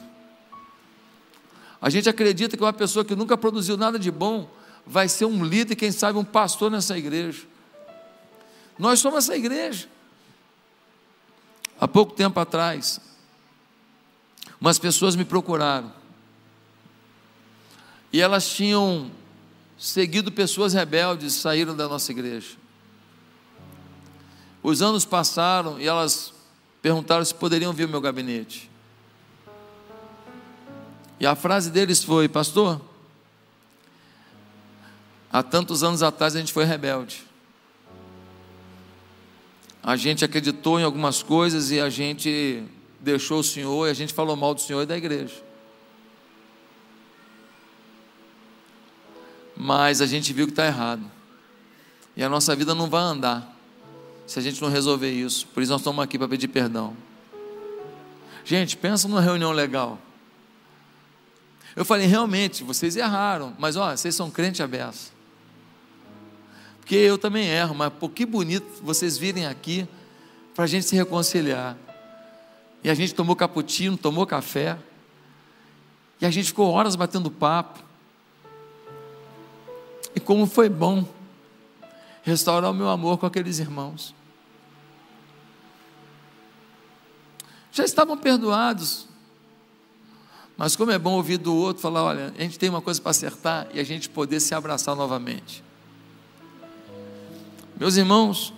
[1.80, 4.50] A gente acredita que uma pessoa que nunca produziu nada de bom
[4.86, 7.44] vai ser um líder, quem sabe um pastor nessa igreja.
[8.78, 9.88] Nós somos essa igreja.
[11.80, 13.00] Há pouco tempo atrás,
[14.60, 16.03] umas pessoas me procuraram.
[18.14, 19.10] E elas tinham
[19.76, 22.56] seguido pessoas rebeldes, saíram da nossa igreja.
[24.62, 26.32] Os anos passaram e elas
[26.80, 28.70] perguntaram se poderiam vir ao meu gabinete.
[31.18, 32.80] E a frase deles foi: Pastor,
[35.32, 37.24] Há tantos anos atrás a gente foi rebelde.
[39.82, 42.62] A gente acreditou em algumas coisas e a gente
[43.00, 45.43] deixou o Senhor e a gente falou mal do Senhor e da igreja.
[49.56, 51.02] Mas a gente viu que está errado.
[52.16, 53.54] E a nossa vida não vai andar
[54.26, 55.46] se a gente não resolver isso.
[55.48, 56.96] Por isso nós estamos aqui para pedir perdão.
[58.44, 59.98] Gente, pensa numa reunião legal.
[61.74, 65.12] Eu falei, realmente, vocês erraram, mas ó, vocês são crente aberto.
[66.78, 69.88] Porque eu também erro, mas pô, que bonito vocês virem aqui
[70.54, 71.76] para a gente se reconciliar.
[72.82, 74.78] E a gente tomou cappuccino, tomou café.
[76.20, 77.82] E a gente ficou horas batendo papo.
[80.14, 81.06] E como foi bom
[82.22, 84.14] restaurar o meu amor com aqueles irmãos.
[87.70, 89.06] Já estavam perdoados.
[90.56, 93.10] Mas como é bom ouvir do outro falar, olha, a gente tem uma coisa para
[93.10, 95.62] acertar e a gente poder se abraçar novamente.
[97.76, 98.54] Meus irmãos,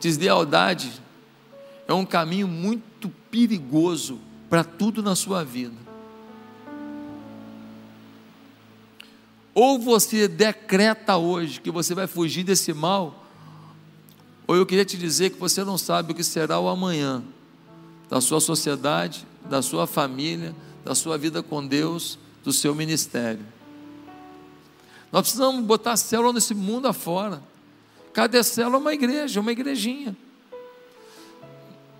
[0.00, 1.00] deslealdade
[1.86, 4.20] é um caminho muito perigoso
[4.50, 5.87] para tudo na sua vida.
[9.60, 13.26] Ou você decreta hoje que você vai fugir desse mal,
[14.46, 17.24] ou eu queria te dizer que você não sabe o que será o amanhã
[18.08, 20.54] da sua sociedade, da sua família,
[20.84, 23.44] da sua vida com Deus, do seu ministério.
[25.10, 27.42] Nós precisamos botar célula nesse mundo afora.
[28.12, 30.16] Cada célula é uma igreja, uma igrejinha.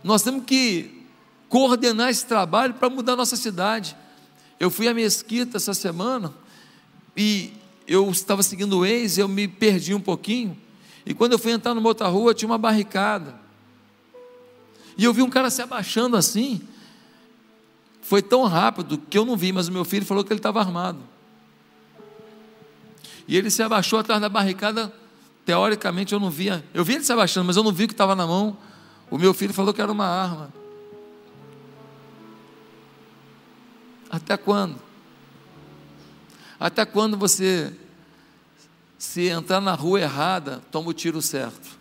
[0.05, 1.05] Nós temos que
[1.49, 3.97] coordenar esse trabalho para mudar a nossa cidade.
[4.61, 6.33] Eu fui à mesquita essa semana
[7.19, 7.53] e
[7.85, 10.57] eu estava seguindo o ex, eu me perdi um pouquinho.
[11.05, 13.35] E quando eu fui entrar numa outra rua, tinha uma barricada.
[14.97, 16.61] E eu vi um cara se abaixando assim.
[18.01, 20.61] Foi tão rápido que eu não vi, mas o meu filho falou que ele estava
[20.61, 21.01] armado.
[23.27, 24.95] E ele se abaixou atrás da barricada.
[25.45, 26.65] Teoricamente eu não via.
[26.73, 28.57] Eu vi ele se abaixando, mas eu não vi o que estava na mão.
[29.11, 30.55] O meu filho falou que era uma arma.
[34.09, 34.88] Até quando?
[36.59, 37.73] Até quando você,
[38.99, 41.79] se entrar na rua errada, toma o tiro certo?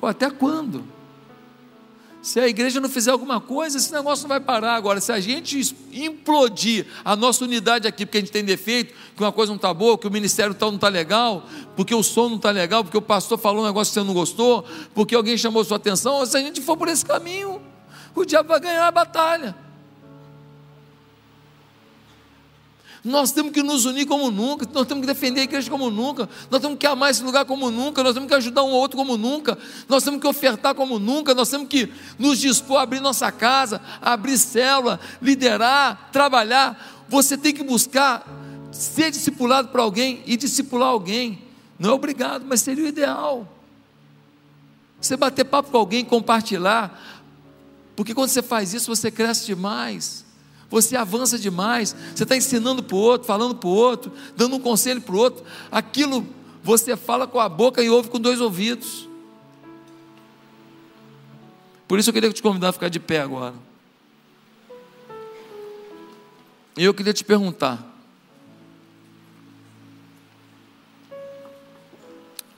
[0.00, 0.84] Pô, até quando?
[2.22, 4.74] Se a igreja não fizer alguma coisa, esse negócio não vai parar.
[4.74, 9.22] Agora, se a gente implodir a nossa unidade aqui, porque a gente tem defeito, que
[9.22, 11.46] uma coisa não está boa, que o ministério tal não está legal,
[11.76, 14.12] porque o som não está legal, porque o pastor falou um negócio que você não
[14.12, 17.62] gostou, porque alguém chamou sua atenção, se a gente for por esse caminho,
[18.14, 19.69] o diabo vai ganhar a batalha.
[23.02, 26.28] Nós temos que nos unir como nunca, nós temos que defender a igreja como nunca,
[26.50, 29.16] nós temos que amar esse lugar como nunca, nós temos que ajudar um outro como
[29.16, 29.56] nunca,
[29.88, 33.80] nós temos que ofertar como nunca, nós temos que nos dispor a abrir nossa casa,
[34.02, 37.04] abrir célula, liderar, trabalhar.
[37.08, 38.26] Você tem que buscar
[38.70, 41.42] ser discipulado para alguém e discipular alguém.
[41.78, 43.48] Não é obrigado, mas seria o ideal.
[45.00, 47.02] Você bater papo com alguém, compartilhar,
[47.96, 50.28] porque quando você faz isso, você cresce demais
[50.70, 54.60] você avança demais, você está ensinando para o outro, falando para o outro, dando um
[54.60, 56.24] conselho para o outro, aquilo
[56.62, 59.08] você fala com a boca e ouve com dois ouvidos.
[61.88, 63.54] Por isso eu queria te convidar a ficar de pé agora.
[66.76, 67.84] E eu queria te perguntar: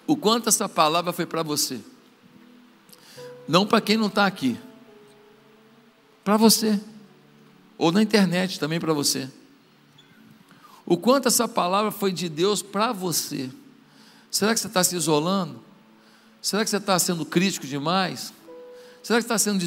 [0.06, 1.80] o quanto essa palavra foi para você?
[3.48, 4.58] Não para quem não está aqui,
[6.22, 6.78] para você
[7.82, 9.28] ou na internet também para você.
[10.86, 13.50] O quanto essa palavra foi de Deus para você.
[14.30, 15.60] Será que você está se isolando?
[16.40, 18.32] Será que você está sendo crítico demais?
[19.02, 19.58] Será que está sendo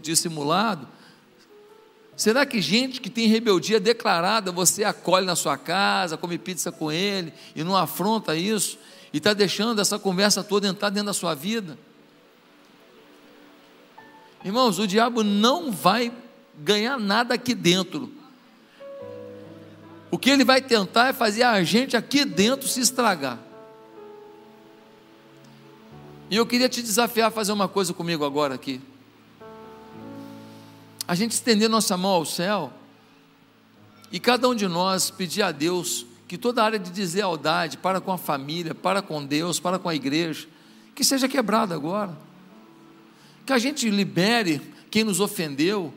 [0.00, 0.86] dissimulado?
[2.16, 6.92] Será que gente que tem rebeldia declarada, você acolhe na sua casa, come pizza com
[6.92, 8.78] ele e não afronta isso?
[9.12, 11.76] E está deixando essa conversa toda entrar dentro da sua vida?
[14.44, 16.12] Irmãos, o diabo não vai
[16.58, 18.12] ganhar nada aqui dentro.
[20.10, 23.38] O que ele vai tentar é fazer a gente aqui dentro se estragar.
[26.30, 28.80] E eu queria te desafiar a fazer uma coisa comigo agora aqui.
[31.06, 32.72] A gente estender nossa mão ao céu
[34.10, 38.10] e cada um de nós pedir a Deus que toda área de deslealdade para com
[38.10, 40.48] a família, para com Deus, para com a igreja,
[40.94, 42.16] que seja quebrada agora.
[43.44, 44.60] Que a gente libere
[44.90, 45.94] quem nos ofendeu,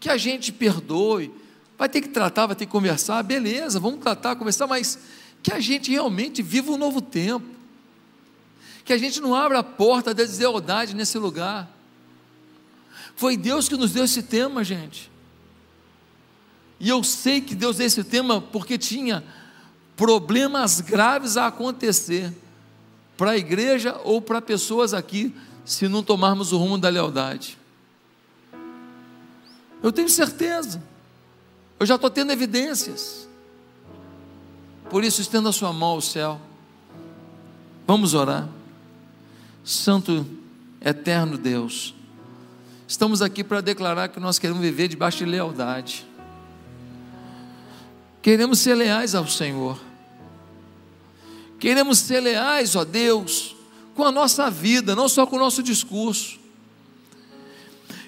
[0.00, 1.32] que a gente perdoe.
[1.78, 4.98] Vai ter que tratar, vai ter que conversar, beleza, vamos tratar, conversar, mas
[5.42, 7.46] que a gente realmente viva um novo tempo.
[8.84, 11.68] Que a gente não abra a porta da deslealdade nesse lugar.
[13.14, 15.10] Foi Deus que nos deu esse tema, gente.
[16.78, 19.24] E eu sei que Deus deu esse tema porque tinha
[19.96, 22.32] problemas graves a acontecer
[23.16, 27.58] para a igreja ou para pessoas aqui, se não tomarmos o rumo da lealdade.
[29.86, 30.82] Eu tenho certeza.
[31.78, 33.28] Eu já estou tendo evidências.
[34.90, 36.40] Por isso, estenda a sua mão ao céu.
[37.86, 38.48] Vamos orar.
[39.64, 40.26] Santo,
[40.80, 41.94] eterno Deus,
[42.88, 46.04] estamos aqui para declarar que nós queremos viver debaixo de lealdade.
[48.20, 49.78] Queremos ser leais ao Senhor.
[51.60, 53.54] Queremos ser leais, ó Deus,
[53.94, 56.35] com a nossa vida, não só com o nosso discurso.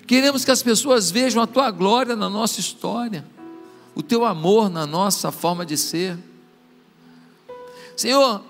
[0.08, 3.26] Queremos que as pessoas vejam a tua glória na nossa história,
[3.94, 6.16] o teu amor na nossa forma de ser.
[7.94, 8.42] Senhor,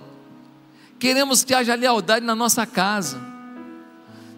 [1.01, 3.21] queremos que haja lealdade na nossa casa,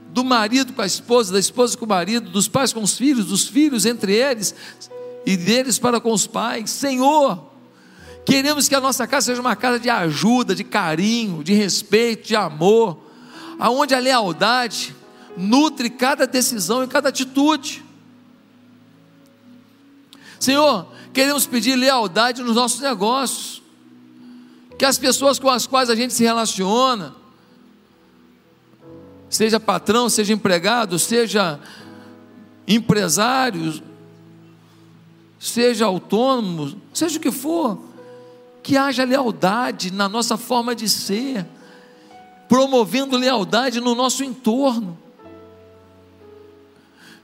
[0.08, 3.26] do marido com a esposa, da esposa com o marido, dos pais com os filhos,
[3.26, 4.54] dos filhos entre eles
[5.26, 6.70] e deles para com os pais.
[6.70, 7.50] Senhor,
[8.24, 12.34] queremos que a nossa casa seja uma casa de ajuda, de carinho, de respeito, de
[12.34, 12.98] amor,
[13.58, 14.96] aonde a lealdade
[15.36, 17.84] nutre cada decisão e cada atitude.
[20.38, 23.62] Senhor, queremos pedir lealdade nos nossos negócios,
[24.78, 27.14] que as pessoas com as quais a gente se relaciona,
[29.28, 31.60] seja patrão, seja empregado, seja
[32.66, 33.82] empresário,
[35.38, 37.78] seja autônomo, seja o que for,
[38.62, 41.46] que haja lealdade na nossa forma de ser,
[42.48, 44.98] promovendo lealdade no nosso entorno.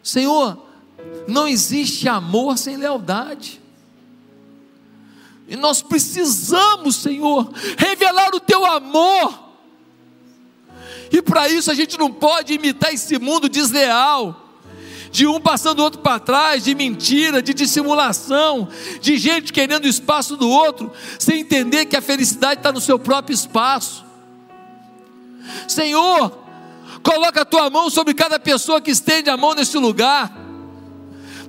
[0.06, 0.56] Senhor,
[1.26, 3.60] não existe amor sem lealdade.
[5.48, 9.36] E nós precisamos, Senhor, revelar o teu amor.
[11.10, 14.48] E para isso a gente não pode imitar esse mundo desleal,
[15.10, 18.68] de um passando o outro para trás, de mentira, de dissimulação,
[19.00, 22.96] de gente querendo o espaço do outro, sem entender que a felicidade está no seu
[22.96, 24.04] próprio espaço.
[25.66, 26.45] Senhor,
[27.06, 30.36] Coloca a tua mão sobre cada pessoa que estende a mão nesse lugar,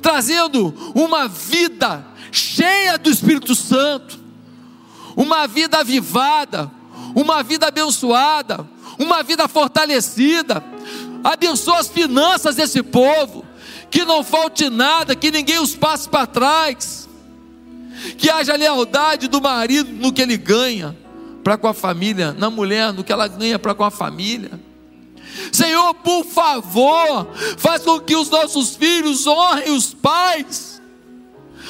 [0.04, 4.20] trazendo uma vida cheia do Espírito Santo,
[5.16, 6.70] uma vida avivada,
[7.16, 8.70] uma vida abençoada,
[9.00, 10.64] uma vida fortalecida,
[11.24, 13.44] abençoa as finanças desse povo,
[13.90, 17.10] que não falte nada, que ninguém os passe para trás,
[18.16, 20.96] que haja lealdade do marido no que ele ganha
[21.44, 24.67] para com a família, na mulher no que ela ganha para com a família.
[25.52, 27.28] Senhor, por favor,
[27.58, 30.82] faz com que os nossos filhos honrem os pais,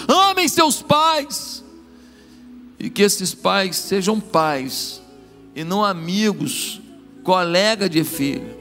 [0.08, 1.64] amem seus pais,
[2.80, 5.02] e que esses pais sejam pais
[5.56, 6.80] e não amigos,
[7.24, 8.56] colega de filho.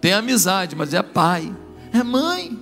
[0.00, 1.54] Tem amizade, mas é pai,
[1.92, 2.58] é mãe.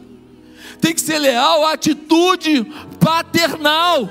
[0.81, 2.65] Tem que ser leal à atitude
[3.01, 4.11] paternal.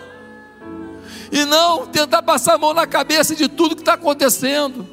[1.32, 4.88] E não tentar passar a mão na cabeça de tudo que está acontecendo.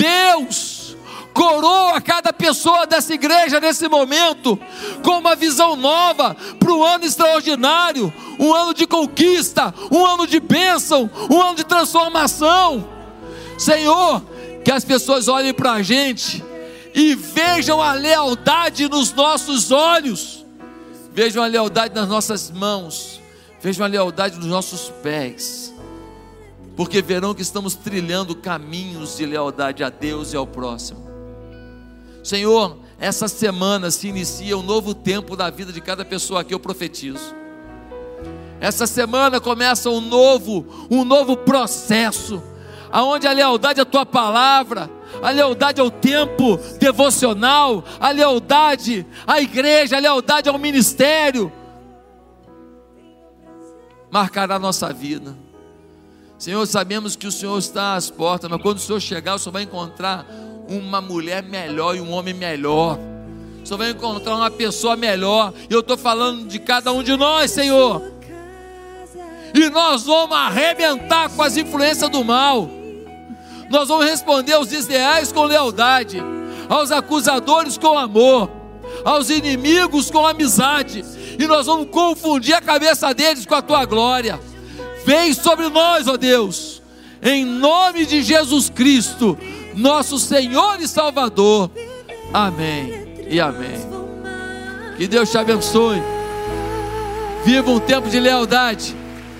[0.00, 0.96] Deus
[1.34, 4.58] coroa cada pessoa dessa igreja nesse momento
[5.04, 10.40] com uma visão nova para um ano extraordinário, um ano de conquista, um ano de
[10.40, 12.88] bênção, um ano de transformação.
[13.58, 14.22] Senhor,
[14.64, 16.42] que as pessoas olhem para a gente
[16.94, 20.46] e vejam a lealdade nos nossos olhos,
[21.12, 23.20] vejam a lealdade nas nossas mãos,
[23.60, 25.69] vejam a lealdade nos nossos pés,
[26.80, 31.06] porque verão que estamos trilhando caminhos de lealdade a Deus e ao próximo.
[32.24, 36.58] Senhor, essa semana se inicia um novo tempo na vida de cada pessoa que eu
[36.58, 37.34] profetizo.
[38.58, 42.42] Essa semana começa um novo, um novo processo,
[42.90, 44.90] aonde a lealdade à tua palavra,
[45.22, 51.52] a lealdade ao tempo devocional, a lealdade à igreja, a lealdade ao ministério,
[54.10, 55.49] marcará a nossa vida.
[56.40, 59.52] Senhor, sabemos que o Senhor está às portas, mas quando o Senhor chegar, o Senhor
[59.52, 60.26] vai encontrar
[60.68, 62.98] uma mulher melhor e um homem melhor.
[63.62, 65.52] O Senhor vai encontrar uma pessoa melhor.
[65.68, 68.02] E eu estou falando de cada um de nós, Senhor.
[69.54, 72.80] E nós vamos arrebentar com as influências do mal
[73.70, 76.20] nós vamos responder aos desleais com lealdade,
[76.68, 78.50] aos acusadores com amor,
[79.04, 81.04] aos inimigos com amizade,
[81.38, 84.40] e nós vamos confundir a cabeça deles com a tua glória.
[85.04, 86.82] Vem sobre nós, ó Deus,
[87.22, 89.36] em nome de Jesus Cristo,
[89.74, 91.70] nosso Senhor e Salvador.
[92.32, 93.80] Amém e amém.
[94.96, 96.02] Que Deus te abençoe.
[97.44, 98.94] Viva um tempo de lealdade.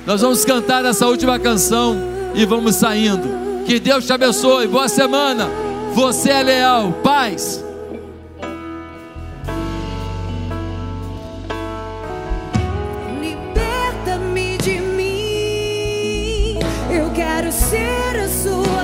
[0.06, 1.96] Nós vamos cantar essa última canção
[2.34, 3.64] e vamos saindo.
[3.66, 4.66] Que Deus te abençoe.
[4.66, 5.48] Boa semana.
[5.94, 6.92] Você é leal.
[7.02, 7.62] Paz.
[17.50, 18.79] conhecer a sua